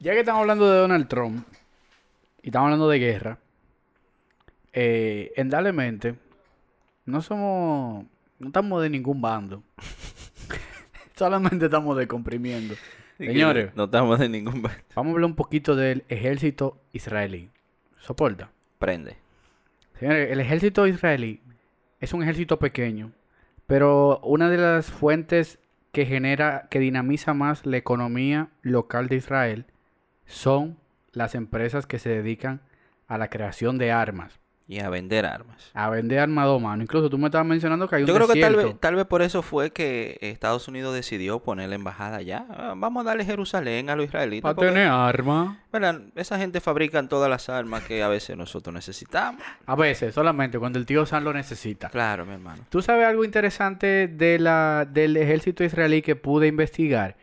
Ya 0.00 0.12
que 0.12 0.20
estamos 0.20 0.40
hablando 0.42 0.70
de 0.70 0.78
Donald 0.78 1.08
Trump 1.08 1.46
y 2.42 2.48
estamos 2.48 2.66
hablando 2.66 2.88
de 2.88 2.98
guerra, 2.98 3.38
eh, 4.72 5.32
endablemente, 5.36 6.16
no 7.06 7.22
somos, 7.22 8.04
no 8.38 8.46
estamos 8.48 8.82
de 8.82 8.90
ningún 8.90 9.20
bando. 9.22 9.62
Solamente 11.16 11.66
estamos 11.66 11.96
decomprimiendo. 11.96 12.74
Señores, 13.18 13.70
No 13.76 13.84
estamos 13.84 14.18
de 14.18 14.28
ningún... 14.28 14.60
vamos 14.62 14.72
a 14.96 15.00
hablar 15.00 15.24
un 15.26 15.36
poquito 15.36 15.76
del 15.76 16.04
ejército 16.08 16.80
israelí. 16.92 17.48
¿Soporta? 18.00 18.50
Prende. 18.80 19.16
Señores, 19.98 20.30
el 20.30 20.40
ejército 20.40 20.86
israelí 20.86 21.40
es 22.00 22.12
un 22.12 22.22
ejército 22.22 22.58
pequeño, 22.58 23.12
pero 23.66 24.18
una 24.20 24.50
de 24.50 24.58
las 24.58 24.90
fuentes 24.90 25.58
que 25.92 26.04
genera, 26.04 26.66
que 26.70 26.80
dinamiza 26.80 27.34
más 27.34 27.64
la 27.64 27.76
economía 27.76 28.48
local 28.62 29.08
de 29.08 29.16
Israel 29.16 29.66
son 30.26 30.76
las 31.12 31.34
empresas 31.34 31.86
que 31.86 32.00
se 32.00 32.10
dedican 32.10 32.60
a 33.06 33.18
la 33.18 33.28
creación 33.28 33.78
de 33.78 33.92
armas, 33.92 34.40
Y 34.66 34.78
a 34.80 34.88
vender 34.88 35.26
armas. 35.26 35.70
a 35.74 35.90
vender 35.90 36.20
armado 36.20 36.56
a 36.56 36.58
mano. 36.58 36.82
Incluso 36.82 37.10
tú 37.10 37.18
me 37.18 37.26
estabas 37.26 37.46
mencionando 37.46 37.86
que 37.86 37.96
hay 37.96 38.02
un 38.02 38.08
Yo 38.08 38.14
creo 38.14 38.26
que 38.26 38.40
tal 38.40 38.56
vez, 38.56 38.80
tal 38.80 38.94
vez 38.94 39.04
por 39.04 39.20
eso 39.20 39.42
fue 39.42 39.72
que 39.72 40.16
Estados 40.22 40.68
Unidos 40.68 40.94
decidió 40.94 41.40
poner 41.40 41.68
la 41.68 41.74
embajada 41.74 42.16
allá. 42.16 42.46
Ah, 42.48 42.72
Vamos 42.74 43.02
a 43.02 43.04
darle 43.10 43.26
Jerusalén 43.26 43.90
a 43.90 43.96
los 43.96 44.06
israelitas. 44.06 44.54
para 44.54 44.68
tener 44.68 44.88
armas. 44.88 45.58
Esa 46.14 46.38
gente 46.38 46.62
fabrican 46.62 47.10
todas 47.10 47.28
las 47.28 47.50
armas 47.50 47.84
que 47.84 48.02
a 48.02 48.08
veces 48.08 48.38
nosotros 48.38 48.72
necesitamos. 48.72 49.42
A 49.66 49.74
veces, 49.76 50.14
solamente 50.14 50.58
cuando 50.58 50.78
el 50.78 50.86
tío 50.86 51.04
San 51.04 51.24
lo 51.24 51.34
necesita. 51.34 51.90
Claro, 51.90 52.24
mi 52.24 52.32
hermano. 52.32 52.62
¿Tú 52.70 52.80
sabes 52.80 53.06
algo 53.06 53.24
interesante 53.24 54.08
de 54.08 54.38
la, 54.38 54.86
del 54.90 55.18
ejército 55.18 55.62
israelí 55.62 56.00
que 56.00 56.16
pude 56.16 56.46
investigar? 56.46 57.16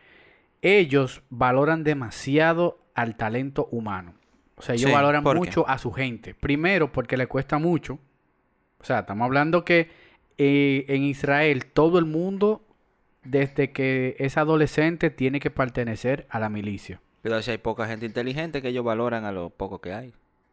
Ellos 0.60 1.22
valoran 1.28 1.82
demasiado 1.82 2.78
al 2.94 3.16
talento 3.16 3.66
humano. 3.72 4.14
O 4.62 4.64
sea, 4.64 4.76
ellos 4.76 4.90
Sí, 4.90 4.94
valoran 4.94 5.24
mucho 5.24 5.68
a 5.68 5.76
su 5.76 5.90
gente. 5.90 6.34
Primero, 6.34 6.92
porque 6.92 7.16
le 7.16 7.26
cuesta 7.26 7.58
mucho. 7.58 7.98
O 8.78 8.84
sea, 8.84 9.00
estamos 9.00 9.24
hablando 9.24 9.64
que 9.64 9.90
eh, 10.38 10.84
en 10.86 11.02
Israel 11.02 11.66
todo 11.66 11.98
el 11.98 12.04
mundo 12.04 12.64
desde 13.24 13.72
que 13.72 14.14
es 14.20 14.36
adolescente 14.36 15.10
tiene 15.10 15.40
que 15.40 15.50
pertenecer 15.50 16.28
a 16.30 16.38
la 16.38 16.48
milicia. 16.48 17.00
Pero 17.22 17.42
si 17.42 17.50
hay 17.50 17.58
poca 17.58 17.88
gente 17.88 18.06
inteligente 18.06 18.62
que 18.62 18.68
ellos 18.68 18.84
valoran 18.84 19.24
a 19.24 19.32
lo 19.32 19.50
poco 19.50 19.80
que 19.80 19.94
hay. 19.94 20.12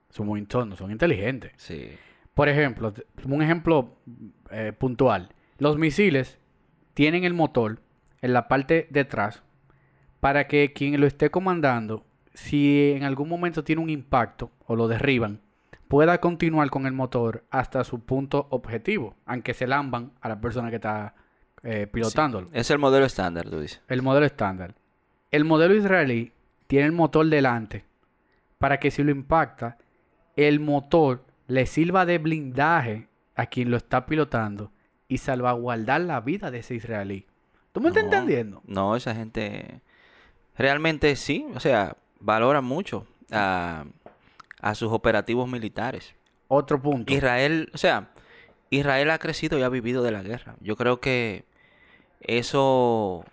Son 0.10 0.26
muy 0.26 0.43
son, 0.50 0.76
son 0.76 0.89
inteligentes. 0.89 1.52
Sí. 1.58 1.91
Por 2.34 2.50
ejemplo, 2.50 2.91
un 3.26 3.43
ejemplo 3.43 3.95
eh, 4.50 4.74
puntual. 4.76 5.30
Los 5.60 5.78
misiles 5.78 6.39
tienen 6.95 7.26
el 7.26 7.36
motor 7.36 7.80
en 8.24 8.34
la 8.34 8.48
parte 8.48 8.88
de 8.89 9.02
atrás 9.02 9.43
para 10.19 10.48
que 10.48 10.74
quien 10.74 11.00
lo 11.00 11.06
esté 11.06 11.30
comandando, 11.30 12.06
si 12.34 12.92
en 12.96 13.04
algún 13.04 13.30
momento 13.30 13.63
tiene 13.63 13.82
un 13.82 13.89
impacto 13.89 14.52
o 14.68 14.76
lo 14.76 14.88
derriban, 14.88 15.42
pueda 15.88 16.20
continuar 16.20 16.70
con 16.70 16.86
el 16.86 16.94
motor 16.94 17.44
hasta 17.50 17.84
su 17.84 18.00
punto 18.02 18.48
objetivo, 18.52 19.15
aunque 19.26 19.54
se 19.54 19.68
lamban 19.68 20.12
a 20.22 20.30
la 20.30 20.39
persona 20.39 20.70
que 20.70 20.76
está 20.76 21.15
eh, 21.63 21.88
pilotándolo. 21.92 22.50
Es 22.54 22.70
el 22.72 22.80
modelo 22.80 23.06
estándar, 23.06 23.50
tú 23.50 23.60
dices. 23.60 23.82
El 23.88 24.02
modelo 24.02 24.26
estándar. 24.26 24.76
El 25.32 25.46
modelo 25.46 25.76
israelí 25.76 26.32
tiene 26.68 26.86
el 26.86 26.92
motor 26.92 27.26
delante 27.28 27.86
para 28.60 28.80
que 28.80 28.92
si 28.92 29.04
lo 29.04 29.12
impacta, 29.12 29.78
el 30.36 30.60
motor 30.60 31.26
le 31.48 31.65
sirva 31.65 32.06
de 32.06 32.18
blindaje 32.20 33.08
a 33.36 33.48
quien 33.48 33.72
lo 33.72 33.78
está 33.78 34.06
pilotando 34.06 34.72
y 35.08 35.18
salvaguardar 35.18 36.02
la 36.02 36.22
vida 36.22 36.52
de 36.52 36.60
ese 36.60 36.76
israelí. 36.76 37.26
¿Tú 37.72 37.82
me 37.82 37.89
estás 37.89 38.04
No, 38.04 38.12
entendiendo? 38.12 38.62
No, 38.65 38.96
esa 38.96 39.15
gente 39.15 39.82
realmente 40.58 41.15
sí, 41.15 41.48
o 41.56 41.60
sea, 41.60 41.98
valora 42.20 42.62
mucho 42.62 43.06
a, 43.32 43.86
a 44.62 44.76
sus 44.76 44.92
operativos 44.92 45.50
militares. 45.50 46.16
Otro 46.48 46.82
punto. 46.82 47.14
Israel, 47.14 47.70
o 47.74 47.78
sea, 47.78 48.10
Israel 48.70 49.12
ha 49.12 49.20
crecido 49.20 49.58
y 49.58 49.64
ha 49.64 49.70
vivido 49.70 50.04
de 50.04 50.12
la 50.12 50.24
guerra. 50.24 50.56
Yo 50.62 50.76
creo 50.76 51.00
que 51.00 51.46
eso 52.22 53.24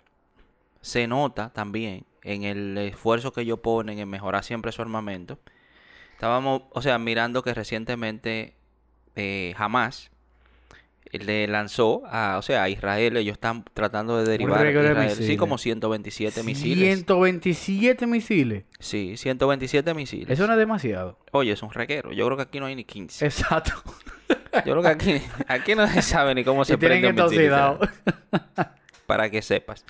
se 0.81 1.07
nota 1.07 1.49
también 1.49 2.05
en 2.23 2.43
el 2.43 2.77
esfuerzo 2.77 3.31
que 3.33 3.41
ellos 3.41 3.59
ponen 3.59 3.99
en 3.99 4.09
mejorar 4.09 4.43
siempre 4.43 4.71
su 4.71 4.81
armamento. 4.81 5.39
Estábamos, 6.13 6.63
o 6.71 6.81
sea, 6.81 6.97
mirando 6.97 7.43
que 7.43 7.53
recientemente 7.53 8.55
eh, 9.15 9.53
Hamas 9.57 10.11
le 11.11 11.47
lanzó 11.47 12.03
a, 12.05 12.37
o 12.37 12.41
sea, 12.41 12.63
a 12.63 12.69
Israel, 12.69 13.17
ellos 13.17 13.33
están 13.33 13.63
tratando 13.73 14.17
de 14.17 14.29
derivar 14.29 14.59
a 14.59 14.63
de 14.63 15.09
sí, 15.09 15.21
misiles. 15.21 15.37
como 15.37 15.57
127 15.57 16.43
misiles. 16.43 16.95
127 16.95 18.07
misiles. 18.07 18.63
Sí, 18.79 19.17
127 19.17 19.93
misiles. 19.93 20.29
Eso 20.29 20.47
no 20.47 20.53
es 20.53 20.59
demasiado. 20.59 21.17
Oye, 21.31 21.51
es 21.51 21.63
un 21.63 21.71
reguero. 21.71 22.11
Yo 22.11 22.25
creo 22.25 22.37
que 22.37 22.43
aquí 22.43 22.59
no 22.59 22.65
hay 22.65 22.75
ni 22.75 22.83
15. 22.83 23.25
Exacto. 23.25 23.71
Yo 24.65 24.73
creo 24.73 24.81
que 24.81 24.87
aquí, 24.87 25.21
aquí 25.47 25.75
no 25.75 25.87
se 25.87 26.01
sabe 26.01 26.35
ni 26.35 26.43
cómo 26.43 26.65
se 26.65 26.73
Y 26.73 26.77
tienen 26.77 27.01
prende 27.01 27.21
un 27.21 27.29
misil, 27.29 27.45
entonces 27.45 27.79
o 28.31 28.55
sea, 28.55 28.75
para 29.05 29.29
que 29.29 29.41
sepas. 29.41 29.85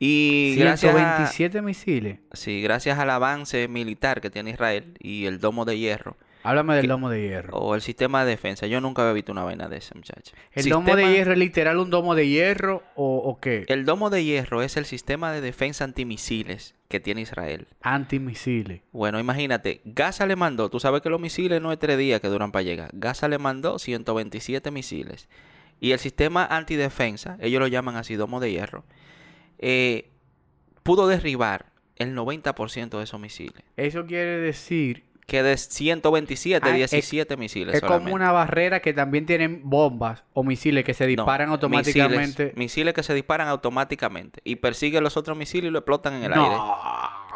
Y 0.00 0.54
gracias 0.58 0.94
a, 0.94 1.26
127 1.26 1.62
misiles. 1.62 2.18
sí, 2.32 2.62
gracias 2.62 2.98
al 2.98 3.10
avance 3.10 3.66
militar 3.66 4.20
que 4.20 4.30
tiene 4.30 4.50
Israel 4.50 4.94
y 5.00 5.26
el 5.26 5.40
domo 5.40 5.64
de 5.64 5.76
hierro 5.76 6.16
Háblame 6.44 6.74
del 6.76 6.82
¿Qué? 6.82 6.88
domo 6.88 7.10
de 7.10 7.20
hierro. 7.22 7.56
o 7.58 7.74
el 7.74 7.80
sistema 7.82 8.24
de 8.24 8.30
defensa, 8.30 8.66
yo 8.66 8.80
nunca 8.80 9.02
había 9.02 9.12
visto 9.14 9.32
una 9.32 9.42
vaina 9.44 9.68
de 9.68 9.78
esa, 9.78 9.94
muchacha. 9.94 10.34
¿El 10.52 10.68
domo 10.68 10.86
de 10.86 10.92
Sistema- 10.92 11.12
hierro 11.14 11.32
es 11.32 11.38
literal 11.38 11.78
un 11.78 11.90
domo 11.90 12.14
de 12.14 12.28
hierro 12.28 12.82
o, 12.94 13.16
o 13.18 13.38
qué? 13.40 13.64
El 13.68 13.84
domo 13.84 14.08
de 14.10 14.24
hierro 14.24 14.62
es 14.62 14.76
el 14.76 14.84
sistema 14.84 15.32
de 15.32 15.40
defensa 15.40 15.84
antimisiles 15.84 16.74
que 16.88 17.00
tiene 17.00 17.20
Israel. 17.22 17.66
Antimisiles. 17.82 18.80
Bueno, 18.92 19.18
imagínate, 19.20 19.80
Gaza 19.84 20.26
le 20.26 20.36
mandó, 20.36 20.70
tú 20.70 20.80
sabes 20.80 21.02
que 21.02 21.10
los 21.10 21.20
misiles 21.20 21.60
no 21.60 21.72
es 21.72 21.78
tres 21.78 21.98
días 21.98 22.20
que 22.20 22.28
duran 22.28 22.52
para 22.52 22.62
llegar. 22.62 22.90
Gaza 22.94 23.28
le 23.28 23.38
mandó 23.38 23.78
127 23.78 24.70
misiles. 24.70 25.28
Y 25.80 25.92
el 25.92 25.98
sistema 25.98 26.44
antidefensa, 26.46 27.36
ellos 27.40 27.60
lo 27.60 27.66
llaman 27.68 27.96
así, 27.96 28.14
domo 28.16 28.40
de 28.40 28.50
hierro, 28.52 28.84
eh, 29.58 30.10
pudo 30.82 31.06
derribar 31.08 31.66
el 31.96 32.14
90% 32.16 32.96
de 32.98 33.04
esos 33.04 33.20
misiles. 33.20 33.62
Eso 33.76 34.06
quiere 34.06 34.38
decir 34.38 35.04
Que 35.28 35.42
de 35.42 35.58
127, 35.58 36.66
Ah, 36.66 36.70
es- 36.70 36.90
17 36.90 37.36
misiles 37.36 37.74
es 37.74 37.80
como 37.82 38.14
una 38.14 38.32
barrera 38.32 38.80
que 38.80 38.94
también 38.94 39.26
tienen 39.26 39.60
bombas 39.62 40.24
o 40.32 40.42
misiles 40.42 40.84
que 40.84 40.94
se 40.94 41.06
disparan 41.06 41.50
Misiles, 41.50 41.52
automáticamente. 41.52 42.52
misiles 42.56 42.94
que 42.94 43.02
se 43.02 43.12
disparan 43.12 43.46
automáticamente 43.48 44.40
y 44.42 44.56
persiguen 44.56 45.04
los 45.04 45.18
otros 45.18 45.36
misiles 45.36 45.68
y 45.68 45.70
lo 45.70 45.80
explotan 45.80 46.14
en 46.14 46.24
el 46.24 46.32
aire. 46.32 46.56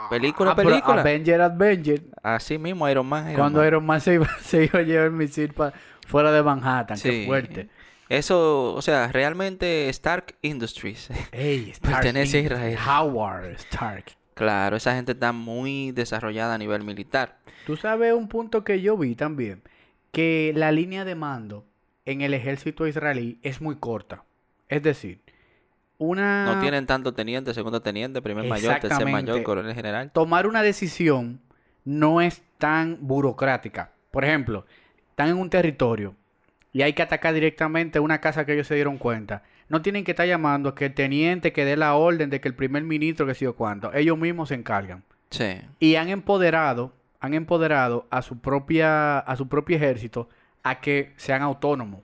Película, 0.08 0.52
Ah, 0.52 0.56
película. 0.56 1.00
Avenger, 1.02 1.40
Avenger. 1.42 2.02
Así 2.22 2.56
mismo, 2.58 2.88
Iron 2.88 3.06
Man. 3.06 3.26
Iron 3.26 3.36
Cuando 3.36 3.58
Man. 3.58 3.68
Iron 3.68 3.84
Man 3.86 4.00
se 4.00 4.14
iba, 4.14 4.26
se 4.42 4.64
iba 4.64 4.78
a 4.78 4.82
llevar 4.82 5.06
el 5.06 5.12
misil 5.12 5.52
pa- 5.52 5.74
fuera 6.06 6.32
de 6.32 6.42
Manhattan. 6.42 6.98
Qué 6.98 7.24
fuerte. 7.26 7.68
Eso, 8.08 8.74
o 8.74 8.80
sea, 8.82 9.08
realmente 9.12 9.88
Stark 9.90 10.34
Industries. 10.42 11.08
Ey, 11.30 11.70
Stark 11.72 11.96
Pertenece 12.02 12.38
a. 12.38 12.40
Israel. 12.40 12.78
Howard 12.86 13.50
Stark. 13.70 14.04
Claro, 14.34 14.76
esa 14.76 14.94
gente 14.94 15.12
está 15.12 15.32
muy 15.32 15.92
desarrollada 15.92 16.54
a 16.54 16.58
nivel 16.58 16.82
militar. 16.84 17.38
Tú 17.66 17.76
sabes 17.76 18.12
un 18.12 18.28
punto 18.28 18.64
que 18.64 18.80
yo 18.80 18.96
vi 18.96 19.14
también, 19.14 19.62
que 20.10 20.52
la 20.54 20.72
línea 20.72 21.04
de 21.04 21.14
mando 21.14 21.64
en 22.04 22.20
el 22.20 22.34
ejército 22.34 22.86
israelí 22.86 23.38
es 23.42 23.60
muy 23.60 23.76
corta. 23.76 24.24
Es 24.68 24.82
decir, 24.82 25.20
una 25.98 26.44
No 26.46 26.60
tienen 26.60 26.86
tanto 26.86 27.14
teniente, 27.14 27.54
segundo 27.54 27.80
teniente, 27.80 28.20
primer 28.22 28.46
mayor, 28.46 28.80
tercer 28.80 29.06
mayor, 29.06 29.42
coronel 29.42 29.74
general. 29.74 30.10
tomar 30.10 30.46
una 30.46 30.62
decisión 30.62 31.40
no 31.84 32.20
es 32.20 32.42
tan 32.58 32.98
burocrática. 33.00 33.92
Por 34.10 34.24
ejemplo, 34.24 34.66
están 35.10 35.28
en 35.28 35.36
un 35.36 35.50
territorio 35.50 36.16
y 36.72 36.82
hay 36.82 36.92
que 36.94 37.02
atacar 37.02 37.34
directamente 37.34 38.00
una 38.00 38.20
casa 38.20 38.44
que 38.44 38.54
ellos 38.54 38.66
se 38.66 38.74
dieron 38.74 38.98
cuenta. 38.98 39.42
No 39.68 39.82
tienen 39.82 40.04
que 40.04 40.12
estar 40.12 40.26
llamando 40.26 40.68
a 40.70 40.74
que 40.74 40.86
el 40.86 40.94
teniente 40.94 41.52
que 41.52 41.64
dé 41.64 41.76
la 41.76 41.94
orden 41.94 42.30
de 42.30 42.40
que 42.40 42.48
el 42.48 42.54
primer 42.54 42.82
ministro 42.82 43.26
que 43.26 43.34
sé 43.34 43.44
yo 43.46 43.54
cuánto. 43.56 43.92
Ellos 43.94 44.18
mismos 44.18 44.48
se 44.50 44.54
encargan. 44.54 45.02
Sí, 45.30 45.60
Y 45.80 45.94
han 45.96 46.08
empoderado, 46.10 46.92
han 47.20 47.32
empoderado 47.34 48.06
a 48.10 48.20
su 48.22 48.38
propia, 48.38 49.18
a 49.20 49.36
su 49.36 49.48
propio 49.48 49.76
ejército 49.76 50.28
a 50.62 50.80
que 50.80 51.12
sean 51.16 51.40
autónomos. 51.42 52.00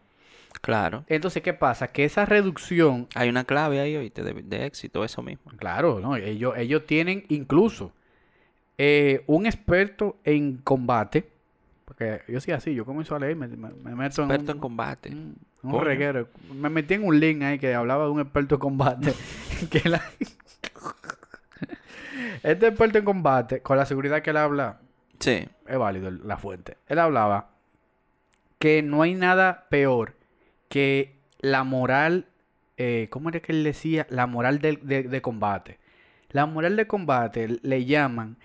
claro. 0.63 1.05
Entonces, 1.09 1.43
¿qué 1.43 1.53
pasa? 1.53 1.89
Que 1.89 2.05
esa 2.05 2.25
reducción 2.25 3.07
Hay 3.15 3.29
una 3.29 3.45
clave 3.45 3.81
ahí, 3.81 3.97
oíste, 3.97 4.23
de, 4.23 4.33
de 4.43 4.65
éxito, 4.67 5.05
eso 5.05 5.23
mismo. 5.23 5.53
Claro, 5.59 6.01
¿no? 6.01 6.17
Ellos, 6.17 6.55
ellos 6.57 6.87
tienen 6.87 7.25
incluso 7.29 7.93
eh, 8.79 9.23
un 9.27 9.47
experto 9.47 10.17
en 10.25 10.57
combate. 10.59 11.29
Porque 11.85 12.21
yo 12.29 12.41
soy 12.41 12.55
así, 12.55 12.75
yo 12.75 12.85
comienzo 12.85 13.15
a 13.17 13.19
leer, 13.19 13.37
me, 13.37 13.49
me- 13.49 13.71
me 13.71 13.95
meto 13.95 14.23
en 14.23 14.31
Experto 14.31 14.53
un, 14.53 14.57
en 14.57 14.61
combate. 14.61 15.09
un- 15.11 15.37
un 15.63 15.71
Coño. 15.73 15.85
reguero. 15.85 16.29
Me 16.55 16.69
metí 16.69 16.95
en 16.95 17.05
un 17.05 17.19
link 17.19 17.43
ahí 17.43 17.59
que 17.59 17.75
hablaba 17.75 18.05
de 18.05 18.11
un 18.11 18.21
experto 18.21 18.57
en 18.57 18.61
combate. 18.61 19.15
que 19.71 19.89
la- 19.89 20.03
este 22.43 22.67
experto 22.69 22.99
en 22.99 23.05
combate, 23.05 23.61
con 23.63 23.77
la 23.77 23.87
seguridad 23.87 24.23
que 24.23 24.31
él 24.31 24.37
habla, 24.37 24.81
Sí, 25.21 25.49
es 25.67 25.79
válido 25.79 26.11
la 26.13 26.37
fuente. 26.37 26.77
Él 26.87 26.99
hablaba 27.01 27.51
que 28.61 28.83
no 28.83 29.03
hay 29.03 29.15
nada 29.15 29.67
peor 29.69 30.15
que 30.69 31.17
la 31.41 31.65
moral, 31.65 32.27
eh, 32.77 33.09
¿cómo 33.11 33.29
era 33.31 33.41
que 33.41 33.51
él 33.53 33.65
decía? 33.65 34.07
La 34.11 34.27
moral 34.29 34.61
del- 34.61 34.79
de, 34.87 35.03
de 35.05 35.23
combate. 35.23 35.79
La 36.31 36.47
moral 36.47 36.77
de 36.77 36.87
combate 36.87 37.59
le 37.63 37.85
llaman 37.85 38.37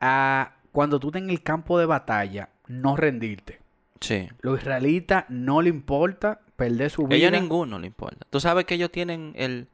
a 0.00 0.56
cuando 0.70 1.00
tú 1.00 1.08
estás 1.08 1.22
en 1.22 1.30
el 1.30 1.42
campo 1.42 1.78
de 1.78 1.86
batalla, 1.86 2.50
no 2.66 2.94
rendirte. 2.96 3.60
Sí. 4.02 4.28
Los 4.40 4.60
israelitas 4.60 5.24
no 5.28 5.62
le 5.62 5.70
importa 5.70 6.40
perder 6.56 6.90
su 6.90 7.06
vida. 7.06 7.16
Ellos 7.16 7.32
ninguno 7.32 7.78
le 7.78 7.86
importa. 7.86 8.26
Tú 8.30 8.40
sabes 8.40 8.64
que 8.64 8.74
ellos 8.74 8.90
tienen 8.90 9.32
el, 9.36 9.68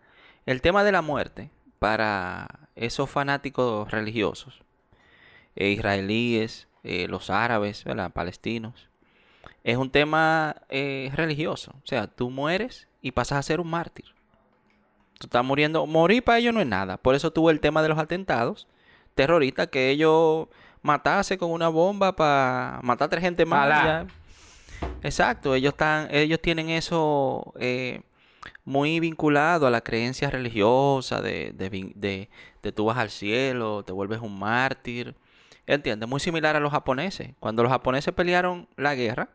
el 0.47 0.63
tema 0.63 0.85
de 0.85 0.93
la 0.93 1.03
muerte 1.03 1.51
para 1.79 2.69
esos 2.77 3.11
fanáticos 3.11 3.91
religiosos, 3.91 4.63
eh, 5.57 5.71
israelíes, 5.71 6.69
eh, 6.85 7.09
los 7.09 7.31
árabes, 7.31 7.85
¿verdad? 7.85 8.13
palestinos. 8.13 8.89
Es 9.65 9.77
un 9.77 9.91
tema 9.91 10.57
eh, 10.69 11.11
religioso. 11.15 11.73
O 11.83 11.87
sea, 11.87 12.07
tú 12.07 12.31
mueres 12.31 12.89
y 13.03 13.13
pasas 13.13 13.39
a 13.39 13.43
ser 13.43 13.61
un 13.61 13.69
mártir. 13.69 14.07
Tú 15.19 15.27
estás 15.27 15.45
muriendo. 15.45 15.85
Morir 15.87 16.23
para 16.23 16.39
ellos 16.39 16.55
no 16.55 16.61
es 16.61 16.67
nada. 16.67 16.97
Por 16.97 17.15
eso 17.15 17.33
tuvo 17.33 17.51
el 17.51 17.61
tema 17.61 17.83
de 17.83 17.89
los 17.89 17.99
atentados 17.99 18.69
terroristas 19.15 19.67
que 19.67 19.91
ellos 19.91 20.47
matase 20.81 21.39
con 21.39 21.51
una 21.51 21.69
bomba 21.69 22.15
para 22.15 22.79
matar 22.83 23.07
a 23.07 23.11
tres 23.11 23.23
gente 23.25 23.45
más. 23.45 24.07
Exacto, 25.03 25.55
ellos 25.55 25.73
están, 25.73 26.09
ellos 26.11 26.41
tienen 26.41 26.71
eso 26.71 27.55
eh, 27.59 28.03
muy 28.65 29.01
vinculado 29.01 29.67
a 29.67 29.71
la 29.71 29.81
creencia 29.81 30.31
religiosa 30.31 31.23
de, 31.23 31.53
de, 31.53 31.93
de, 31.95 32.29
de 32.63 32.73
tú 32.73 32.87
vas 32.87 32.99
al 32.99 33.11
cielo, 33.11 33.85
te 33.85 33.93
vuelves 33.93 34.21
un 34.21 34.39
mártir. 34.39 35.15
¿Entiendes? 35.67 36.09
Muy 36.09 36.19
similar 36.19 36.57
a 36.57 36.61
los 36.61 36.73
japoneses. 36.73 37.33
Cuando 37.41 37.63
los 37.63 37.71
japoneses 37.71 38.15
pelearon 38.15 38.67
la 38.77 38.95
guerra 38.95 39.29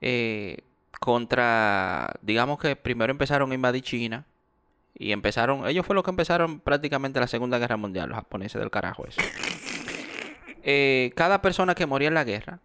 eh, 0.00 0.56
contra, 1.00 2.14
digamos 2.22 2.58
que 2.58 2.76
primero 2.76 3.10
empezaron 3.10 3.52
a 3.52 3.54
invadir 3.54 3.82
China 3.82 4.24
y 4.94 5.12
empezaron, 5.12 5.68
ellos 5.68 5.84
fue 5.84 5.94
los 5.94 6.02
que 6.02 6.10
empezaron 6.10 6.60
prácticamente 6.60 7.20
la 7.20 7.26
Segunda 7.26 7.58
Guerra 7.58 7.76
Mundial, 7.76 8.08
los 8.08 8.16
japoneses 8.16 8.58
del 8.58 8.70
carajo 8.70 9.06
eso. 9.06 9.20
Eh, 10.62 11.12
cada 11.14 11.42
persona 11.42 11.74
que 11.74 11.84
moría 11.84 12.08
en 12.08 12.14
la 12.14 12.24
guerra 12.24 12.60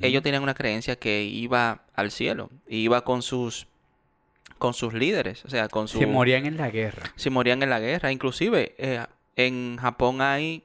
ellos 0.00 0.22
tenían 0.22 0.42
una 0.42 0.54
creencia 0.54 0.96
que 0.96 1.24
iba 1.24 1.82
al 1.94 2.10
cielo, 2.10 2.50
y 2.68 2.78
iba 2.78 3.02
con 3.04 3.22
sus 3.22 3.66
con 4.58 4.74
sus 4.74 4.94
líderes, 4.94 5.44
o 5.44 5.50
sea, 5.50 5.66
con 5.66 5.88
su... 5.88 5.98
Se 5.98 6.06
morían 6.06 6.46
en 6.46 6.56
la 6.56 6.70
guerra. 6.70 7.02
si 7.16 7.30
morían 7.30 7.64
en 7.64 7.70
la 7.70 7.80
guerra. 7.80 8.12
Inclusive, 8.12 8.76
eh, 8.78 9.04
en 9.34 9.76
Japón 9.76 10.20
hay 10.20 10.62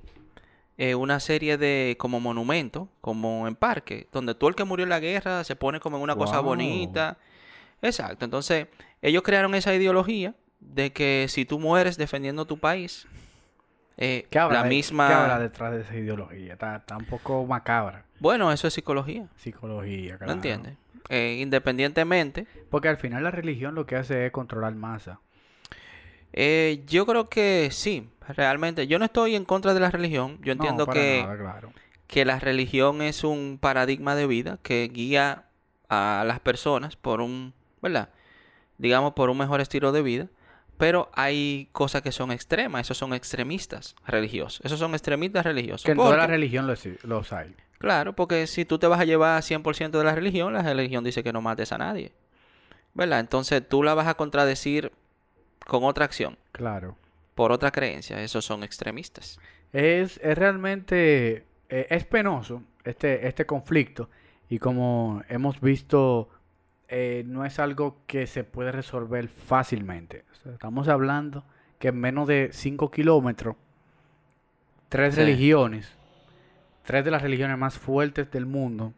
eh, 0.78 0.94
una 0.94 1.20
serie 1.20 1.58
de 1.58 1.96
como 1.98 2.20
monumentos, 2.20 2.90
como 3.02 3.48
en 3.48 3.56
parque, 3.56 4.06
donde 4.12 4.36
todo 4.36 4.52
el 4.52 4.56
que 4.56 4.66
murió 4.66 4.84
en 4.84 4.92
la 4.92 5.00
guerra 5.00 5.44
se 5.44 5.56
pone 5.56 5.80
como 5.80 5.98
en 5.98 6.04
una 6.04 6.16
cosa 6.16 6.40
bonita. 6.42 7.18
Exacto. 7.82 8.24
Entonces, 8.24 8.68
ellos 9.02 9.24
crearon 9.24 9.56
esa 9.56 9.74
ideología 9.74 10.36
de 10.60 10.94
que 10.94 11.26
si 11.28 11.46
tú 11.46 11.58
mueres 11.58 11.98
defendiendo 11.98 12.46
tu 12.46 12.60
país, 12.60 13.08
eh, 13.98 14.28
¿Qué 14.30 14.40
habla, 14.40 14.62
la 14.62 14.68
misma... 14.70 15.08
¿Qué 15.08 15.14
habla 15.14 15.40
detrás 15.40 15.74
de 15.74 15.82
esa 15.82 15.96
ideología? 15.96 16.54
Está, 16.54 16.78
está 16.78 16.98
un 16.98 17.06
poco 17.06 17.46
macabra. 17.46 18.04
Bueno, 18.20 18.52
eso 18.52 18.68
es 18.68 18.74
psicología. 18.74 19.28
Psicología, 19.36 20.14
¿No 20.14 20.18
claro. 20.20 20.34
entiendes? 20.34 20.74
Eh, 21.10 21.38
independientemente, 21.42 22.48
Porque 22.70 22.90
al 22.90 22.98
final 22.98 23.24
la 23.24 23.32
religión 23.32 23.76
lo 23.76 23.86
que 23.86 23.96
hace 23.96 24.26
es 24.26 24.32
controlar 24.32 24.76
masa. 24.76 25.20
eh, 26.34 26.84
yo 26.88 27.06
creo 27.06 27.30
que 27.30 27.70
sí, 27.72 28.10
realmente. 28.36 28.88
Yo 28.88 29.00
no 29.00 29.06
estoy 29.06 29.36
en 29.36 29.46
contra 29.46 29.74
de 29.74 29.80
la 29.80 29.90
religión. 29.92 30.38
Yo 30.42 30.54
No, 30.56 30.64
entiendo 30.64 30.88
que... 30.88 31.22
nada, 31.24 31.38
claro. 31.38 31.72
que 32.08 32.26
la 32.26 32.40
religión 32.40 33.02
es 33.02 33.24
un 33.24 33.58
paradigma 33.60 34.16
de 34.16 34.28
vida 34.28 34.60
que 34.64 34.90
guía 34.94 35.46
a 35.90 36.24
las 36.28 36.40
personas 36.42 36.96
por 36.98 37.22
un, 37.22 37.54
¿verdad? 37.82 38.10
Digamos, 38.78 39.14
por 39.14 39.30
un 39.30 39.38
mejor 39.38 39.62
estilo 39.62 39.92
de 39.92 40.02
vida. 40.02 40.28
Pero 40.78 41.10
hay 41.14 41.70
cosas 41.72 42.02
que 42.04 42.12
son 42.12 42.32
extremas, 42.32 42.82
esos 42.82 42.98
son 42.98 43.14
extremistas 43.14 43.96
religiosos. 44.06 44.62
Esos 44.64 44.80
son 44.80 44.94
extremistas 44.94 45.44
religiosos. 45.46 45.84
Que 45.84 45.92
en 45.92 45.98
toda 45.98 46.16
la 46.18 46.28
religión 46.28 46.68
los, 46.68 46.86
los 47.04 47.34
hay. 47.34 47.56
Claro, 47.80 48.14
porque 48.14 48.48
si 48.48 48.64
tú 48.66 48.78
te 48.80 48.88
vas 48.88 49.00
a 49.00 49.06
llevar 49.06 49.42
100% 49.42 49.92
de 49.98 50.04
la 50.04 50.14
religión, 50.16 50.54
la 50.54 50.62
religión 50.62 51.04
dice 51.04 51.24
que 51.24 51.34
no 51.34 51.42
mates 51.42 51.72
a 51.72 51.78
nadie. 51.78 52.12
¿Verdad? 52.94 53.20
Entonces 53.20 53.68
tú 53.68 53.84
la 53.84 53.94
vas 53.94 54.08
a 54.08 54.14
contradecir 54.16 54.92
con 55.66 55.84
otra 55.84 56.06
acción, 56.06 56.38
Claro. 56.52 56.96
por 57.36 57.52
otra 57.52 57.72
creencia. 57.72 58.22
Esos 58.22 58.46
son 58.46 58.64
extremistas. 58.64 59.40
Es, 59.74 60.20
es 60.24 60.38
realmente, 60.38 61.46
eh, 61.70 61.88
es 61.90 62.06
penoso 62.06 62.64
este, 62.84 63.28
este 63.28 63.46
conflicto 63.46 64.10
y 64.50 64.60
como 64.60 65.22
hemos 65.30 65.60
visto, 65.60 66.30
eh, 66.90 67.24
no 67.26 67.46
es 67.46 67.60
algo 67.60 67.98
que 68.08 68.28
se 68.28 68.44
puede 68.44 68.72
resolver 68.72 69.28
fácilmente. 69.28 70.24
O 70.32 70.36
sea, 70.36 70.52
estamos 70.54 70.88
hablando 70.88 71.44
que 71.80 71.90
en 71.90 72.00
menos 72.00 72.28
de 72.28 72.50
5 72.52 72.90
kilómetros, 72.92 73.56
tres 74.90 75.16
Sí. 75.16 75.22
religiones, 75.22 75.92
tres 76.86 77.04
de 77.06 77.12
las 77.12 77.22
religiones 77.22 77.58
más 77.58 77.78
fuertes 77.78 78.32
del 78.32 78.46
mundo, 78.46 78.94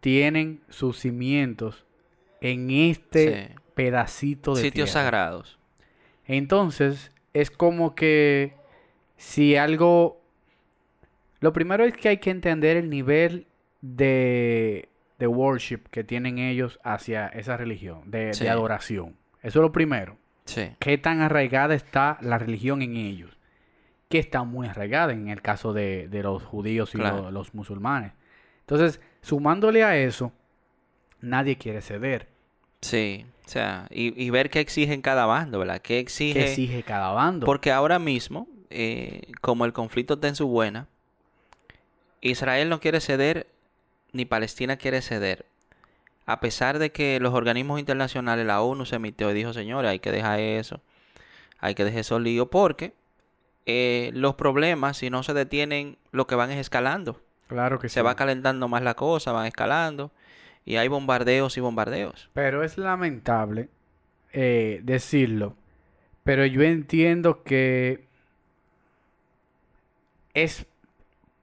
tienen 0.00 0.60
sus 0.70 0.98
cimientos 0.98 1.84
en 2.40 2.70
este 2.70 3.48
Sí. 3.48 3.54
pedacito 3.74 4.54
de 4.54 4.62
Sitios 4.62 4.90
tierra. 4.90 5.02
sagrados. 5.04 5.58
Entonces, 6.26 7.12
es 7.34 7.50
como 7.50 7.94
que 7.94 8.54
si 9.16 9.56
algo... 9.56 10.20
Lo 11.40 11.52
primero 11.52 11.84
es 11.84 11.94
que 11.96 12.08
hay 12.10 12.18
que 12.18 12.30
entender 12.30 12.76
el 12.76 12.88
nivel 12.90 13.46
de, 13.82 14.89
de 15.20 15.26
worship 15.28 15.82
que 15.90 16.02
tienen 16.02 16.38
ellos 16.38 16.80
hacia 16.82 17.28
esa 17.28 17.56
religión, 17.56 18.10
de, 18.10 18.32
adoración. 18.50 19.16
Eso 19.42 19.60
es 19.60 19.62
lo 19.62 19.70
primero. 19.70 20.16
Sí. 20.46 20.70
¿Qué 20.80 20.98
tan 20.98 21.20
arraigada 21.20 21.74
está 21.74 22.18
la 22.22 22.38
religión 22.38 22.82
en 22.82 22.96
ellos? 22.96 23.38
Que 24.08 24.18
está 24.18 24.42
muy 24.42 24.66
arraigada 24.66 25.12
en 25.12 25.28
el 25.28 25.42
caso 25.42 25.72
de, 25.72 26.08
de 26.08 26.22
los 26.22 26.42
judíos 26.42 26.94
y 26.94 26.98
Claro. 26.98 27.30
los 27.30 27.54
musulmanes. 27.54 28.12
Entonces, 28.60 29.00
sumándole 29.20 29.84
a 29.84 29.96
eso, 29.96 30.32
nadie 31.20 31.56
quiere 31.56 31.82
ceder. 31.82 32.26
Sí, 32.80 33.26
o 33.44 33.48
sea, 33.48 33.86
y, 33.90 34.20
y 34.20 34.30
ver 34.30 34.48
qué 34.48 34.60
exige 34.60 34.94
en 34.94 35.02
cada 35.02 35.26
bando, 35.26 35.58
¿verdad? 35.58 35.82
¿Qué 35.82 35.98
exige? 35.98 36.32
¿Qué 36.40 36.44
exige 36.46 36.82
cada 36.82 37.10
bando? 37.10 37.44
Porque 37.44 37.70
ahora 37.70 37.98
mismo, 37.98 38.48
eh, 38.70 39.20
como 39.42 39.66
el 39.66 39.74
conflicto 39.74 40.14
está 40.14 40.28
en 40.28 40.34
su 40.36 40.48
buena, 40.48 40.88
Israel 42.22 42.70
no 42.70 42.80
quiere 42.80 43.00
ceder, 43.00 43.46
ni 44.12 44.24
Palestina 44.24 44.76
quiere 44.76 45.02
ceder. 45.02 45.46
A 46.26 46.40
pesar 46.40 46.78
de 46.78 46.92
que 46.92 47.18
los 47.20 47.34
organismos 47.34 47.80
internacionales, 47.80 48.46
la 48.46 48.60
ONU 48.62 48.86
se 48.86 48.96
emitió 48.96 49.30
y 49.30 49.34
dijo, 49.34 49.52
señores, 49.52 49.90
hay 49.90 49.98
que 49.98 50.12
dejar 50.12 50.38
eso, 50.40 50.80
hay 51.58 51.74
que 51.74 51.84
dejar 51.84 52.00
esos 52.00 52.20
líos, 52.20 52.48
porque 52.50 52.94
eh, 53.66 54.10
los 54.14 54.34
problemas, 54.36 54.96
si 54.98 55.10
no 55.10 55.22
se 55.22 55.34
detienen, 55.34 55.96
lo 56.12 56.26
que 56.26 56.34
van 56.36 56.50
es 56.50 56.58
escalando. 56.58 57.20
claro 57.48 57.78
que 57.78 57.88
Se 57.88 58.00
sí. 58.00 58.04
va 58.04 58.14
calentando 58.14 58.68
más 58.68 58.82
la 58.82 58.94
cosa, 58.94 59.32
van 59.32 59.46
escalando, 59.46 60.12
y 60.64 60.76
hay 60.76 60.88
bombardeos 60.88 61.56
y 61.56 61.60
bombardeos. 61.60 62.30
Pero 62.32 62.62
es 62.62 62.78
lamentable 62.78 63.68
eh, 64.32 64.80
decirlo. 64.84 65.56
Pero 66.22 66.46
yo 66.46 66.62
entiendo 66.62 67.42
que 67.42 68.04
es 70.34 70.66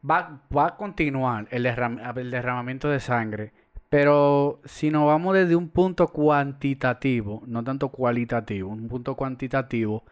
va, 0.10 0.42
a 0.66 0.76
continuar 0.76 1.48
el, 1.52 1.66
el 1.66 2.32
derramamiento 2.32 2.90
de 2.90 3.00
sangre. 3.00 3.52
Pero 3.90 4.60
si 4.66 4.90
nos 4.90 5.06
vamos 5.06 5.36
desde 5.36 5.56
un 5.56 5.70
punto 5.70 6.08
cuantitativo, 6.10 7.42
no 7.46 7.64
tanto 7.64 7.90
cualitativo, 7.90 8.70
un 8.70 8.90
punto 8.90 9.16
cuantitativo, 9.16 10.04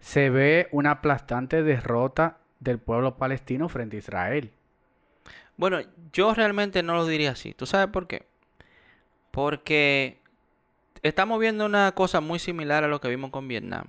se 0.00 0.30
ve 0.30 0.68
una 0.72 0.92
aplastante 0.92 1.62
derrota 1.62 2.38
del 2.58 2.78
pueblo 2.78 3.16
palestino 3.16 3.68
frente 3.68 3.96
a 3.96 3.98
Israel. 4.00 4.50
Bueno, 5.56 5.78
yo 6.12 6.34
realmente 6.34 6.82
no 6.82 6.94
lo 6.94 7.06
diría 7.06 7.32
así. 7.32 7.54
¿Tú 7.54 7.66
sabes 7.66 7.88
por 7.88 8.08
qué? 8.08 8.26
Porque 9.30 10.18
estamos 11.02 11.38
viendo 11.38 11.64
una 11.64 11.92
cosa 11.92 12.20
muy 12.20 12.40
similar 12.40 12.82
a 12.82 12.88
lo 12.88 13.00
que 13.00 13.08
vimos 13.08 13.30
con 13.30 13.46
Vietnam. 13.46 13.86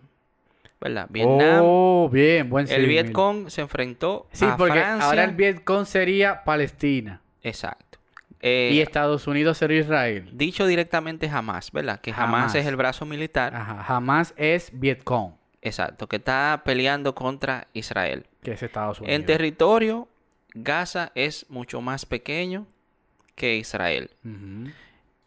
¿Verdad? 0.83 1.07
Vietnam, 1.09 1.61
Oh, 1.63 2.09
bien, 2.11 2.49
buen 2.49 2.69
el. 2.69 2.85
Vietcong 2.87 3.49
se 3.49 3.61
enfrentó 3.61 4.27
Sí, 4.33 4.43
a 4.43 4.57
porque 4.57 4.73
Francia. 4.79 5.07
ahora 5.07 5.23
el 5.23 5.31
Vietcong 5.31 5.85
sería 5.85 6.43
Palestina. 6.43 7.21
Exacto. 7.41 7.99
Eh, 8.41 8.71
y 8.73 8.81
Estados 8.81 9.25
Unidos 9.27 9.57
sería 9.57 9.79
Israel. 9.79 10.29
dicho 10.33 10.67
directamente 10.67 11.29
jamás, 11.29 11.71
¿verdad? 11.71 12.01
Que 12.01 12.11
jamás, 12.11 12.53
es 12.55 12.65
el 12.65 12.75
brazo 12.75 13.05
militar. 13.05 13.55
Ajá, 13.55 13.81
jamás 13.83 14.33
es 14.35 14.71
Vietcong, 14.73 15.35
Exacto. 15.61 16.07
Que 16.07 16.17
está 16.17 16.61
peleando 16.65 17.15
contra 17.15 17.67
Israel. 17.71 18.25
que 18.41 18.51
es 18.51 18.61
Estados 18.63 18.99
Unidos. 18.99 19.15
En 19.15 19.25
territorio, 19.25 20.09
Gaza 20.53 21.13
es 21.15 21.45
mucho 21.49 21.79
más 21.79 22.05
pequeño 22.05 22.67
que 23.35 23.55
Israel. 23.55 24.09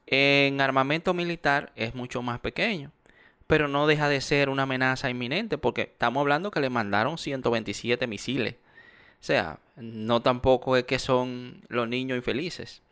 En 0.06 0.60
armamento 0.60 1.14
militar 1.14 1.72
es 1.74 1.94
mucho 1.94 2.20
más 2.22 2.38
pequeño, 2.40 2.92
pero 3.46 3.68
no 3.68 3.86
deja 3.86 4.08
de 4.08 4.20
ser 4.20 4.48
una 4.48 4.64
amenaza 4.64 5.08
inminente 5.10 5.58
porque 5.58 5.82
estamos 5.82 6.20
hablando 6.20 6.50
que 6.50 6.60
le 6.60 6.70
mandaron 6.70 7.18
127 7.18 8.06
misiles. 8.06 8.54
O 9.20 9.24
sea, 9.26 9.58
no 9.76 10.20
tampoco 10.22 10.76
es 10.76 10.84
que 10.84 10.98
son 10.98 11.62
los 11.68 11.88
niños 11.88 12.16
infelices. 12.16 12.82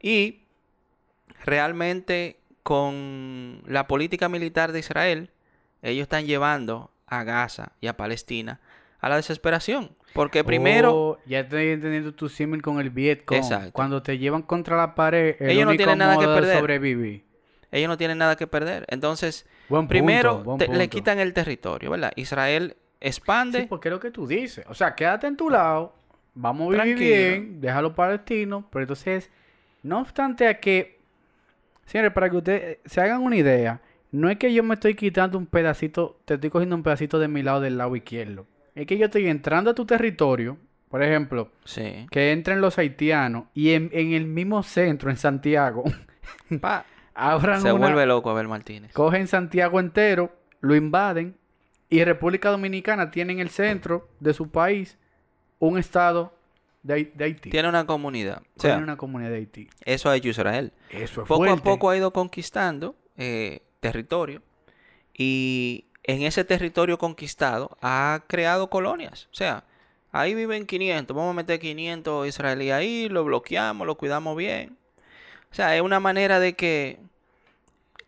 Y 0.00 0.40
realmente 1.44 2.38
con 2.62 3.62
la 3.66 3.86
política 3.86 4.28
militar 4.28 4.72
de 4.72 4.80
Israel, 4.80 5.30
ellos 5.82 6.02
están 6.02 6.26
llevando 6.26 6.90
a 7.06 7.24
Gaza 7.24 7.72
y 7.80 7.86
a 7.86 7.96
Palestina 7.96 8.60
a 9.00 9.08
la 9.08 9.16
desesperación. 9.16 9.90
Porque 10.12 10.44
primero, 10.44 10.92
Oh, 10.94 11.18
ya 11.24 11.40
estoy 11.40 11.68
entendiendo 11.68 12.12
tu 12.14 12.28
símil 12.28 12.60
con 12.62 12.80
el 12.80 12.90
Vietcong. 12.90 13.38
Exacto. 13.38 13.72
Cuando 13.72 14.02
te 14.02 14.18
llevan 14.18 14.42
contra 14.42 14.76
la 14.76 14.94
pared, 14.94 15.36
el 15.40 15.50
Ellos 15.50 15.66
no 15.66 15.76
tienen 15.76 15.98
nada 15.98 16.18
que 16.18 16.26
modo 16.26 16.34
perder. 16.34 16.58
sobrevivir. 16.58 17.24
ellos 17.70 17.88
no 17.88 17.96
tienen 17.96 18.18
nada 18.18 18.36
que 18.36 18.46
perder. 18.46 18.84
Entonces, 18.88 19.46
Buen 19.70 19.82
punto, 19.82 19.88
primero 19.88 20.42
buen 20.44 20.58
te- 20.58 20.68
le 20.68 20.88
quitan 20.88 21.18
el 21.18 21.32
territorio, 21.32 21.90
¿verdad? 21.92 22.12
Israel 22.16 22.76
expande. 23.00 23.60
Sí, 23.62 23.66
porque 23.66 23.88
es 23.88 23.92
lo 23.94 24.00
que 24.00 24.10
tú 24.10 24.26
dices. 24.26 24.66
O 24.68 24.74
sea, 24.74 24.94
quédate 24.94 25.26
en 25.26 25.36
tu 25.36 25.48
lado, 25.48 25.94
vamos 26.34 26.66
a 26.66 26.82
vivir 26.84 26.96
Tranquilo. 26.96 27.16
bien, 27.16 27.60
deja 27.62 27.78
a 27.78 27.82
los 27.82 27.92
palestinos, 27.94 28.64
pero 28.70 28.82
entonces, 28.82 29.30
no 29.82 30.00
obstante 30.00 30.46
a 30.48 30.60
que, 30.60 30.98
señores, 31.86 32.12
para 32.12 32.28
que 32.28 32.36
ustedes 32.36 32.78
se 32.84 33.00
hagan 33.00 33.22
una 33.22 33.36
idea, 33.36 33.80
no 34.12 34.28
es 34.28 34.36
que 34.38 34.52
yo 34.52 34.62
me 34.62 34.74
estoy 34.74 34.94
quitando 34.94 35.38
un 35.38 35.46
pedacito, 35.46 36.18
te 36.24 36.34
estoy 36.34 36.50
cogiendo 36.50 36.76
un 36.76 36.82
pedacito 36.82 37.18
de 37.18 37.28
mi 37.28 37.42
lado 37.42 37.60
del 37.60 37.78
lado 37.78 37.94
izquierdo. 37.96 38.46
Es 38.74 38.86
que 38.86 38.98
yo 38.98 39.06
estoy 39.06 39.28
entrando 39.28 39.70
a 39.70 39.74
tu 39.74 39.86
territorio, 39.86 40.56
por 40.88 41.02
ejemplo, 41.02 41.50
Sí. 41.64 42.06
que 42.10 42.32
entren 42.32 42.60
los 42.60 42.76
haitianos 42.78 43.44
y 43.54 43.70
en, 43.72 43.88
en 43.92 44.12
el 44.12 44.26
mismo 44.26 44.62
centro, 44.64 45.10
en 45.10 45.16
Santiago, 45.16 45.84
Pa, 46.60 46.84
abran 47.20 47.60
se 47.62 47.72
una, 47.72 47.86
vuelve 47.86 48.06
loco 48.06 48.30
Abel 48.30 48.48
Martínez. 48.48 48.92
cogen 48.92 49.26
Santiago 49.28 49.80
entero, 49.80 50.32
lo 50.60 50.74
invaden 50.76 51.36
y 51.88 52.02
República 52.04 52.50
Dominicana 52.50 53.10
tiene 53.10 53.32
en 53.32 53.40
el 53.40 53.50
centro 53.50 54.08
de 54.20 54.32
su 54.34 54.48
país 54.50 54.96
un 55.58 55.78
estado 55.78 56.32
de, 56.82 56.94
Hai- 56.94 57.12
de 57.14 57.24
Haití. 57.24 57.50
Tiene 57.50 57.68
una 57.68 57.84
comunidad. 57.86 58.42
O 58.56 58.60
Tiene 58.60 58.82
una 58.82 58.96
comunidad 58.96 59.30
de 59.30 59.36
Haití. 59.36 59.68
eso 59.84 60.08
ha 60.08 60.16
hecho 60.16 60.28
Israel. 60.28 60.72
Eso 60.90 61.22
es 61.22 61.28
Poco 61.28 61.44
a 61.50 61.56
poco 61.56 61.90
ha 61.90 61.96
ido 61.96 62.12
conquistando 62.12 62.94
eh, 63.16 63.60
territorio 63.80 64.40
y 65.14 65.84
en 66.04 66.22
ese 66.22 66.44
territorio 66.44 66.98
conquistado 66.98 67.76
ha 67.82 68.22
creado 68.26 68.70
colonias. 68.70 69.26
O 69.32 69.34
sea, 69.34 69.64
ahí 70.12 70.34
viven 70.34 70.66
500, 70.66 71.14
vamos 71.16 71.32
a 71.32 71.34
meter 71.36 71.58
500 71.60 72.26
israelíes 72.28 72.72
ahí, 72.74 73.08
lo 73.08 73.24
bloqueamos, 73.24 73.86
lo 73.86 73.96
cuidamos 73.96 74.36
bien. 74.36 74.76
O 75.50 75.54
sea, 75.54 75.74
es 75.76 75.82
una 75.82 76.00
manera 76.00 76.38
de 76.40 76.54
que 76.54 76.98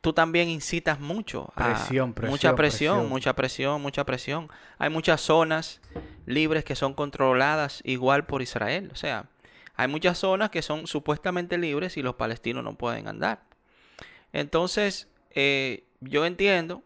tú 0.03 0.13
también 0.13 0.49
incitas 0.51 1.01
mucho 1.01 1.53
a 1.55 1.65
Presión, 1.65 2.13
presión, 2.13 2.31
mucha 2.31 2.55
presión, 2.57 2.95
presión. 2.97 3.09
mucha 3.09 3.35
presión, 3.35 3.83
mucha 3.83 4.05
presión. 4.05 4.51
Hay 4.79 4.91
muchas 4.91 5.21
zonas 5.21 5.81
libres 6.27 6.65
que 6.65 6.75
son 6.75 6.93
controladas 6.93 7.81
igual 7.85 8.27
por 8.27 8.43
Israel. 8.43 8.91
O 8.93 8.97
sea, 8.97 9.31
hay 9.77 9.87
muchas 9.87 10.19
zonas 10.19 10.51
que 10.51 10.61
son 10.61 10.89
supuestamente 10.89 11.57
libres 11.57 11.97
y 11.97 12.03
los 12.03 12.17
palestinos 12.17 12.65
no 12.65 12.75
pueden 12.75 13.07
andar. 13.07 13.45
Entonces, 14.33 15.09
eh, 15.31 15.85
yo 16.01 16.27
entiendo 16.27 16.83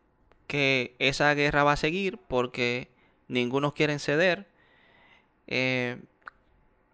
que 0.46 0.94
esa 0.98 1.32
guerra 1.32 1.64
va 1.64 1.72
a 1.72 1.76
seguir 1.76 2.18
porque 2.18 2.90
ninguno 3.28 3.72
quiere 3.72 3.98
ceder. 3.98 4.46
Eh, 5.46 6.02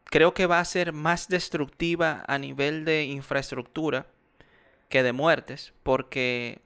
creo 0.05 0.35
que 0.35 0.47
va 0.47 0.61
a 0.61 0.65
ser 0.65 0.93
más 0.93 1.27
destructiva 1.27 2.23
a 2.29 2.39
nivel 2.39 2.85
de 2.85 3.07
infraestructura 3.07 4.07
que 4.93 5.03
de 5.03 5.13
muertes, 5.13 5.73
porque, 5.83 6.61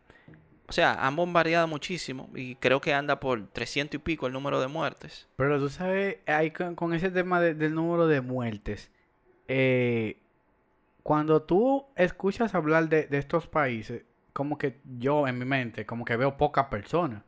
o 0.68 0.72
sea, 0.72 0.92
han 1.06 1.16
bombardeado 1.16 1.66
muchísimo 1.66 2.28
y 2.34 2.56
creo 2.56 2.80
que 2.82 2.92
anda 2.92 3.18
por 3.20 3.46
300 3.48 3.94
y 3.94 3.98
pico 4.02 4.26
el 4.26 4.34
número 4.34 4.60
de 4.60 4.66
muertes. 4.66 5.28
Pero 5.36 5.58
tú 5.58 5.68
sabes, 5.70 6.18
ahí 6.26 6.50
con, 6.50 6.74
con 6.74 6.92
ese 6.92 7.10
tema 7.10 7.40
de- 7.40 7.54
del 7.54 7.74
número 7.74 8.06
de 8.06 8.20
muertes, 8.20 8.90
eh, 9.48 10.18
cuando 11.02 11.42
tú 11.42 11.86
escuchas 11.96 12.54
hablar 12.54 12.88
de, 12.88 13.06
de 13.06 13.18
estos 13.18 13.46
países, 13.46 14.02
como 14.32 14.58
que 14.58 14.80
yo 14.98 15.26
en 15.28 15.38
mi 15.38 15.44
mente, 15.44 15.86
como 15.86 16.04
que 16.04 16.16
veo 16.16 16.36
pocas 16.36 16.66
personas. 16.66 17.22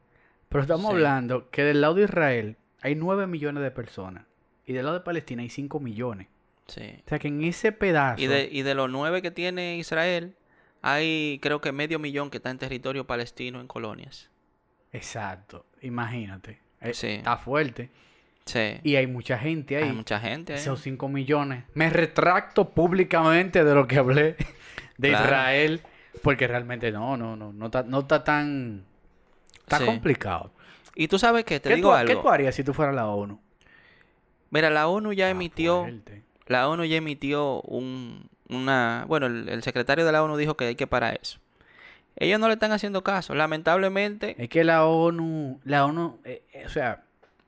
Pero 0.48 0.62
estamos 0.62 0.86
Sí. 0.86 0.92
hablando 0.96 1.48
que 1.50 1.62
del 1.62 1.80
lado 1.80 1.94
de 1.94 2.02
Israel 2.04 2.56
hay 2.82 2.94
9 2.96 3.26
millones 3.26 3.62
de 3.62 3.70
personas 3.70 4.24
y 4.66 4.72
del 4.72 4.84
lado 4.84 4.98
de 4.98 5.04
Palestina 5.04 5.42
hay 5.42 5.48
5 5.48 5.78
millones. 5.80 6.26
Sí. 6.66 7.02
O 7.06 7.08
sea 7.08 7.18
que 7.18 7.28
en 7.28 7.42
ese 7.44 7.72
pedazo... 7.72 8.20
Y 8.20 8.26
de, 8.26 8.48
y 8.50 8.60
de 8.62 8.74
los 8.74 8.90
nueve 8.90 9.22
que 9.22 9.30
tiene 9.30 9.78
Israel, 9.78 10.34
hay 10.82 11.38
creo 11.42 11.60
que 11.60 11.72
medio 11.72 11.98
millón 11.98 12.30
que 12.30 12.36
está 12.38 12.50
en 12.50 12.58
territorio 12.58 13.06
palestino 13.06 13.60
en 13.60 13.66
colonias. 13.66 14.30
Exacto, 14.92 15.66
imagínate. 15.82 16.60
Eh, 16.80 16.94
Sí. 16.94 17.06
Está 17.08 17.36
fuerte. 17.36 17.90
Sí. 18.46 18.78
Y 18.82 18.96
hay 18.96 19.06
mucha 19.06 19.36
gente 19.38 19.76
ahí. 19.76 19.84
Hay 19.84 19.92
mucha 19.92 20.18
gente 20.18 20.54
ahí. 20.54 20.58
Esos 20.58 20.80
5 20.80 21.08
millones. 21.08 21.64
Me 21.74 21.90
retracto 21.90 22.70
públicamente 22.70 23.62
de 23.62 23.74
lo 23.74 23.86
que 23.86 23.98
hablé 23.98 24.36
de 24.96 25.08
Claro. 25.10 25.24
Israel. 25.24 25.82
Porque 26.22 26.46
realmente 26.48 26.90
no, 26.90 27.16
no, 27.16 27.36
no. 27.36 27.52
No 27.52 27.66
está, 27.66 27.82
no 27.82 28.00
está 28.00 28.24
tan. 28.24 28.84
Está 29.60 29.78
Sí. 29.78 29.84
complicado. 29.84 30.52
Y 30.94 31.08
tú 31.08 31.18
sabes 31.18 31.44
que 31.44 31.60
te 31.60 31.68
¿Qué, 31.68 31.74
digo 31.76 31.90
tú, 31.90 31.94
algo. 31.94 32.08
¿Qué 32.14 32.20
tú 32.22 32.28
harías 32.30 32.54
si 32.54 32.64
tú 32.64 32.72
fueras 32.72 32.94
la 32.94 33.06
ONU? 33.08 33.38
Mira, 34.50 34.70
la 34.70 34.88
ONU 34.88 35.12
ya 35.12 35.28
emitió, 35.28 35.82
fuerte. 35.82 36.22
la 36.46 36.68
ONU 36.68 36.84
ya 36.86 36.96
emitió 36.96 37.60
un, 37.62 38.28
una, 38.50 39.04
bueno, 39.08 39.26
el, 39.26 39.48
el 39.48 39.62
secretario 39.62 40.04
de 40.04 40.12
la 40.12 40.22
ONU 40.22 40.36
dijo 40.36 40.56
que 40.56 40.66
hay 40.66 40.74
que 40.74 40.86
parar 40.86 41.18
eso. 41.22 41.38
Ellos 42.16 42.40
no 42.40 42.48
le 42.48 42.54
están 42.54 42.72
haciendo 42.72 43.04
caso, 43.04 43.34
lamentablemente. 43.34 44.34
Es 44.38 44.48
que 44.48 44.64
la 44.64 44.84
ONU. 44.86 45.60
La 45.64 45.84
ONU. 45.84 46.18
eh, 46.24 46.42
eh, 46.52 46.64
o 46.66 46.68
sea, 46.68 47.04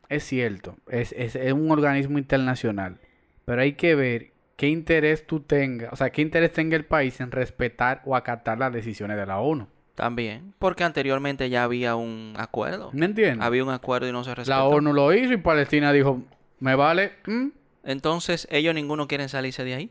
es 0.09 0.25
cierto. 0.25 0.77
Es, 0.89 1.13
es, 1.17 1.35
es 1.37 1.53
un 1.53 1.71
organismo 1.71 2.19
internacional. 2.19 2.99
Pero 3.45 3.63
hay 3.63 3.73
que 3.73 3.95
ver 3.97 4.31
qué 4.57 4.69
interés 4.69 5.27
tú 5.27 5.41
tengas. 5.41 5.93
O 5.93 5.97
sea, 5.97 6.11
qué 6.11 6.23
interés 6.23 6.53
tenga 6.53 6.77
el 6.77 6.85
país 6.85 7.21
en 7.21 7.33
respetar 7.33 8.03
o 8.05 8.15
acatar 8.15 8.59
las 8.59 8.73
decisiones 8.73 9.17
de 9.17 9.27
la 9.27 9.41
ONU. 9.41 9.67
También, 9.97 10.55
porque 10.59 10.85
anteriormente 10.85 11.51
ya 11.51 11.65
había 11.65 11.95
un 11.97 12.35
acuerdo. 12.39 12.91
¿Me 12.93 13.07
entiendes? 13.07 13.45
Había 13.45 13.65
un 13.65 13.71
acuerdo 13.71 14.09
y 14.09 14.13
no 14.13 14.23
se 14.25 14.35
respetó. 14.35 14.57
La 14.57 14.65
ONU 14.65 14.93
lo 14.95 15.13
hizo 15.13 15.33
y 15.33 15.37
Palestina 15.37 15.93
dijo: 15.93 16.23
Me 16.61 16.75
vale. 16.77 17.13
mm, 17.27 17.49
Entonces, 17.85 18.47
ellos 18.51 18.75
ninguno 18.75 19.09
quieren 19.09 19.29
salirse 19.29 19.65
de 19.65 19.75
ahí. 19.75 19.91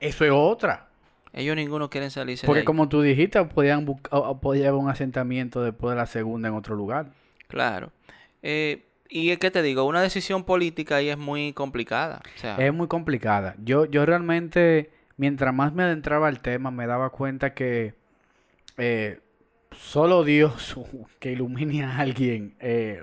Eso 0.00 0.24
es 0.24 0.30
otra. 0.32 0.88
Ellos 1.32 1.54
ninguno 1.54 1.88
quieren 1.90 2.10
salirse 2.10 2.42
de 2.42 2.46
Porque 2.46 2.60
ahí. 2.60 2.64
como 2.64 2.88
tú 2.88 3.02
dijiste, 3.02 3.44
podían 3.44 3.86
busc- 3.86 4.08
o- 4.10 4.30
o 4.30 4.40
podía 4.40 4.68
haber 4.68 4.80
un 4.80 4.88
asentamiento 4.90 5.62
después 5.62 5.90
de 5.92 5.96
la 5.96 6.06
segunda 6.06 6.48
en 6.48 6.54
otro 6.54 6.74
lugar. 6.74 7.10
Claro. 7.46 7.92
Eh, 8.42 8.84
y 9.08 9.30
es 9.30 9.38
que 9.38 9.50
te 9.50 9.62
digo, 9.62 9.84
una 9.84 10.00
decisión 10.02 10.44
política 10.44 10.96
ahí 10.96 11.08
es 11.08 11.18
muy 11.18 11.52
complicada. 11.52 12.20
O 12.36 12.38
sea, 12.40 12.56
Es 12.56 12.72
muy 12.72 12.88
complicada. 12.88 13.54
Yo, 13.62 13.84
yo 13.84 14.04
realmente, 14.06 14.90
mientras 15.18 15.54
más 15.54 15.72
me 15.72 15.82
adentraba 15.84 16.26
al 16.28 16.40
tema, 16.40 16.70
me 16.70 16.86
daba 16.86 17.10
cuenta 17.10 17.52
que 17.54 17.94
eh, 18.78 19.20
solo 19.72 20.24
Dios 20.24 20.76
que 21.20 21.32
ilumine 21.32 21.84
a 21.84 21.98
alguien 21.98 22.54
eh, 22.60 23.02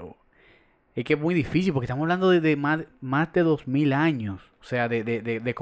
es 0.95 1.03
que 1.05 1.13
es 1.13 1.19
muy 1.19 1.35
difícil, 1.35 1.71
porque 1.73 1.85
estamos 1.85 2.03
hablando 2.03 2.29
de, 2.29 2.41
de 2.41 2.55
más, 2.55 2.79
más 3.01 3.31
de 3.33 3.43
dos 3.43 3.67
mil 3.67 3.93
años, 3.93 4.41
o 4.59 4.63
sea, 4.63 4.89
de, 4.89 5.03
de, 5.03 5.21
de- 5.21 5.39
de 5.39 5.39
de 5.39 5.49
ese 5.51 5.53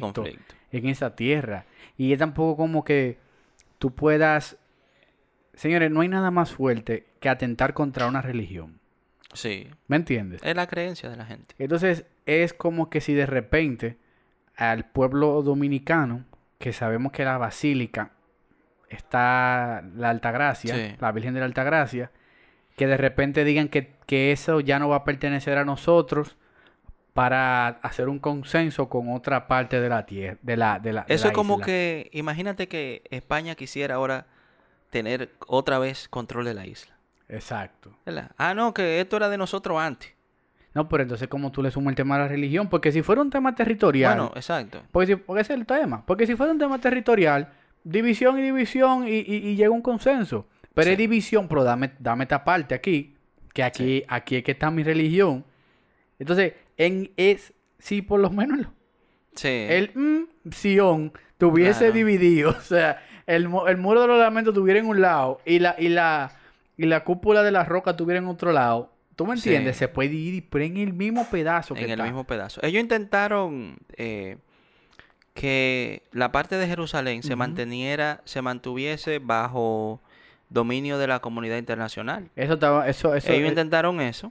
conflicto. 0.00 0.24
En 0.74 0.86
esa 0.88 1.14
tierra. 1.16 1.64
Y 1.96 2.12
es 2.12 2.18
tampoco 2.18 2.56
como 2.56 2.84
que 2.84 3.18
tú 3.78 3.94
puedas... 3.94 4.56
Señores, 5.54 5.90
no 5.90 6.00
hay 6.00 6.08
nada 6.08 6.30
más 6.30 6.52
fuerte 6.52 7.06
que 7.20 7.28
atentar 7.28 7.74
contra 7.74 8.06
una 8.08 8.20
religión. 8.22 8.80
Sí. 9.32 9.68
¿Me 9.88 9.96
entiendes? 9.96 10.40
Es 10.44 10.56
la 10.56 10.66
creencia 10.66 11.08
de 11.10 11.16
la 11.16 11.26
gente. 11.26 11.54
Entonces 11.58 12.06
es 12.26 12.52
como 12.52 12.90
que 12.90 13.00
si 13.00 13.14
de 13.14 13.26
repente 13.26 13.98
al 14.56 14.84
pueblo 14.86 15.42
dominicano, 15.42 16.24
que 16.58 16.72
sabemos 16.72 17.12
que 17.12 17.24
la 17.24 17.38
basílica 17.38 18.12
está 18.88 19.84
la 19.96 20.10
Altagracia, 20.10 20.74
Sí. 20.74 20.96
la 21.00 21.12
Virgen 21.12 21.34
de 21.34 21.40
la 21.40 21.46
Altagracia, 21.46 22.10
que 22.76 22.86
de 22.86 22.96
repente 22.96 23.44
digan 23.44 23.68
que, 23.68 23.92
que 24.06 24.32
eso 24.32 24.60
ya 24.60 24.78
no 24.78 24.88
va 24.88 24.96
a 24.96 25.04
pertenecer 25.04 25.58
a 25.58 25.64
nosotros 25.64 26.36
para 27.14 27.68
hacer 27.68 28.08
un 28.08 28.18
consenso 28.18 28.88
con 28.88 29.10
otra 29.14 29.46
parte 29.46 29.80
de 29.80 29.88
la 29.88 30.04
tierra, 30.04 30.36
de 30.42 30.56
la, 30.56 30.78
de 30.80 30.92
la, 30.92 31.04
de 31.04 31.14
Eso 31.14 31.26
la 31.26 31.30
es 31.30 31.34
como 31.34 31.54
isla. 31.54 31.66
que, 31.66 32.10
imagínate 32.12 32.66
que 32.68 33.02
España 33.10 33.54
quisiera 33.54 33.94
ahora 33.94 34.26
tener 34.90 35.30
otra 35.46 35.78
vez 35.78 36.08
control 36.08 36.44
de 36.44 36.54
la 36.54 36.66
isla. 36.66 36.94
Exacto. 37.28 37.96
¿verdad? 38.04 38.32
Ah, 38.36 38.52
no, 38.52 38.74
que 38.74 39.00
esto 39.00 39.16
era 39.16 39.28
de 39.28 39.38
nosotros 39.38 39.80
antes. 39.80 40.12
No, 40.74 40.88
pero 40.88 41.04
entonces 41.04 41.28
como 41.28 41.52
tú 41.52 41.62
le 41.62 41.70
sumas 41.70 41.92
el 41.92 41.96
tema 41.96 42.16
de 42.16 42.22
la 42.24 42.28
religión, 42.28 42.68
porque 42.68 42.90
si 42.90 43.00
fuera 43.02 43.22
un 43.22 43.30
tema 43.30 43.54
territorial, 43.54 44.16
Bueno, 44.18 44.32
exacto. 44.34 44.82
porque, 44.90 45.06
si, 45.06 45.16
porque 45.16 45.42
ese 45.42 45.52
es 45.54 45.60
el 45.60 45.66
tema, 45.66 46.04
porque 46.04 46.26
si 46.26 46.34
fuera 46.34 46.50
un 46.52 46.58
tema 46.58 46.80
territorial, 46.80 47.48
división 47.84 48.40
y 48.40 48.42
división 48.42 49.06
y, 49.06 49.18
y- 49.20 49.50
y 49.50 49.54
llega 49.56 49.70
un 49.70 49.82
consenso, 49.82 50.48
pero 50.74 50.86
Sí. 50.86 50.92
es 50.92 50.98
división, 50.98 51.46
pero 51.46 51.62
dame, 51.62 51.92
dame 52.00 52.24
esta 52.24 52.42
parte 52.42 52.74
aquí, 52.74 53.14
que 53.52 53.62
aquí, 53.62 54.02
aquí 54.08 54.34
es 54.34 54.42
que 54.42 54.50
está 54.50 54.68
mi 54.72 54.82
religión. 54.82 55.44
Entonces, 56.18 56.54
en 56.76 57.10
es, 57.16 57.52
si 57.78 58.02
por 58.02 58.20
lo 58.20 58.30
menos 58.30 58.58
lo- 58.58 58.72
Sí. 59.34 59.48
el 59.68 59.90
mm, 59.94 60.50
Sion 60.52 61.12
tuviese 61.38 61.78
Claro. 61.80 61.92
dividido, 61.94 62.50
o 62.58 62.60
sea, 62.60 63.02
el, 63.26 63.48
el 63.68 63.76
muro 63.76 64.00
de 64.02 64.06
los 64.06 64.18
lamentos 64.18 64.54
tuviera 64.54 64.78
en 64.80 64.86
un 64.86 65.00
lado 65.00 65.40
y 65.44 65.58
la, 65.58 65.74
y 65.78 65.88
la, 65.88 66.32
y 66.76 66.86
la 66.86 67.04
cúpula 67.04 67.42
de 67.42 67.50
la 67.50 67.64
roca 67.64 67.96
tuviera 67.96 68.18
en 68.20 68.26
otro 68.26 68.52
lado, 68.52 68.92
¿tú 69.16 69.26
me 69.26 69.36
Sí. 69.36 69.48
entiendes? 69.48 69.76
Se 69.76 69.88
puede 69.88 70.10
dividir, 70.10 70.46
pero 70.50 70.64
en 70.64 70.76
el 70.76 70.92
mismo 70.92 71.26
pedazo 71.30 71.74
que 71.74 71.84
en 71.84 71.90
el 71.90 72.02
mismo 72.02 72.24
pedazo. 72.24 72.60
Ellos 72.62 72.80
intentaron 72.82 73.76
eh, 73.96 74.36
que 75.34 76.02
la 76.12 76.30
parte 76.32 76.56
de 76.56 76.66
Jerusalén 76.68 77.22
se 77.22 77.34
manteniera, 77.34 78.20
se 78.24 78.40
mantuviese 78.42 79.18
bajo 79.18 80.00
dominio 80.48 80.98
de 80.98 81.08
la 81.08 81.18
comunidad 81.18 81.56
internacional. 81.58 82.30
Eso 82.36 82.54
estaba, 82.54 82.88
eso, 82.88 83.14
eso, 83.16 83.32
Ellos 83.32 83.48
intentaron 83.48 84.00
eso. 84.00 84.30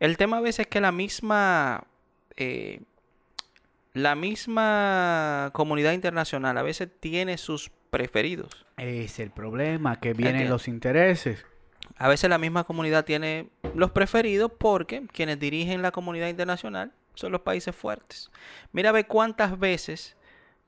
El 0.00 0.16
tema 0.16 0.38
a 0.38 0.40
veces 0.40 0.60
es 0.60 0.66
que 0.66 0.80
la 0.80 0.92
misma 0.92 1.84
eh, 2.36 2.80
la 3.92 4.14
misma 4.14 5.50
comunidad 5.52 5.92
internacional 5.92 6.56
a 6.58 6.62
veces 6.62 6.88
tiene 7.00 7.38
sus 7.38 7.70
preferidos. 7.90 8.66
es 8.76 9.18
el 9.18 9.30
problema, 9.30 9.98
que 9.98 10.12
vienen 10.12 10.36
Entiendo. 10.36 10.54
los 10.54 10.68
intereses. 10.68 11.44
A 11.96 12.08
veces 12.08 12.30
la 12.30 12.38
misma 12.38 12.64
comunidad 12.64 13.04
tiene 13.04 13.50
los 13.74 13.90
preferidos 13.90 14.52
porque 14.56 15.06
quienes 15.12 15.40
dirigen 15.40 15.82
la 15.82 15.90
comunidad 15.90 16.28
internacional 16.28 16.92
son 17.14 17.32
los 17.32 17.40
países 17.40 17.74
fuertes. 17.74 18.30
Mira, 18.72 18.92
ve 18.92 19.04
cuántas 19.04 19.58
veces, 19.58 20.16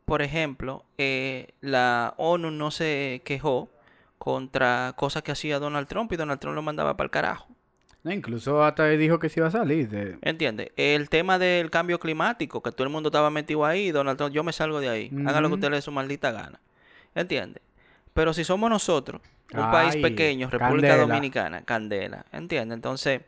por 0.05 0.21
ejemplo, 0.21 0.85
eh, 0.99 1.55
la 1.61 2.15
ONU 2.17 2.51
no 2.51 2.71
se 2.71 3.23
quejó 3.25 3.71
contra 4.19 4.95
cosas 4.97 5.23
que 5.23 5.33
hacía 5.33 5.59
Donald 5.59 5.87
Trump 5.89 6.13
y 6.13 6.17
Donald 6.17 6.41
Trump 6.41 6.57
lo 6.57 6.63
mandaba 6.63 6.97
para 6.97 7.07
el 7.07 7.11
carajo. 7.11 7.47
No, 8.05 8.13
incluso 8.13 8.65
hasta 8.65 8.89
dijo 8.89 9.19
que 9.19 9.29
se 9.29 9.41
iba 9.41 9.47
a 9.47 9.53
salir. 9.53 9.89
De... 9.89 10.19
¿Entiendes? 10.23 10.71
El 10.77 11.09
tema 11.09 11.39
del 11.39 11.71
cambio 11.71 12.01
climático, 12.01 12.63
que 12.63 12.73
todo 12.73 12.85
el 12.85 12.91
mundo 12.93 13.11
estaba 13.11 13.31
metido 13.31 13.65
ahí, 13.65 13.93
Donald 13.93 14.19
Trump, 14.19 14.35
yo 14.35 14.43
me 14.43 14.53
salgo 14.53 14.81
de 14.81 14.89
ahí. 14.89 15.11
Hagan 15.27 15.43
lo 15.43 15.49
que 15.49 15.55
Ujú. 15.55 15.55
ustedes 15.55 15.71
les 15.71 15.79
dé 15.79 15.83
su 15.83 15.93
maldita 15.93 16.33
gana. 16.33 16.61
¿Entiendes? 17.15 17.63
Pero 18.13 18.33
si 18.33 18.45
somos 18.45 18.69
nosotros, 18.71 19.21
un 19.55 19.71
país 19.71 19.97
pequeño, 19.97 20.51
República 20.51 20.89
candela. 20.89 20.97
Dominicana, 20.97 21.63
candela, 21.63 22.27
¿entiendes? 22.33 22.75
Entonces, 22.75 23.23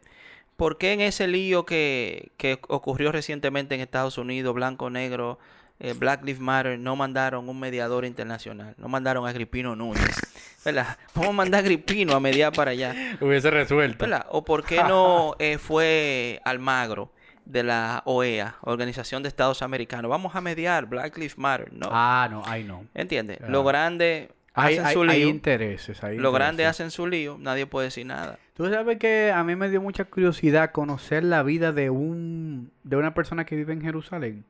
¿por 0.57 0.77
qué 0.79 0.93
en 0.93 1.01
ese 1.03 1.27
lío 1.29 1.65
que, 1.65 2.33
que 2.37 2.59
ocurrió 2.69 3.13
recientemente 3.13 3.75
en 3.75 3.81
Estados 3.81 4.19
Unidos, 4.19 4.55
blanco, 4.55 4.91
negro, 4.91 5.39
eh, 5.81 5.93
Black 5.93 6.25
Lives 6.25 6.41
Matter, 6.41 6.79
no 6.79 6.97
mandaron 6.97 7.49
un 7.49 7.59
mediador 7.59 8.05
internacional? 8.05 8.75
No 8.79 8.89
mandaron 8.89 9.27
a 9.27 9.31
Agripino 9.31 9.75
Núñez, 9.75 10.17
¿verdad? 10.65 10.97
Vamos 11.15 11.31
a 11.31 11.33
mandar 11.33 11.59
a 11.59 11.63
Agripino 11.63 12.15
a 12.15 12.21
mediar 12.21 12.53
para 12.53 12.71
allá. 12.73 12.95
Hubiese 13.21 13.51
resuelto. 13.51 14.05
¿verdad? 14.05 14.27
¿O 14.31 14.45
por 14.45 14.65
qué 14.65 14.83
no 14.85 15.35
eh, 15.39 15.59
fue 15.59 16.41
Almagro 16.45 17.13
de 17.45 17.63
la 17.63 18.03
OEA, 18.07 18.57
Organización 18.63 19.23
de 19.23 19.29
Estados 19.29 19.63
Americanos? 19.63 20.11
Vamos 20.11 20.35
a 20.37 20.41
mediar, 20.41 20.87
Black 20.87 21.17
Lives 21.19 21.37
Matter, 21.39 21.73
¿no? 21.73 21.89
Ah, 21.91 22.29
no, 22.31 22.43
ay 22.47 22.65
no. 22.65 22.87
¿Entiendes? 22.95 23.41
Lo 23.49 23.65
grande 23.65 24.31
Hay, 24.55 24.79
hacen 24.79 24.95
su 24.95 25.03
hay 25.03 25.19
lío. 25.21 25.29
intereses. 25.29 26.01
Los 26.03 26.33
grandes 26.33 26.65
intereses. 26.65 26.67
hacen 26.67 26.91
su 26.91 27.07
lío, 27.07 27.37
nadie 27.39 27.67
puede 27.67 27.87
decir 27.87 28.07
nada. 28.07 28.39
Tú 28.55 28.71
sabes 28.71 28.99
que 28.99 29.33
a 29.33 29.43
mí 29.43 29.57
me 29.57 29.69
dio 29.69 29.83
mucha 29.83 30.05
curiosidad 30.05 30.71
conocer 30.71 31.25
la 31.25 31.43
vida 31.43 31.73
de 31.73 31.91
un 31.91 32.71
de 32.85 32.97
una 32.97 33.13
persona 33.13 33.45
que 33.45 33.57
vive 33.57 33.73
en 33.73 33.83
Jerusalén. 33.83 34.45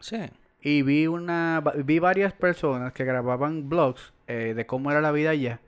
Sí. 0.00 0.16
Y 0.64 0.82
vi 0.82 1.06
una 1.06 1.62
vi 1.84 1.98
varias 1.98 2.32
personas 2.32 2.92
que 2.94 3.04
grababan 3.04 3.68
blogs 3.68 4.12
eh, 4.26 4.54
de 4.56 4.66
cómo 4.66 4.90
era 4.90 5.00
la 5.02 5.12
vida 5.12 5.30
allá. 5.30 5.60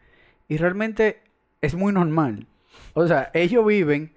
Y 0.48 0.56
realmente 0.56 1.20
es 1.60 1.74
muy 1.74 1.92
normal. 1.92 2.46
O 2.94 3.06
sea, 3.06 3.30
ellos 3.34 3.64
viven 3.66 4.14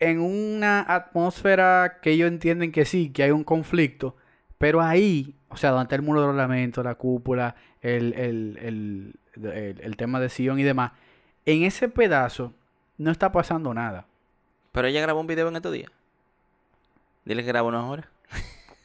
en 0.00 0.20
una 0.20 0.80
atmósfera 0.80 1.98
que 2.02 2.10
ellos 2.10 2.28
entienden 2.28 2.72
que 2.72 2.84
sí, 2.84 3.10
que 3.10 3.22
hay 3.22 3.30
un 3.30 3.44
conflicto. 3.44 4.16
Pero 4.58 4.80
ahí, 4.82 5.36
o 5.48 5.56
sea, 5.56 5.70
donde 5.70 5.84
está 5.84 5.94
el 5.96 6.02
muro 6.02 6.22
de 6.22 6.26
los 6.28 6.36
lamentos, 6.36 6.84
la 6.84 6.96
cúpula, 6.96 7.54
el, 7.80 8.12
el, 8.14 8.58
el, 8.60 9.14
el- 9.52 9.80
el 9.80 9.96
tema 9.96 10.18
de 10.18 10.28
Sion 10.28 10.58
y 10.58 10.64
demás, 10.64 10.92
en 11.44 11.62
ese 11.62 11.88
pedazo 11.88 12.52
no 12.98 13.10
está 13.12 13.30
pasando 13.30 13.72
nada. 13.74 14.06
Pero 14.72 14.88
ella 14.88 15.02
grabó 15.02 15.20
un 15.20 15.26
video 15.28 15.48
en 15.48 15.56
estos 15.56 15.72
días. 15.72 15.90
Dile 17.24 17.42
que 17.42 17.48
grabó 17.48 17.68
una 17.68 17.86
hora. 17.86 18.08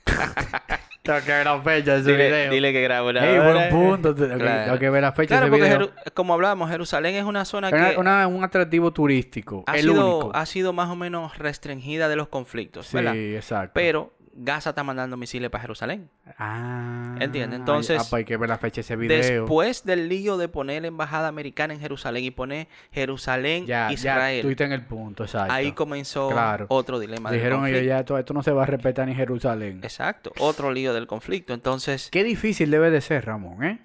Tengo 1.04 1.20
que 1.26 1.32
ver 1.32 1.45
la 1.45 1.60
fecha 1.62 1.93
de 1.95 1.99
ese 2.02 2.12
Dile, 2.12 2.28
video. 2.28 2.52
dile 2.52 2.74
que 2.74 2.82
grabó 2.84 3.10
una 3.10 3.26
Ey, 3.28 3.39
buen 3.39 3.70
punto. 3.70 4.14
Tengo 4.14 4.30
que- 4.38 4.38
Claro. 4.43 4.66
tengo 4.66 4.80
que 4.80 4.89
ver 4.91 5.02
la 5.02 5.12
fecha 5.14 5.28
Claro, 5.39 5.49
de 5.49 5.58
ese 5.58 5.76
porque 5.76 5.86
video. 5.88 6.04
Jeru- 6.06 6.14
como 6.14 6.34
hablábamos, 6.36 6.70
Jerusalén 6.70 7.16
es 7.16 7.24
una 7.24 7.43
zona 7.45 7.70
una- 7.70 7.89
que 7.91 7.97
una- 7.97 8.28
un 8.28 8.43
atractivo 8.43 8.91
turístico. 8.93 9.64
ha, 9.66 9.76
el 9.78 9.82
sido, 9.82 10.18
único. 10.20 10.32
ha 10.36 10.45
sido 10.45 10.74
más 10.74 10.89
o 10.89 10.95
menos 10.95 11.38
restringida 11.39 12.08
de 12.08 12.16
los 12.18 12.28
conflictos, 12.28 12.88
Sí, 12.88 12.97
¿verdad? 12.97 13.16
exacto. 13.16 13.72
Pero 13.74 14.14
Gaza 14.34 14.69
está 14.69 14.84
mandando 14.84 15.17
misiles 15.17 15.49
para 15.49 15.61
Jerusalén. 15.61 16.09
Ah, 16.38 17.15
Entiende, 17.19 17.55
ay, 17.55 17.59
entonces, 17.59 17.99
ah, 17.99 18.05
pues 18.09 18.19
hay 18.19 18.25
que 18.25 18.38
ver 18.38 18.49
la 18.49 18.57
fecha 18.57 18.75
de 18.75 18.82
ese 18.82 18.95
video. 18.95 19.41
Después 19.41 19.84
del 19.84 20.07
lío 20.09 20.38
de 20.38 20.47
poner 20.47 20.84
la 20.84 20.88
embajada 20.88 21.27
americana 21.27 21.73
en 21.73 21.79
Jerusalén 21.79 22.23
y 22.23 22.32
poner 22.32 22.67
Jerusalén, 22.91 23.65
ya, 23.65 23.88
ya, 23.89 23.93
Israel, 23.93 24.38
estuviste 24.38 24.63
en 24.63 24.71
el 24.71 24.86
punto, 24.86 25.23
exacto. 25.23 25.53
ahí 25.53 25.73
comenzó 25.73 26.29
Claro. 26.29 26.65
otro 26.69 26.99
dilema. 26.99 27.32
Dijeron 27.32 27.67
ellos, 27.67 27.84
ya, 27.84 27.99
esto, 27.99 28.17
esto 28.17 28.34
no 28.34 28.43
se 28.43 28.51
va 28.51 28.63
a 28.63 28.65
respetar 28.65 29.07
ni 29.07 29.15
Jerusalén. 29.15 29.79
Exacto, 29.84 30.32
otro 30.39 30.71
lío 30.71 30.93
del 30.93 31.07
conflicto. 31.07 31.53
Entonces, 31.53 32.09
Qué 32.11 32.23
difícil 32.23 32.71
debe 32.71 32.89
de 32.89 33.01
ser, 33.01 33.25
Ramón, 33.25 33.63
¿eh? 33.63 33.79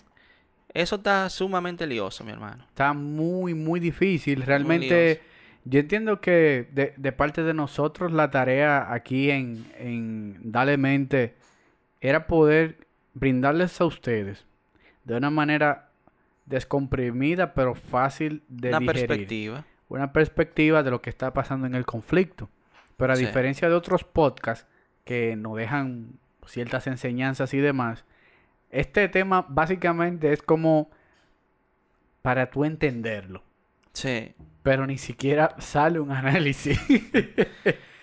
eso 0.74 0.96
está 0.96 1.28
sumamente 1.30 1.86
lioso, 1.86 2.22
mi 2.22 2.32
hermano. 2.32 2.64
Está 2.68 2.92
muy, 2.92 3.54
muy 3.54 3.80
difícil. 3.80 4.42
Realmente. 4.42 5.22
Yo 5.68 5.80
entiendo 5.80 6.20
que 6.20 6.68
de, 6.72 6.94
de 6.96 7.12
parte 7.12 7.42
de 7.42 7.52
nosotros 7.52 8.12
la 8.12 8.30
tarea 8.30 8.92
aquí 8.92 9.30
en, 9.30 9.66
en 9.78 10.52
Dale 10.52 10.76
Mente 10.78 11.34
era 12.00 12.26
poder 12.26 12.86
brindarles 13.14 13.80
a 13.80 13.84
ustedes 13.84 14.46
de 15.04 15.16
una 15.16 15.30
manera 15.30 15.90
descomprimida 16.46 17.52
pero 17.54 17.74
fácil 17.74 18.42
de 18.48 18.68
Una 18.70 18.78
digerir. 18.80 19.06
perspectiva. 19.08 19.64
Una 19.88 20.12
perspectiva 20.12 20.82
de 20.82 20.90
lo 20.90 21.02
que 21.02 21.10
está 21.10 21.32
pasando 21.32 21.66
en 21.66 21.74
el 21.74 21.84
conflicto. 21.84 22.48
Pero 22.96 23.12
a 23.12 23.16
Sí. 23.16 23.26
diferencia 23.26 23.68
de 23.68 23.74
otros 23.74 24.04
podcasts 24.04 24.66
que 25.04 25.36
nos 25.36 25.56
dejan 25.56 26.18
ciertas 26.46 26.86
enseñanzas 26.86 27.52
y 27.54 27.58
demás, 27.58 28.04
este 28.70 29.08
tema 29.08 29.44
básicamente 29.48 30.32
es 30.32 30.42
como 30.42 30.90
para 32.22 32.50
tú 32.50 32.64
entenderlo. 32.64 33.42
Sí. 33.96 34.34
Pero 34.62 34.86
ni 34.86 34.98
siquiera 34.98 35.54
sale 35.58 35.98
un 36.00 36.10
análisis. 36.12 36.78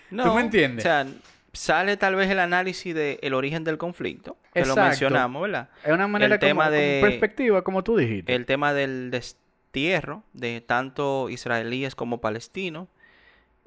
No, 0.10 0.36
me 0.36 0.42
entiendes? 0.42 0.86
O 0.86 0.88
sea, 0.88 1.08
sale 1.54 1.98
tal 1.98 2.16
vez 2.16 2.30
el 2.30 2.38
análisis 2.40 2.94
del 2.94 3.34
origen 3.34 3.64
del 3.64 3.80
conflicto, 3.80 4.38
que 4.54 4.64
lo 4.64 4.76
mencionamos, 4.76 5.42
¿verdad? 5.42 5.70
es 5.84 5.92
una 5.92 6.08
manera 6.08 6.36
El 6.36 6.40
tema 6.40 6.66
como, 6.66 6.76
como 6.76 6.82
de- 6.82 7.00
perspectiva, 7.02 7.64
como 7.64 7.84
tú 7.84 7.98
dijiste. 7.98 8.36
El 8.36 8.46
tema 8.46 8.74
del 8.74 9.10
destierro 9.10 10.24
de 10.34 10.62
tanto 10.62 11.30
israelíes 11.30 11.96
como 11.96 12.22
palestinos, 12.22 12.90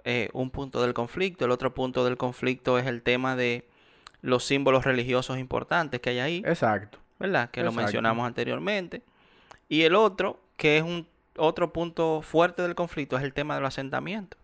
eh, 0.04 0.28
un 0.34 0.50
punto 0.50 0.82
del 0.82 0.94
conflicto. 0.94 1.44
El 1.46 1.50
otro 1.50 1.74
punto 1.74 2.04
del 2.04 2.16
conflicto 2.16 2.78
es 2.78 2.86
el 2.86 3.02
tema 3.02 3.34
de 3.34 3.66
los 4.22 4.44
símbolos 4.44 4.84
religiosos 4.84 5.38
importantes 5.38 6.00
que 6.00 6.10
hay 6.10 6.18
ahí, 6.20 6.42
Exacto. 6.46 6.98
¿verdad? 7.18 7.50
Que 7.50 7.64
lo 7.64 7.72
mencionamos 7.72 8.24
anteriormente. 8.24 9.02
Y 9.68 9.82
el 9.82 9.96
otro, 9.96 10.40
que 10.56 10.76
es 10.78 10.84
un 10.84 11.08
otro 11.38 11.72
punto 11.72 12.22
fuerte 12.22 12.62
del 12.62 12.74
conflicto, 12.74 13.16
es 13.16 13.22
el 13.22 13.32
tema 13.32 13.54
de 13.54 13.60
los 13.60 13.68
asentamientos. 13.68 14.40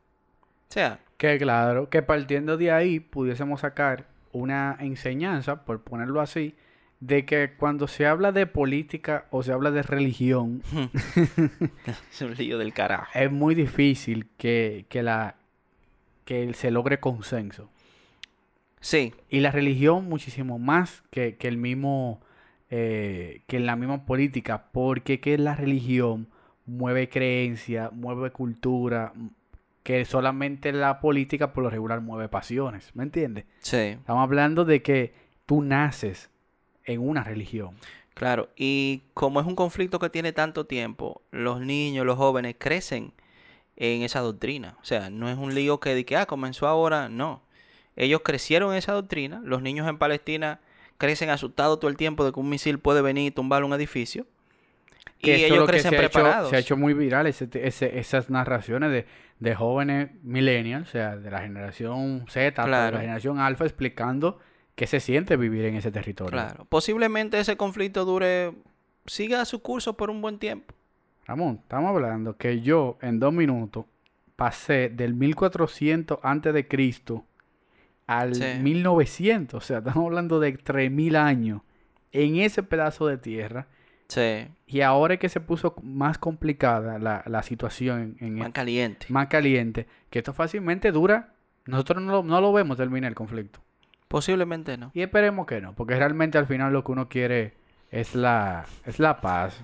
O 0.68 0.72
sea, 0.72 1.00
Que 1.16 1.38
claro, 1.38 1.90
que 1.90 2.02
partiendo 2.02 2.56
de 2.56 2.72
ahí 2.72 3.00
pudiésemos 3.00 3.60
sacar 3.60 4.06
una 4.32 4.76
enseñanza, 4.80 5.64
por 5.64 5.82
ponerlo 5.82 6.20
así, 6.20 6.54
de 7.00 7.26
que 7.26 7.54
cuando 7.56 7.88
se 7.88 8.06
habla 8.06 8.32
de 8.32 8.46
política 8.46 9.26
o 9.30 9.42
se 9.42 9.52
habla 9.52 9.70
de 9.70 9.82
religión, 9.82 10.62
es 12.10 12.22
un 12.22 12.34
lío 12.34 12.58
del 12.58 12.72
carajo. 12.72 13.10
es 13.14 13.30
muy 13.30 13.54
difícil 13.54 14.28
que, 14.38 14.86
que 14.88 15.02
la 15.02 15.36
que 16.24 16.54
se 16.54 16.70
logre 16.70 17.00
consenso. 17.00 17.68
Sí, 18.80 19.14
Y 19.28 19.40
la 19.40 19.50
religión 19.50 20.08
muchísimo 20.08 20.58
más 20.58 21.02
que, 21.10 21.36
que 21.36 21.48
el 21.48 21.56
mismo 21.56 22.20
eh, 22.70 23.42
que 23.48 23.60
la 23.60 23.76
misma 23.76 24.06
política, 24.06 24.68
porque 24.72 25.20
que 25.20 25.36
la 25.36 25.54
religión 25.54 26.28
mueve 26.72 27.08
creencia, 27.08 27.90
mueve 27.92 28.30
cultura, 28.30 29.12
que 29.82 30.04
solamente 30.04 30.72
la 30.72 31.00
política 31.00 31.52
por 31.52 31.64
lo 31.64 31.70
regular 31.70 32.00
mueve 32.00 32.28
pasiones, 32.28 32.94
¿me 32.94 33.02
entiendes? 33.02 33.44
sí. 33.60 33.76
Estamos 33.76 34.22
hablando 34.22 34.64
de 34.64 34.82
que 34.82 35.12
tú 35.46 35.62
naces 35.62 36.30
en 36.84 37.06
una 37.06 37.24
religión. 37.24 37.76
Claro, 38.14 38.50
y 38.56 39.02
como 39.14 39.40
es 39.40 39.46
un 39.46 39.56
conflicto 39.56 39.98
que 39.98 40.10
tiene 40.10 40.32
tanto 40.32 40.66
tiempo, 40.66 41.22
los 41.30 41.60
niños, 41.60 42.04
los 42.04 42.16
jóvenes 42.16 42.56
crecen 42.58 43.12
en 43.76 44.02
esa 44.02 44.20
doctrina. 44.20 44.76
O 44.82 44.84
sea, 44.84 45.10
no 45.10 45.28
es 45.28 45.38
un 45.38 45.54
lío 45.54 45.80
que 45.80 45.94
de 45.94 46.04
que 46.04 46.16
ah, 46.16 46.26
comenzó 46.26 46.68
ahora, 46.68 47.08
no. 47.08 47.42
Ellos 47.96 48.20
crecieron 48.24 48.72
en 48.72 48.78
esa 48.78 48.92
doctrina. 48.92 49.40
Los 49.44 49.62
niños 49.62 49.88
en 49.88 49.98
Palestina 49.98 50.60
crecen 50.98 51.30
asustados 51.30 51.80
todo 51.80 51.90
el 51.90 51.96
tiempo 51.96 52.24
de 52.24 52.32
que 52.32 52.40
un 52.40 52.48
misil 52.48 52.78
puede 52.78 53.02
venir 53.02 53.26
y 53.26 53.30
tumbar 53.30 53.64
un 53.64 53.72
edificio. 53.72 54.26
Que 55.22 55.46
ellos 55.46 55.58
lo 55.58 55.66
que 55.66 55.72
crecen 55.72 55.90
se 55.90 55.96
ha 55.96 56.00
hecho- 56.00 56.10
preparados. 56.18 56.50
se 56.50 56.56
ha 56.56 56.58
hecho 56.58 56.76
muy 56.76 56.94
viral 56.94 57.26
ese- 57.26 57.48
ese- 57.54 57.98
esas 57.98 58.28
narraciones 58.30 58.90
de, 58.90 59.06
de 59.38 59.54
jóvenes 59.54 60.10
millennials, 60.22 60.88
o 60.88 60.92
sea, 60.92 61.16
de 61.16 61.30
la 61.30 61.40
generación 61.40 62.24
Z, 62.28 62.48
hasta 62.48 62.62
de 62.62 62.68
Claro. 62.68 62.94
la 62.96 63.00
generación 63.02 63.38
alfa, 63.38 63.64
explicando 63.64 64.38
qué 64.74 64.86
se 64.86 65.00
siente 65.00 65.36
vivir 65.36 65.64
en 65.66 65.76
ese 65.76 65.90
territorio. 65.92 66.32
Claro. 66.32 66.64
Posiblemente 66.68 67.38
ese 67.38 67.56
conflicto 67.56 68.04
dure, 68.04 68.52
siga 69.06 69.44
su 69.44 69.62
curso 69.62 69.96
por 69.96 70.10
un 70.10 70.20
buen 70.22 70.38
tiempo. 70.38 70.74
Ramón, 71.26 71.60
estamos 71.62 71.90
hablando 71.90 72.36
que 72.36 72.60
yo 72.60 72.98
en 73.00 73.20
dos 73.20 73.32
minutos 73.32 73.84
pasé 74.34 74.88
del 74.88 75.14
1400 75.14 76.18
antes 76.22 76.52
de 76.52 76.66
Cristo 76.66 77.24
al 78.08 78.34
Sí. 78.34 78.44
1900, 78.60 79.62
o 79.62 79.64
sea, 79.66 79.78
estamos 79.78 80.04
hablando 80.06 80.40
de 80.40 80.52
3000 80.52 81.14
años 81.16 81.62
en 82.10 82.36
ese 82.36 82.62
pedazo 82.64 83.06
de 83.06 83.18
tierra. 83.18 83.68
Sí, 84.12 84.46
Y 84.66 84.82
ahora 84.82 85.14
es 85.14 85.20
que 85.20 85.28
se 85.30 85.40
puso 85.40 85.74
más 85.82 86.18
complicada 86.18 86.98
la, 86.98 87.22
la 87.26 87.42
situación 87.42 88.16
en, 88.20 88.34
más 88.34 88.50
caliente. 88.52 89.06
más 89.08 89.28
caliente, 89.28 89.86
que 90.10 90.18
esto 90.18 90.34
fácilmente 90.34 90.92
dura, 90.92 91.34
nosotros 91.64 92.02
no 92.02 92.12
lo, 92.12 92.22
no 92.22 92.40
lo 92.40 92.52
vemos 92.52 92.76
terminar 92.76 93.08
el 93.08 93.14
conflicto. 93.14 93.60
Posiblemente 94.08 94.76
no. 94.76 94.90
Y 94.92 95.00
esperemos 95.00 95.46
que 95.46 95.62
no, 95.62 95.74
porque 95.74 95.96
realmente 95.96 96.36
al 96.36 96.46
final 96.46 96.72
lo 96.74 96.84
que 96.84 96.92
uno 96.92 97.08
quiere 97.08 97.54
es 97.90 98.14
la, 98.14 98.66
es 98.84 98.98
la 98.98 99.20
paz. 99.22 99.62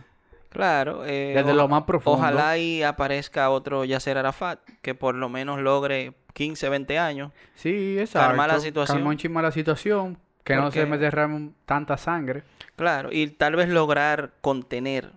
Claro. 0.49 1.05
eh, 1.05 1.34
Desde 1.36 1.53
lo 1.53 1.68
más 1.68 1.82
profundo. 1.82 2.18
Ojalá 2.18 2.57
y 2.57 2.82
aparezca 2.82 3.51
otro 3.51 3.84
Yasser 3.84 4.16
Arafat 4.16 4.61
que 4.80 4.94
por 4.94 5.14
lo 5.14 5.28
menos 5.28 5.61
logre 5.61 6.14
15, 6.32 6.70
20 6.70 6.99
años. 6.99 7.32
Sí, 7.55 7.99
exacto. 7.99 8.28
Calmar 8.28 8.49
la 8.49 8.61
situación. 8.61 8.99
Calmar 8.99 9.44
la 9.44 9.53
situación, 9.53 10.16
que 10.49 10.57
no 10.57 10.70
se 10.70 10.86
me 10.86 10.99
derrame 10.99 11.51
tanta 11.66 11.96
sangre. 11.96 12.42
Claro, 12.76 13.11
y 13.12 13.26
tal 13.28 13.57
vez 13.57 13.68
lograr 13.68 14.32
contener 14.40 15.12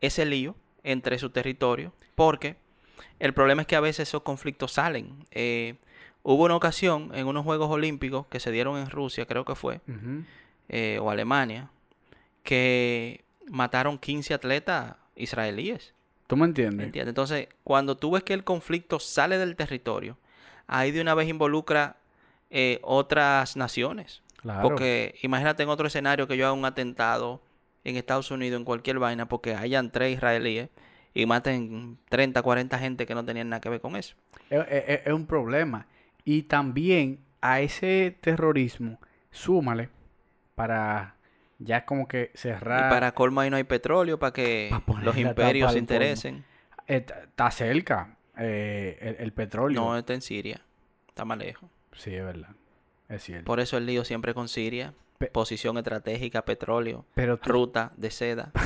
ese 0.00 0.24
lío 0.24 0.56
entre 0.82 1.18
su 1.18 1.30
territorio, 1.30 1.92
porque 2.14 2.56
el 3.18 3.32
problema 3.32 3.62
es 3.62 3.68
que 3.68 3.76
a 3.76 3.80
veces 3.80 4.08
esos 4.08 4.22
conflictos 4.22 4.72
salen. 4.72 5.24
Eh, 5.30 5.76
hubo 6.22 6.44
una 6.44 6.56
ocasión 6.56 7.12
en 7.14 7.26
unos 7.26 7.44
Juegos 7.44 7.70
Olímpicos 7.70 8.26
que 8.26 8.40
se 8.40 8.50
dieron 8.50 8.76
en 8.76 8.90
Rusia, 8.90 9.26
creo 9.26 9.44
que 9.44 9.54
fue, 9.54 9.80
eh, 10.68 10.98
o 11.00 11.10
Alemania, 11.10 11.70
que 12.42 13.24
mataron 13.48 13.98
15 13.98 14.34
atletas 14.34 14.96
israelíes. 15.14 15.94
¿Tú 16.26 16.36
me 16.36 16.46
entiendes? 16.46 16.86
¿Entiendes? 16.86 17.10
Entonces, 17.10 17.48
cuando 17.62 17.96
tú 17.96 18.12
ves 18.12 18.22
que 18.22 18.34
el 18.34 18.44
conflicto 18.44 18.98
sale 18.98 19.38
del 19.38 19.56
territorio, 19.56 20.16
ahí 20.66 20.90
de 20.90 21.00
una 21.00 21.14
vez 21.14 21.28
involucra 21.28 21.96
eh, 22.50 22.80
otras 22.82 23.56
naciones. 23.56 24.22
Claro. 24.40 24.62
Porque 24.62 25.14
imagínate 25.22 25.62
en 25.62 25.68
otro 25.68 25.86
escenario 25.86 26.26
que 26.26 26.36
yo 26.36 26.46
haga 26.46 26.52
un 26.54 26.64
atentado 26.64 27.42
en 27.84 27.96
Estados 27.96 28.30
Unidos, 28.30 28.58
en 28.58 28.64
cualquier 28.64 28.98
vaina, 28.98 29.28
porque 29.28 29.54
hayan 29.54 29.90
tres 29.90 30.14
israelíes 30.16 30.68
y 31.14 31.26
maten 31.26 31.98
30, 32.08 32.42
40 32.42 32.78
gente 32.78 33.06
que 33.06 33.14
no 33.14 33.24
tenían 33.24 33.48
nada 33.50 33.60
que 33.60 33.68
ver 33.68 33.80
con 33.80 33.96
eso. 33.96 34.14
Es, 34.48 34.64
es- 34.70 35.00
es 35.06 35.12
un 35.12 35.26
problema. 35.26 35.86
Y 36.24 36.42
también 36.42 37.20
a 37.40 37.60
ese 37.60 38.16
terrorismo, 38.20 38.98
súmale 39.30 39.88
para 40.54 41.16
Ya 41.58 41.84
como 41.84 42.08
que 42.08 42.30
Y 42.34 42.38
cerrar. 42.38 42.88
para 42.90 43.12
colmo 43.12 43.40
ahí 43.42 43.50
no 43.50 43.56
hay 43.56 43.64
petróleo 43.64 44.18
para 44.18 44.32
que 44.32 44.70
los 45.02 45.16
imperios 45.18 45.72
se 45.72 45.78
interesen. 45.78 46.44
Eh, 46.86 47.04
Está 47.06 47.50
cerca 47.50 48.16
eh, 48.38 48.96
el, 49.00 49.16
el 49.24 49.32
petróleo. 49.32 49.80
No 49.82 49.96
está 49.98 50.14
en 50.14 50.22
Siria. 50.22 50.62
Está 51.08 51.24
más 51.26 51.36
lejos. 51.38 51.68
Sí, 51.92 52.14
es 52.14 52.24
verdad. 52.24 52.48
Es 53.10 53.22
cierto. 53.24 53.44
Por 53.44 53.60
eso 53.60 53.76
el 53.76 53.84
lío 53.86 54.04
siempre 54.04 54.32
con 54.32 54.48
Siria. 54.48 54.94
Pe- 55.18 55.26
Posición 55.26 55.76
estratégica, 55.76 56.42
petróleo, 56.46 57.04
Pero 57.14 57.36
tú- 57.38 57.50
ruta 57.50 57.92
de 57.98 58.10
seda. 58.10 58.52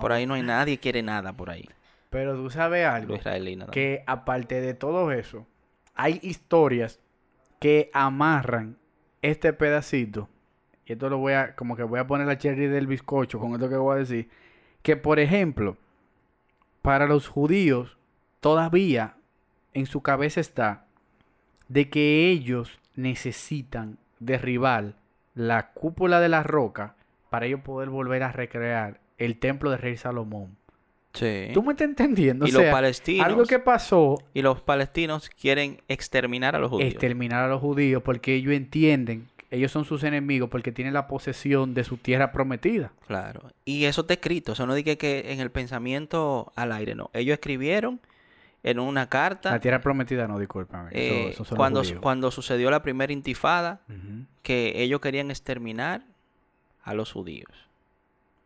Por 0.00 0.12
ahí 0.12 0.26
no 0.26 0.34
hay 0.34 0.42
nadie 0.42 0.78
quiere 0.78 1.02
nada 1.02 1.32
por 1.34 1.50
ahí. 1.50 1.68
Pero 2.10 2.34
tú 2.34 2.50
sabes 2.50 2.86
algo. 2.86 3.14
Que 3.70 4.02
aparte 4.06 4.60
de 4.60 4.74
todo 4.74 5.12
eso, 5.12 5.46
hay 5.94 6.18
historias 6.22 7.00
que 7.60 7.90
amarran 7.92 8.76
este 9.22 9.52
pedacito. 9.52 10.28
Y 10.86 10.92
esto 10.92 11.08
lo 11.08 11.18
voy 11.18 11.34
a, 11.34 11.54
como 11.54 11.76
que 11.76 11.82
voy 11.82 12.00
a 12.00 12.06
poner 12.06 12.26
la 12.26 12.38
cherry 12.38 12.66
del 12.66 12.86
bizcocho 12.86 13.38
con 13.38 13.52
esto 13.52 13.68
que 13.68 13.76
voy 13.76 13.96
a 13.96 13.98
decir. 14.00 14.28
Que 14.82 14.96
por 14.96 15.18
ejemplo, 15.18 15.76
para 16.82 17.06
los 17.06 17.28
judíos, 17.28 17.96
todavía 18.40 19.16
en 19.72 19.86
su 19.86 20.02
cabeza 20.02 20.40
está 20.40 20.83
de 21.68 21.88
que 21.88 22.28
ellos 22.30 22.78
necesitan 22.96 23.98
derribar 24.20 24.94
la 25.34 25.70
cúpula 25.72 26.20
de 26.20 26.28
la 26.28 26.42
roca 26.42 26.94
para 27.30 27.46
ellos 27.46 27.60
poder 27.60 27.88
volver 27.90 28.22
a 28.22 28.32
recrear 28.32 29.00
el 29.18 29.38
templo 29.38 29.70
de 29.70 29.76
rey 29.78 29.96
Salomón. 29.96 30.56
Sí. 31.12 31.48
¿Tú 31.54 31.62
me 31.62 31.72
estás 31.72 31.88
entendiendo? 31.88 32.46
Y 32.46 32.50
O 32.50 32.54
los 32.54 32.62
sea, 32.62 32.72
palestinos. 32.72 33.24
algo 33.26 33.44
que 33.44 33.60
pasó 33.60 34.16
Y 34.34 34.42
los 34.42 34.60
palestinos 34.60 35.28
quieren 35.30 35.80
exterminar 35.88 36.56
a 36.56 36.58
los 36.58 36.70
judíos. 36.70 36.90
exterminar 36.90 37.44
a 37.44 37.48
los 37.48 37.60
judíos 37.60 38.02
porque 38.02 38.34
ellos 38.34 38.52
entienden, 38.52 39.28
ellos 39.52 39.70
son 39.70 39.84
sus 39.84 40.02
enemigos 40.02 40.48
porque 40.50 40.72
tienen 40.72 40.92
la 40.94 41.06
posesión 41.06 41.72
de 41.74 41.84
su 41.84 41.96
tierra 41.98 42.32
prometida. 42.32 42.90
Claro. 43.06 43.42
Y 43.64 43.84
eso 43.84 44.00
está 44.00 44.14
escrito. 44.14 44.52
Eso 44.52 44.66
no 44.66 44.74
dice 44.74 44.98
que 44.98 45.32
en 45.32 45.38
el 45.38 45.50
pensamiento 45.52 46.52
al 46.56 46.72
aire, 46.72 46.96
no. 46.96 47.10
Ellos 47.12 47.34
escribieron 47.34 48.00
en 48.64 48.80
una 48.80 49.08
carta 49.08 49.50
La 49.52 49.60
tierra 49.60 49.80
prometida 49.80 50.26
no, 50.26 50.38
discúlpame. 50.40 50.88
eso- 50.90 50.98
eh, 50.98 51.28
esos 51.30 51.46
son 51.46 51.56
los 51.56 51.58
cuando, 51.58 52.00
cuando 52.00 52.30
sucedió 52.32 52.70
la 52.70 52.82
primera 52.82 53.12
intifada 53.12 53.82
que 54.42 54.72
ellos 54.82 55.00
querían 55.00 55.30
exterminar 55.30 56.02
a 56.82 56.94
los 56.94 57.12
judíos. 57.12 57.50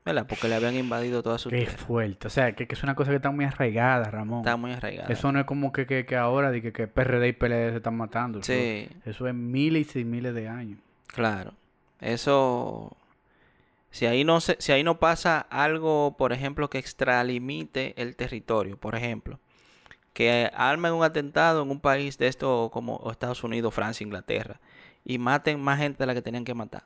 ¿Verdad? 0.04 0.26
Porque 0.26 0.48
le 0.48 0.54
habían 0.54 0.74
invadido 0.74 1.22
toda 1.22 1.38
su 1.38 1.50
Qué 1.50 1.58
tierra. 1.66 1.76
fuerte. 1.76 2.26
O 2.28 2.30
sea, 2.30 2.52
que, 2.52 2.66
que 2.66 2.74
es 2.74 2.82
una 2.82 2.94
cosa 2.94 3.10
que 3.10 3.16
está 3.16 3.30
muy 3.30 3.44
arraigada, 3.44 4.04
Ramón. 4.10 4.38
Está 4.40 4.56
muy 4.56 4.72
arraigada. 4.72 5.12
Eso 5.12 5.30
no 5.32 5.40
es 5.40 5.44
como 5.44 5.70
que, 5.70 5.86
que, 5.86 6.06
que 6.06 6.16
ahora 6.16 6.50
de 6.50 6.62
que, 6.62 6.72
que 6.72 6.86
PRD 6.88 7.28
y 7.28 7.32
PLD 7.32 7.70
se 7.72 7.76
están 7.76 7.96
matando. 7.96 8.38
Eso, 8.40 8.50
Sí, 8.52 8.88
eso 9.04 9.28
es 9.28 9.34
miles 9.34 9.94
y 9.96 10.04
miles 10.04 10.34
de 10.34 10.48
años. 10.48 10.78
claro. 11.08 11.52
Eso... 12.00 12.96
Si 13.90 14.06
ahí 14.06 14.22
no 14.24 14.40
se, 14.40 14.56
si 14.60 14.70
ahí 14.72 14.84
no 14.84 14.98
pasa 14.98 15.40
algo, 15.50 16.14
por 16.18 16.32
ejemplo, 16.32 16.68
que 16.70 16.78
extralimite 16.78 17.94
el 18.00 18.16
territorio, 18.16 18.76
por 18.76 18.94
ejemplo, 18.94 19.40
que 20.18 20.50
armen 20.52 20.92
un 20.94 21.04
atentado 21.04 21.62
en 21.62 21.70
un 21.70 21.78
país 21.78 22.18
de 22.18 22.26
esto 22.26 22.70
como 22.72 23.08
Estados 23.12 23.44
Unidos, 23.44 23.72
Francia, 23.72 24.04
Inglaterra, 24.04 24.58
y 25.04 25.16
maten 25.18 25.60
más 25.60 25.78
gente 25.78 25.98
de 26.00 26.06
la 26.06 26.14
que 26.14 26.22
tenían 26.22 26.44
que 26.44 26.54
matar. 26.54 26.82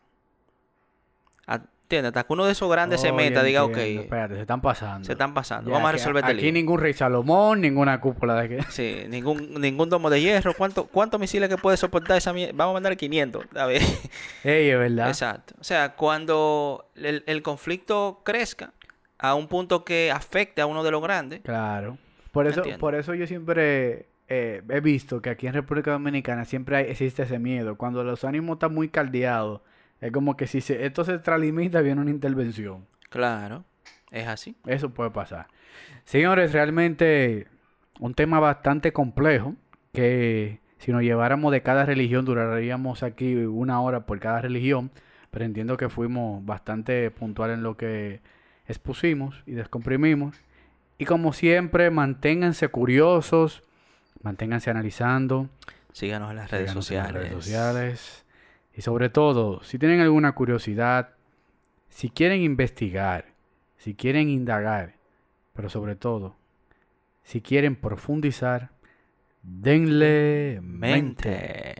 Ah, 1.46 1.60
¿Entiendes? 1.84 2.10
Hasta 2.10 2.24
que 2.24 2.32
uno 2.34 2.44
de 2.44 2.52
esos 2.52 2.70
grandes 2.70 3.00
se 3.00 3.10
meta, 3.10 3.42
diga, 3.42 3.62
entiendo. 3.62 4.00
ok, 4.00 4.04
Espérate, 4.04 4.34
se 4.34 4.40
están 4.42 4.60
pasando. 4.60 5.04
se 5.06 5.12
están 5.12 5.32
pasando, 5.32 5.70
Ya, 5.70 5.74
vamos 5.76 5.88
a 5.88 5.92
resolver 5.92 6.22
este 6.24 6.32
Aquí 6.32 6.42
lío. 6.42 6.52
ningún 6.52 6.78
rey 6.78 6.92
Salomón, 6.92 7.62
ninguna 7.62 8.00
cúpula 8.00 8.34
de 8.34 8.48
que... 8.50 8.62
Sí, 8.70 9.04
ningún, 9.08 9.60
ningún 9.60 9.88
domo 9.88 10.10
de 10.10 10.20
hierro. 10.20 10.52
¿Cuánto, 10.54 10.84
¿Cuántos 10.88 11.18
misiles 11.18 11.48
que 11.48 11.56
puede 11.56 11.78
soportar 11.78 12.18
esa 12.18 12.34
mierda? 12.34 12.52
Vamos 12.54 12.72
a 12.72 12.74
mandar 12.74 12.96
500. 12.98 13.46
A 13.56 13.64
ver. 13.66 13.80
Ey, 14.44 14.68
es 14.70 14.78
verdad. 14.78 15.08
Exacto. 15.08 15.54
O 15.58 15.64
sea, 15.64 15.94
cuando 15.94 16.86
el, 16.96 17.24
el 17.26 17.42
conflicto 17.42 18.20
crezca 18.24 18.72
a 19.18 19.34
un 19.34 19.48
punto 19.48 19.84
que 19.86 20.10
afecte 20.10 20.60
a 20.60 20.66
uno 20.66 20.82
de 20.84 20.90
los 20.90 21.02
grandes, 21.02 21.40
Claro. 21.40 21.96
Por 22.32 22.46
eso, 22.46 22.60
Entiendo. 22.60 22.80
por 22.80 22.94
eso 22.94 23.14
yo 23.14 23.26
siempre 23.26 24.06
eh, 24.28 24.62
he 24.68 24.80
visto 24.80 25.20
que 25.22 25.30
aquí 25.30 25.46
en 25.46 25.52
República 25.54 25.92
Dominicana 25.92 26.44
siempre 26.44 26.76
hay- 26.76 26.86
existe 26.90 27.22
ese 27.24 27.38
miedo. 27.38 27.76
Cuando 27.76 28.02
los 28.02 28.24
ánimos 28.24 28.54
están 28.56 28.74
muy 28.74 28.88
caldeados, 28.88 29.60
es 30.00 30.10
como 30.10 30.36
que 30.36 30.46
si 30.46 30.60
se, 30.60 30.84
esto 30.86 31.04
se 31.04 31.14
extralimita, 31.14 31.80
viene 31.82 32.00
una 32.00 32.10
intervención. 32.10 32.86
claro, 33.10 33.64
es 34.10 34.26
así. 34.26 34.56
Eso 34.66 34.90
puede 34.90 35.10
pasar. 35.10 35.46
Señores, 36.04 36.52
realmente 36.52 37.46
un 38.00 38.14
tema 38.14 38.40
bastante 38.40 38.92
complejo 38.92 39.54
que 39.92 40.60
si 40.78 40.90
nos 40.92 41.02
lleváramos 41.02 41.52
de 41.52 41.62
cada 41.62 41.84
religión 41.86 42.24
duraríamos 42.24 43.02
aquí 43.02 43.34
una 43.36 43.80
hora 43.82 44.06
por 44.06 44.18
cada 44.18 44.40
religión, 44.40 44.90
pero 45.30 45.44
entiendo 45.44 45.76
que 45.76 45.88
fuimos 45.88 46.44
bastante 46.44 47.10
puntuales 47.10 47.58
en 47.58 47.62
lo 47.62 47.76
que 47.76 48.20
expusimos 48.66 49.42
y 49.46 49.52
descomprimimos. 49.52 50.36
Y 51.02 51.04
como 51.04 51.32
siempre, 51.32 51.90
manténganse 51.90 52.68
curiosos, 52.68 53.64
manténganse 54.22 54.70
analizando, 54.70 55.50
Síganos 55.90 56.30
en 56.30 56.36
las 56.36 56.48
redes 56.48 56.70
síganos 56.70 56.90
en 56.92 56.96
las 56.96 57.06
sociales. 57.06 57.30
redes 57.30 57.44
sociales. 57.44 58.24
Y 58.72 58.82
sobre 58.82 59.08
todo, 59.08 59.64
si 59.64 59.80
tienen 59.80 59.98
alguna 59.98 60.30
curiosidad, 60.30 61.14
si 61.88 62.08
quieren 62.08 62.40
investigar, 62.40 63.24
si 63.78 63.96
quieren 63.96 64.28
indagar, 64.28 64.94
pero 65.54 65.68
sobre 65.68 65.96
todo, 65.96 66.36
si 67.24 67.40
quieren 67.40 67.74
profundizar, 67.74 68.70
denle. 69.42 70.60
Mente. 70.62 71.74